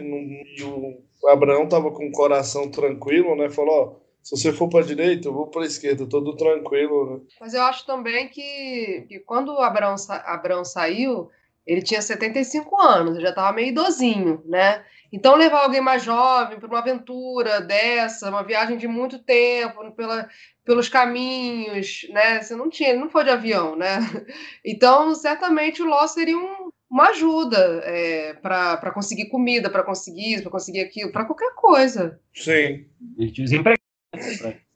e 0.54 0.62
o 0.62 1.02
Abraão 1.28 1.68
tava 1.68 1.90
com 1.90 2.06
o 2.06 2.12
coração 2.12 2.70
tranquilo, 2.70 3.36
né? 3.36 3.48
Falou, 3.50 3.74
ó, 3.74 4.08
se 4.22 4.36
você 4.36 4.52
for 4.52 4.68
para 4.68 4.80
a 4.80 4.86
direita, 4.86 5.28
eu 5.28 5.32
vou 5.32 5.46
para 5.46 5.62
a 5.62 5.66
esquerda, 5.66 6.06
todo 6.06 6.36
tranquilo, 6.36 7.16
né? 7.16 7.20
Mas 7.40 7.54
eu 7.54 7.62
acho 7.62 7.86
também 7.86 8.28
que, 8.28 9.06
que 9.08 9.20
quando 9.20 9.52
o 9.52 9.60
Abraão, 9.60 9.94
Abraão 10.26 10.64
saiu, 10.64 11.30
ele 11.66 11.82
tinha 11.82 12.00
75 12.00 12.80
anos, 12.80 13.20
já 13.20 13.28
estava 13.28 13.52
meio 13.52 13.68
idosinho, 13.68 14.42
né? 14.46 14.84
Então, 15.12 15.36
levar 15.36 15.62
alguém 15.62 15.80
mais 15.80 16.02
jovem 16.02 16.58
para 16.58 16.68
uma 16.68 16.78
aventura 16.78 17.60
dessa, 17.60 18.28
uma 18.28 18.42
viagem 18.42 18.76
de 18.76 18.86
muito 18.86 19.18
tempo, 19.18 19.90
pela, 19.92 20.28
pelos 20.64 20.88
caminhos, 20.88 22.06
né? 22.10 22.42
Você 22.42 22.54
não 22.54 22.68
tinha, 22.68 22.90
ele 22.90 23.00
não 23.00 23.08
foi 23.08 23.24
de 23.24 23.30
avião, 23.30 23.74
né? 23.76 23.98
Então, 24.64 25.14
certamente 25.14 25.82
o 25.82 25.86
Ló 25.86 26.06
seria 26.06 26.36
um, 26.36 26.67
uma 26.90 27.08
ajuda 27.10 27.58
é, 27.84 28.34
para 28.34 28.90
conseguir 28.92 29.26
comida, 29.26 29.68
para 29.68 29.82
conseguir 29.82 30.34
isso, 30.34 30.42
para 30.42 30.52
conseguir 30.52 30.80
aquilo, 30.80 31.12
para 31.12 31.24
qualquer 31.24 31.54
coisa. 31.54 32.18
Sim. 32.34 32.86
Ele 33.18 33.30
tinha 33.30 33.44
os 33.44 33.52
empregados, 33.52 33.84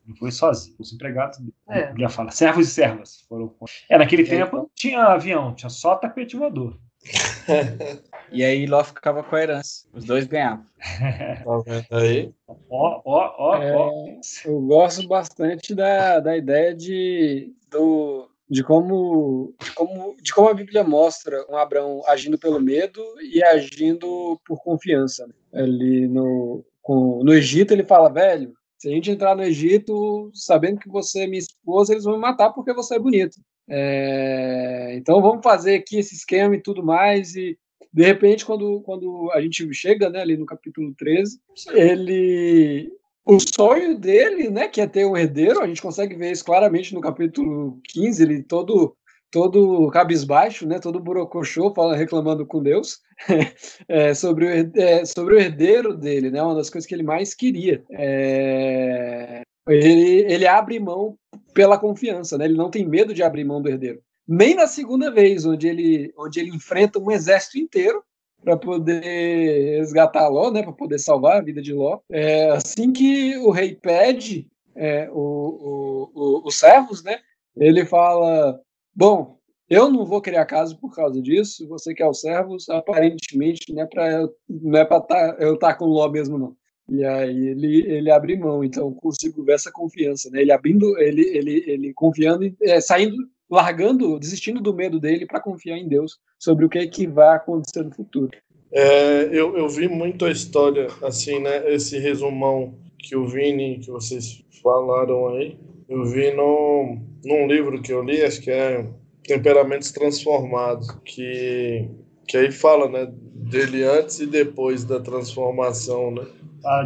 não 0.06 0.16
foi 0.16 0.30
sozinho, 0.30 0.76
os 0.78 0.92
empregados 0.92 1.38
é. 1.68 1.92
já 1.96 2.08
fala, 2.08 2.30
servos 2.30 2.68
e 2.68 2.70
servas 2.70 3.20
foram. 3.28 3.54
É, 3.88 3.96
naquele 3.96 4.22
é. 4.22 4.26
tempo 4.26 4.56
não 4.56 4.70
tinha 4.74 5.04
avião, 5.04 5.54
tinha 5.54 5.70
só 5.70 5.96
tapete 5.96 6.36
voador. 6.36 6.78
e 8.30 8.44
aí 8.44 8.66
Ló 8.66 8.84
ficava 8.84 9.22
com 9.24 9.34
a 9.34 9.42
herança. 9.42 9.86
Os 9.92 10.04
dois 10.04 10.26
ganhavam. 10.26 10.64
Tá 11.88 11.98
aí? 11.98 12.32
Ó, 12.46 12.56
ó, 12.70 13.02
ó, 13.04 13.34
ó. 13.38 13.62
É, 13.62 14.20
eu 14.44 14.60
gosto 14.60 15.06
bastante 15.08 15.74
da, 15.74 16.20
da 16.20 16.36
ideia 16.36 16.74
de, 16.74 17.52
do, 17.70 18.28
de 18.52 18.62
como, 18.62 19.54
de 19.58 19.72
como 19.72 20.16
de 20.20 20.34
como 20.34 20.48
a 20.48 20.52
Bíblia 20.52 20.84
mostra 20.84 21.42
um 21.50 21.56
Abraão 21.56 22.02
agindo 22.06 22.38
pelo 22.38 22.60
medo 22.60 23.02
e 23.22 23.42
agindo 23.42 24.38
por 24.46 24.62
confiança. 24.62 25.26
Né? 25.26 25.32
Ali 25.54 26.06
no, 26.06 26.62
com, 26.82 27.24
no 27.24 27.32
Egito 27.32 27.72
ele 27.72 27.82
fala, 27.82 28.12
velho, 28.12 28.52
se 28.76 28.88
a 28.88 28.90
gente 28.90 29.10
entrar 29.10 29.34
no 29.34 29.42
Egito 29.42 30.30
sabendo 30.34 30.78
que 30.78 30.88
você 30.90 31.20
é 31.20 31.26
minha 31.26 31.38
esposa, 31.38 31.94
eles 31.94 32.04
vão 32.04 32.12
me 32.12 32.20
matar 32.20 32.50
porque 32.50 32.74
você 32.74 32.96
é 32.96 32.98
bonito. 32.98 33.40
É, 33.66 34.96
então 34.96 35.22
vamos 35.22 35.42
fazer 35.42 35.76
aqui 35.76 35.98
esse 35.98 36.14
esquema 36.14 36.54
e 36.54 36.60
tudo 36.60 36.84
mais. 36.84 37.34
E 37.34 37.58
de 37.90 38.04
repente, 38.04 38.44
quando, 38.44 38.82
quando 38.82 39.30
a 39.32 39.40
gente 39.40 39.72
chega 39.72 40.10
né, 40.10 40.20
ali 40.20 40.36
no 40.36 40.44
capítulo 40.44 40.92
13, 40.98 41.40
ele. 41.72 42.92
O 43.24 43.38
sonho 43.38 43.96
dele, 43.96 44.50
né, 44.50 44.68
que 44.68 44.80
é 44.80 44.86
ter 44.86 45.06
um 45.06 45.16
herdeiro, 45.16 45.60
a 45.60 45.66
gente 45.66 45.80
consegue 45.80 46.16
ver 46.16 46.32
isso 46.32 46.44
claramente 46.44 46.92
no 46.92 47.00
capítulo 47.00 47.80
15, 47.84 48.22
ele 48.22 48.42
todo 48.42 48.96
todo 49.30 49.90
cabisbaixo, 49.90 50.68
né, 50.68 50.78
todo 50.78 51.00
burocochô, 51.00 51.72
falando, 51.72 51.96
reclamando 51.96 52.46
com 52.46 52.62
Deus 52.62 53.00
é, 53.88 54.12
sobre, 54.12 54.44
o, 54.44 54.78
é, 54.78 55.06
sobre 55.06 55.34
o 55.34 55.38
herdeiro 55.38 55.96
dele, 55.96 56.30
né, 56.30 56.42
uma 56.42 56.54
das 56.54 56.68
coisas 56.68 56.86
que 56.86 56.94
ele 56.94 57.02
mais 57.02 57.32
queria. 57.34 57.82
É, 57.90 59.40
ele, 59.68 60.30
ele 60.30 60.46
abre 60.46 60.78
mão 60.78 61.16
pela 61.54 61.78
confiança, 61.78 62.36
né? 62.36 62.44
Ele 62.44 62.56
não 62.56 62.70
tem 62.70 62.86
medo 62.86 63.14
de 63.14 63.22
abrir 63.22 63.44
mão 63.44 63.62
do 63.62 63.68
herdeiro. 63.68 64.02
Nem 64.26 64.54
na 64.54 64.66
segunda 64.66 65.10
vez, 65.10 65.46
onde 65.46 65.68
ele, 65.68 66.12
onde 66.16 66.40
ele 66.40 66.50
enfrenta 66.50 66.98
um 66.98 67.10
exército 67.10 67.58
inteiro 67.58 68.02
para 68.42 68.56
poder 68.56 69.78
resgatar 69.78 70.28
Ló, 70.28 70.50
né? 70.50 70.62
Para 70.62 70.72
poder 70.72 70.98
salvar 70.98 71.38
a 71.38 71.42
vida 71.42 71.62
de 71.62 71.72
Ló. 71.72 72.00
É, 72.10 72.50
assim 72.50 72.92
que 72.92 73.36
o 73.38 73.50
rei 73.50 73.74
pede 73.74 74.48
é, 74.74 75.08
o, 75.10 75.14
o, 75.14 76.10
o, 76.14 76.46
os 76.46 76.58
servos, 76.58 77.02
né? 77.02 77.18
Ele 77.56 77.84
fala: 77.84 78.60
Bom, 78.94 79.38
eu 79.68 79.90
não 79.90 80.04
vou 80.04 80.20
criar 80.20 80.44
casa 80.44 80.76
por 80.76 80.94
causa 80.94 81.20
disso. 81.20 81.66
Você 81.68 81.94
quer 81.94 82.06
os 82.06 82.20
servos, 82.20 82.68
aparentemente 82.68 83.72
não 83.72 83.82
é 83.82 83.86
para 83.86 84.28
não 84.48 84.78
é 84.78 84.84
tá, 84.84 85.36
eu 85.38 85.54
estar 85.54 85.68
tá 85.68 85.74
com 85.74 85.86
Ló 85.86 86.08
mesmo 86.08 86.38
não. 86.38 86.56
E 86.88 87.04
aí 87.04 87.48
ele, 87.48 87.86
ele 87.86 88.10
abre 88.10 88.36
mão, 88.36 88.62
então 88.62 88.92
consigo 88.92 89.44
ver 89.44 89.54
essa 89.54 89.70
confiança, 89.70 90.28
né? 90.30 90.42
Ele 90.42 90.52
abrindo, 90.52 90.98
ele, 90.98 91.22
ele, 91.22 91.64
ele 91.66 91.94
confiando, 91.94 92.44
é, 92.60 92.80
saindo, 92.80 93.16
largando, 93.52 94.18
desistindo 94.18 94.62
do 94.62 94.72
medo 94.72 94.98
dele 94.98 95.26
para 95.26 95.38
confiar 95.38 95.76
em 95.76 95.86
Deus 95.86 96.18
sobre 96.38 96.64
o 96.64 96.70
que, 96.70 96.78
é 96.78 96.86
que 96.86 97.06
vai 97.06 97.36
acontecer 97.36 97.82
no 97.82 97.94
futuro. 97.94 98.30
É, 98.72 99.24
eu, 99.24 99.58
eu 99.58 99.68
vi 99.68 99.86
muito 99.88 100.24
a 100.24 100.30
história, 100.30 100.86
assim, 101.02 101.38
né? 101.38 101.70
Esse 101.70 101.98
resumão 101.98 102.74
que 102.98 103.14
o 103.14 103.26
Vini, 103.26 103.78
que 103.78 103.90
vocês 103.90 104.42
falaram 104.62 105.28
aí, 105.28 105.58
eu 105.86 106.02
vi 106.06 106.32
no, 106.32 106.96
num 107.22 107.46
livro 107.46 107.82
que 107.82 107.92
eu 107.92 108.02
li, 108.02 108.22
acho 108.22 108.40
que 108.40 108.50
é 108.50 108.88
Temperamentos 109.22 109.92
Transformados, 109.92 110.88
que, 111.04 111.86
que 112.26 112.38
aí 112.38 112.50
fala, 112.50 112.88
né? 112.88 113.12
Dele 113.34 113.84
antes 113.84 114.18
e 114.20 114.26
depois 114.26 114.82
da 114.82 114.98
transformação, 114.98 116.10
né? 116.10 116.24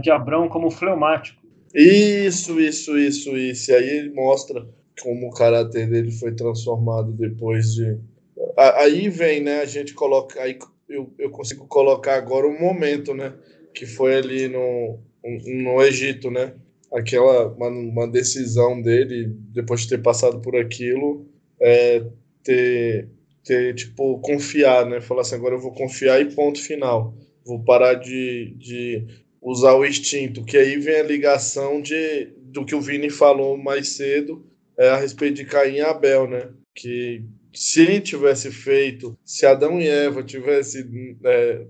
de 0.02 0.10
Abrão 0.10 0.48
como 0.48 0.70
fleumático. 0.70 1.40
Isso, 1.72 2.58
isso, 2.58 2.98
isso, 2.98 3.36
isso. 3.36 3.70
E 3.70 3.74
aí 3.74 3.88
ele 3.98 4.10
mostra 4.10 4.66
como 5.00 5.28
o 5.28 5.32
caráter 5.32 5.88
dele 5.88 6.10
foi 6.10 6.32
transformado 6.32 7.12
depois 7.12 7.74
de. 7.74 7.98
Aí 8.56 9.08
vem, 9.08 9.42
né? 9.42 9.60
A 9.60 9.66
gente 9.66 9.94
coloca. 9.94 10.40
Aí 10.40 10.58
eu, 10.88 11.12
eu 11.18 11.30
consigo 11.30 11.66
colocar 11.66 12.16
agora 12.16 12.46
um 12.46 12.58
momento, 12.58 13.14
né? 13.14 13.34
Que 13.74 13.86
foi 13.86 14.16
ali 14.16 14.48
no, 14.48 14.98
no 15.22 15.82
Egito, 15.82 16.30
né? 16.30 16.54
Aquela 16.92 17.48
uma, 17.48 17.68
uma 17.68 18.08
decisão 18.08 18.80
dele, 18.80 19.26
depois 19.52 19.82
de 19.82 19.88
ter 19.88 20.02
passado 20.02 20.40
por 20.40 20.56
aquilo, 20.56 21.26
é, 21.60 22.02
ter, 22.42 23.08
ter, 23.44 23.74
tipo, 23.74 24.18
confiar, 24.20 24.86
né? 24.86 25.00
Falar 25.00 25.22
assim, 25.22 25.34
agora 25.34 25.54
eu 25.54 25.60
vou 25.60 25.72
confiar 25.72 26.20
e 26.20 26.34
ponto 26.34 26.60
final. 26.60 27.14
Vou 27.44 27.62
parar 27.62 27.94
de, 27.94 28.54
de 28.56 29.06
usar 29.42 29.74
o 29.74 29.84
instinto, 29.84 30.44
que 30.44 30.56
aí 30.56 30.78
vem 30.78 30.96
a 30.96 31.04
ligação 31.04 31.80
de, 31.82 32.32
do 32.38 32.64
que 32.64 32.74
o 32.74 32.80
Vini 32.80 33.10
falou 33.10 33.56
mais 33.56 33.96
cedo 33.96 34.44
é, 34.78 34.88
a 34.90 34.96
respeito 34.96 35.34
de 35.36 35.44
Caim 35.44 35.76
e 35.76 35.80
Abel, 35.80 36.28
né? 36.28 36.48
Que 36.74 37.24
se 37.52 38.00
tivesse 38.00 38.50
feito, 38.50 39.18
se 39.24 39.46
Adão 39.46 39.80
e 39.80 39.88
Eva 39.88 40.22
tivessem 40.22 41.16
é, 41.24 41.64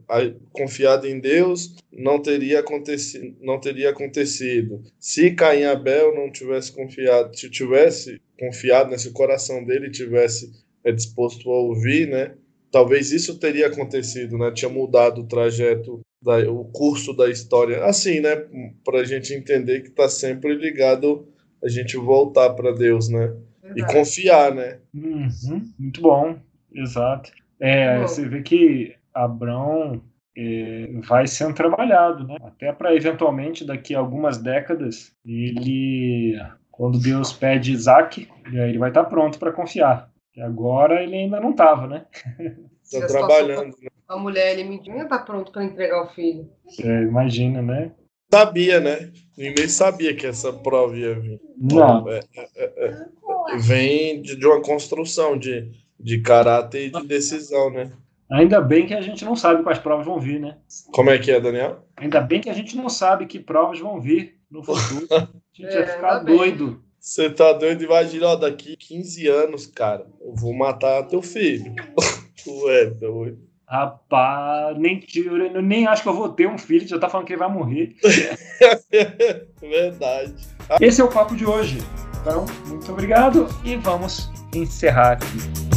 confiado 0.50 1.06
em 1.06 1.20
Deus, 1.20 1.76
não 1.92 2.20
teria 2.20 2.58
acontecido, 2.58 3.36
não 3.40 3.60
teria 3.60 3.90
acontecido. 3.90 4.82
Se 4.98 5.30
Caim 5.30 5.60
e 5.60 5.64
Abel 5.64 6.12
não 6.14 6.30
tivesse 6.30 6.72
confiado, 6.72 7.36
se 7.38 7.48
tivesse 7.48 8.20
confiado 8.38 8.90
nesse 8.90 9.12
coração 9.12 9.64
dele, 9.64 9.90
tivesse 9.90 10.50
é, 10.82 10.90
disposto 10.90 11.50
a 11.50 11.58
ouvir, 11.60 12.08
né? 12.08 12.34
Talvez 12.72 13.12
isso 13.12 13.38
teria 13.38 13.68
acontecido, 13.68 14.36
né? 14.36 14.50
Tinha 14.50 14.68
mudado 14.68 15.20
o 15.20 15.26
trajeto 15.26 16.00
da, 16.20 16.38
o 16.50 16.64
curso 16.64 17.14
da 17.14 17.30
história. 17.30 17.84
Assim, 17.84 18.18
né? 18.18 18.44
Para 18.84 19.00
a 19.00 19.04
gente 19.04 19.32
entender 19.32 19.82
que 19.82 19.88
está 19.88 20.08
sempre 20.08 20.54
ligado 20.54 21.28
a 21.66 21.70
gente 21.70 21.96
voltar 21.96 22.50
para 22.50 22.72
Deus, 22.72 23.08
né? 23.08 23.34
Verdade. 23.62 23.80
E 23.80 23.98
confiar, 23.98 24.54
né? 24.54 24.78
Uhum, 24.94 25.62
muito 25.78 26.00
bom, 26.00 26.36
exato. 26.72 27.32
É, 27.60 27.98
bom. 27.98 28.06
você 28.06 28.26
vê 28.28 28.42
que 28.42 28.94
Abraão 29.12 30.00
é, 30.36 30.90
vai 31.06 31.26
sendo 31.26 31.54
trabalhado, 31.54 32.26
né? 32.26 32.36
Até 32.42 32.72
para 32.72 32.94
eventualmente 32.94 33.64
daqui 33.64 33.94
a 33.94 33.98
algumas 33.98 34.38
décadas 34.38 35.12
ele, 35.24 36.38
quando 36.70 37.00
Deus 37.00 37.32
pede 37.32 37.72
Isaac, 37.72 38.28
ele 38.52 38.78
vai 38.78 38.90
estar 38.90 39.04
tá 39.04 39.10
pronto 39.10 39.38
para 39.38 39.52
confiar. 39.52 40.10
E 40.36 40.40
agora 40.40 41.02
ele 41.02 41.16
ainda 41.16 41.40
não 41.40 41.50
estava, 41.50 41.86
né? 41.86 42.04
Está 42.82 43.04
trabalhando. 43.08 43.74
Né? 43.82 43.88
A 44.06 44.16
mulher, 44.16 44.52
ele 44.52 44.62
mentiu, 44.62 44.96
está 44.96 45.18
pronto 45.18 45.50
para 45.50 45.64
entregar 45.64 46.04
o 46.04 46.08
filho. 46.10 46.48
É, 46.80 47.02
imagina, 47.02 47.60
né? 47.60 47.90
Sabia, 48.32 48.80
né? 48.80 49.12
Ninguém 49.36 49.68
sabia 49.68 50.14
que 50.14 50.26
essa 50.26 50.52
prova 50.52 50.96
ia 50.96 51.14
vir. 51.14 51.40
Não. 51.56 52.08
É, 52.08 52.20
é, 52.36 52.48
é, 52.56 53.06
é, 53.50 53.56
vem 53.58 54.22
de, 54.22 54.36
de, 54.36 54.46
uma 54.46 54.60
construção 54.60 55.38
de, 55.38 55.70
de 55.98 56.20
caráter 56.20 56.86
e 56.86 56.90
de 56.90 57.06
decisão, 57.06 57.70
né? 57.70 57.92
Ainda 58.30 58.60
bem 58.60 58.86
que 58.86 58.94
a 58.94 59.00
gente 59.00 59.24
não 59.24 59.36
sabe 59.36 59.62
quais 59.62 59.78
provas 59.78 60.04
vão 60.04 60.18
vir, 60.18 60.40
né? 60.40 60.56
Como 60.92 61.10
é 61.10 61.18
que 61.18 61.30
é, 61.30 61.40
Daniel? 61.40 61.86
Ainda 61.96 62.20
bem 62.20 62.40
que 62.40 62.50
a 62.50 62.54
gente 62.54 62.76
não 62.76 62.88
sabe 62.88 63.26
que 63.26 63.38
provas 63.38 63.78
vão 63.78 64.00
vir 64.00 64.36
no 64.50 64.62
futuro. 64.64 65.06
A 65.58 65.62
gente 65.62 65.72
vai 65.74 65.86
ficar 65.86 66.18
doido. 66.18 66.82
Você 67.00 67.30
tá 67.30 67.52
doido? 67.52 67.84
Imagina, 67.84 68.26
ó, 68.26 68.36
daqui 68.36 68.76
15 68.76 69.26
anos, 69.28 69.66
cara, 69.66 70.06
eu 70.20 70.34
vou 70.34 70.52
matar 70.52 71.04
teu 71.04 71.22
filho. 71.22 71.72
tu 72.44 72.68
é 72.68 72.86
doido. 72.86 73.38
Rapaz, 73.68 74.78
nem, 74.78 75.04
eu 75.16 75.60
nem 75.60 75.88
acho 75.88 76.02
que 76.02 76.08
eu 76.08 76.14
vou 76.14 76.28
ter 76.28 76.46
um 76.48 76.56
filho, 76.56 76.86
já 76.86 76.98
tá 76.98 77.08
falando 77.08 77.26
que 77.26 77.32
ele 77.32 77.40
vai 77.40 77.50
morrer. 77.50 77.96
Verdade. 79.60 80.34
Esse 80.80 81.00
é 81.00 81.04
o 81.04 81.08
papo 81.08 81.34
de 81.34 81.44
hoje. 81.44 81.78
Então, 82.20 82.46
muito 82.66 82.90
obrigado 82.92 83.48
e 83.64 83.76
vamos 83.76 84.30
encerrar 84.54 85.12
aqui. 85.12 85.75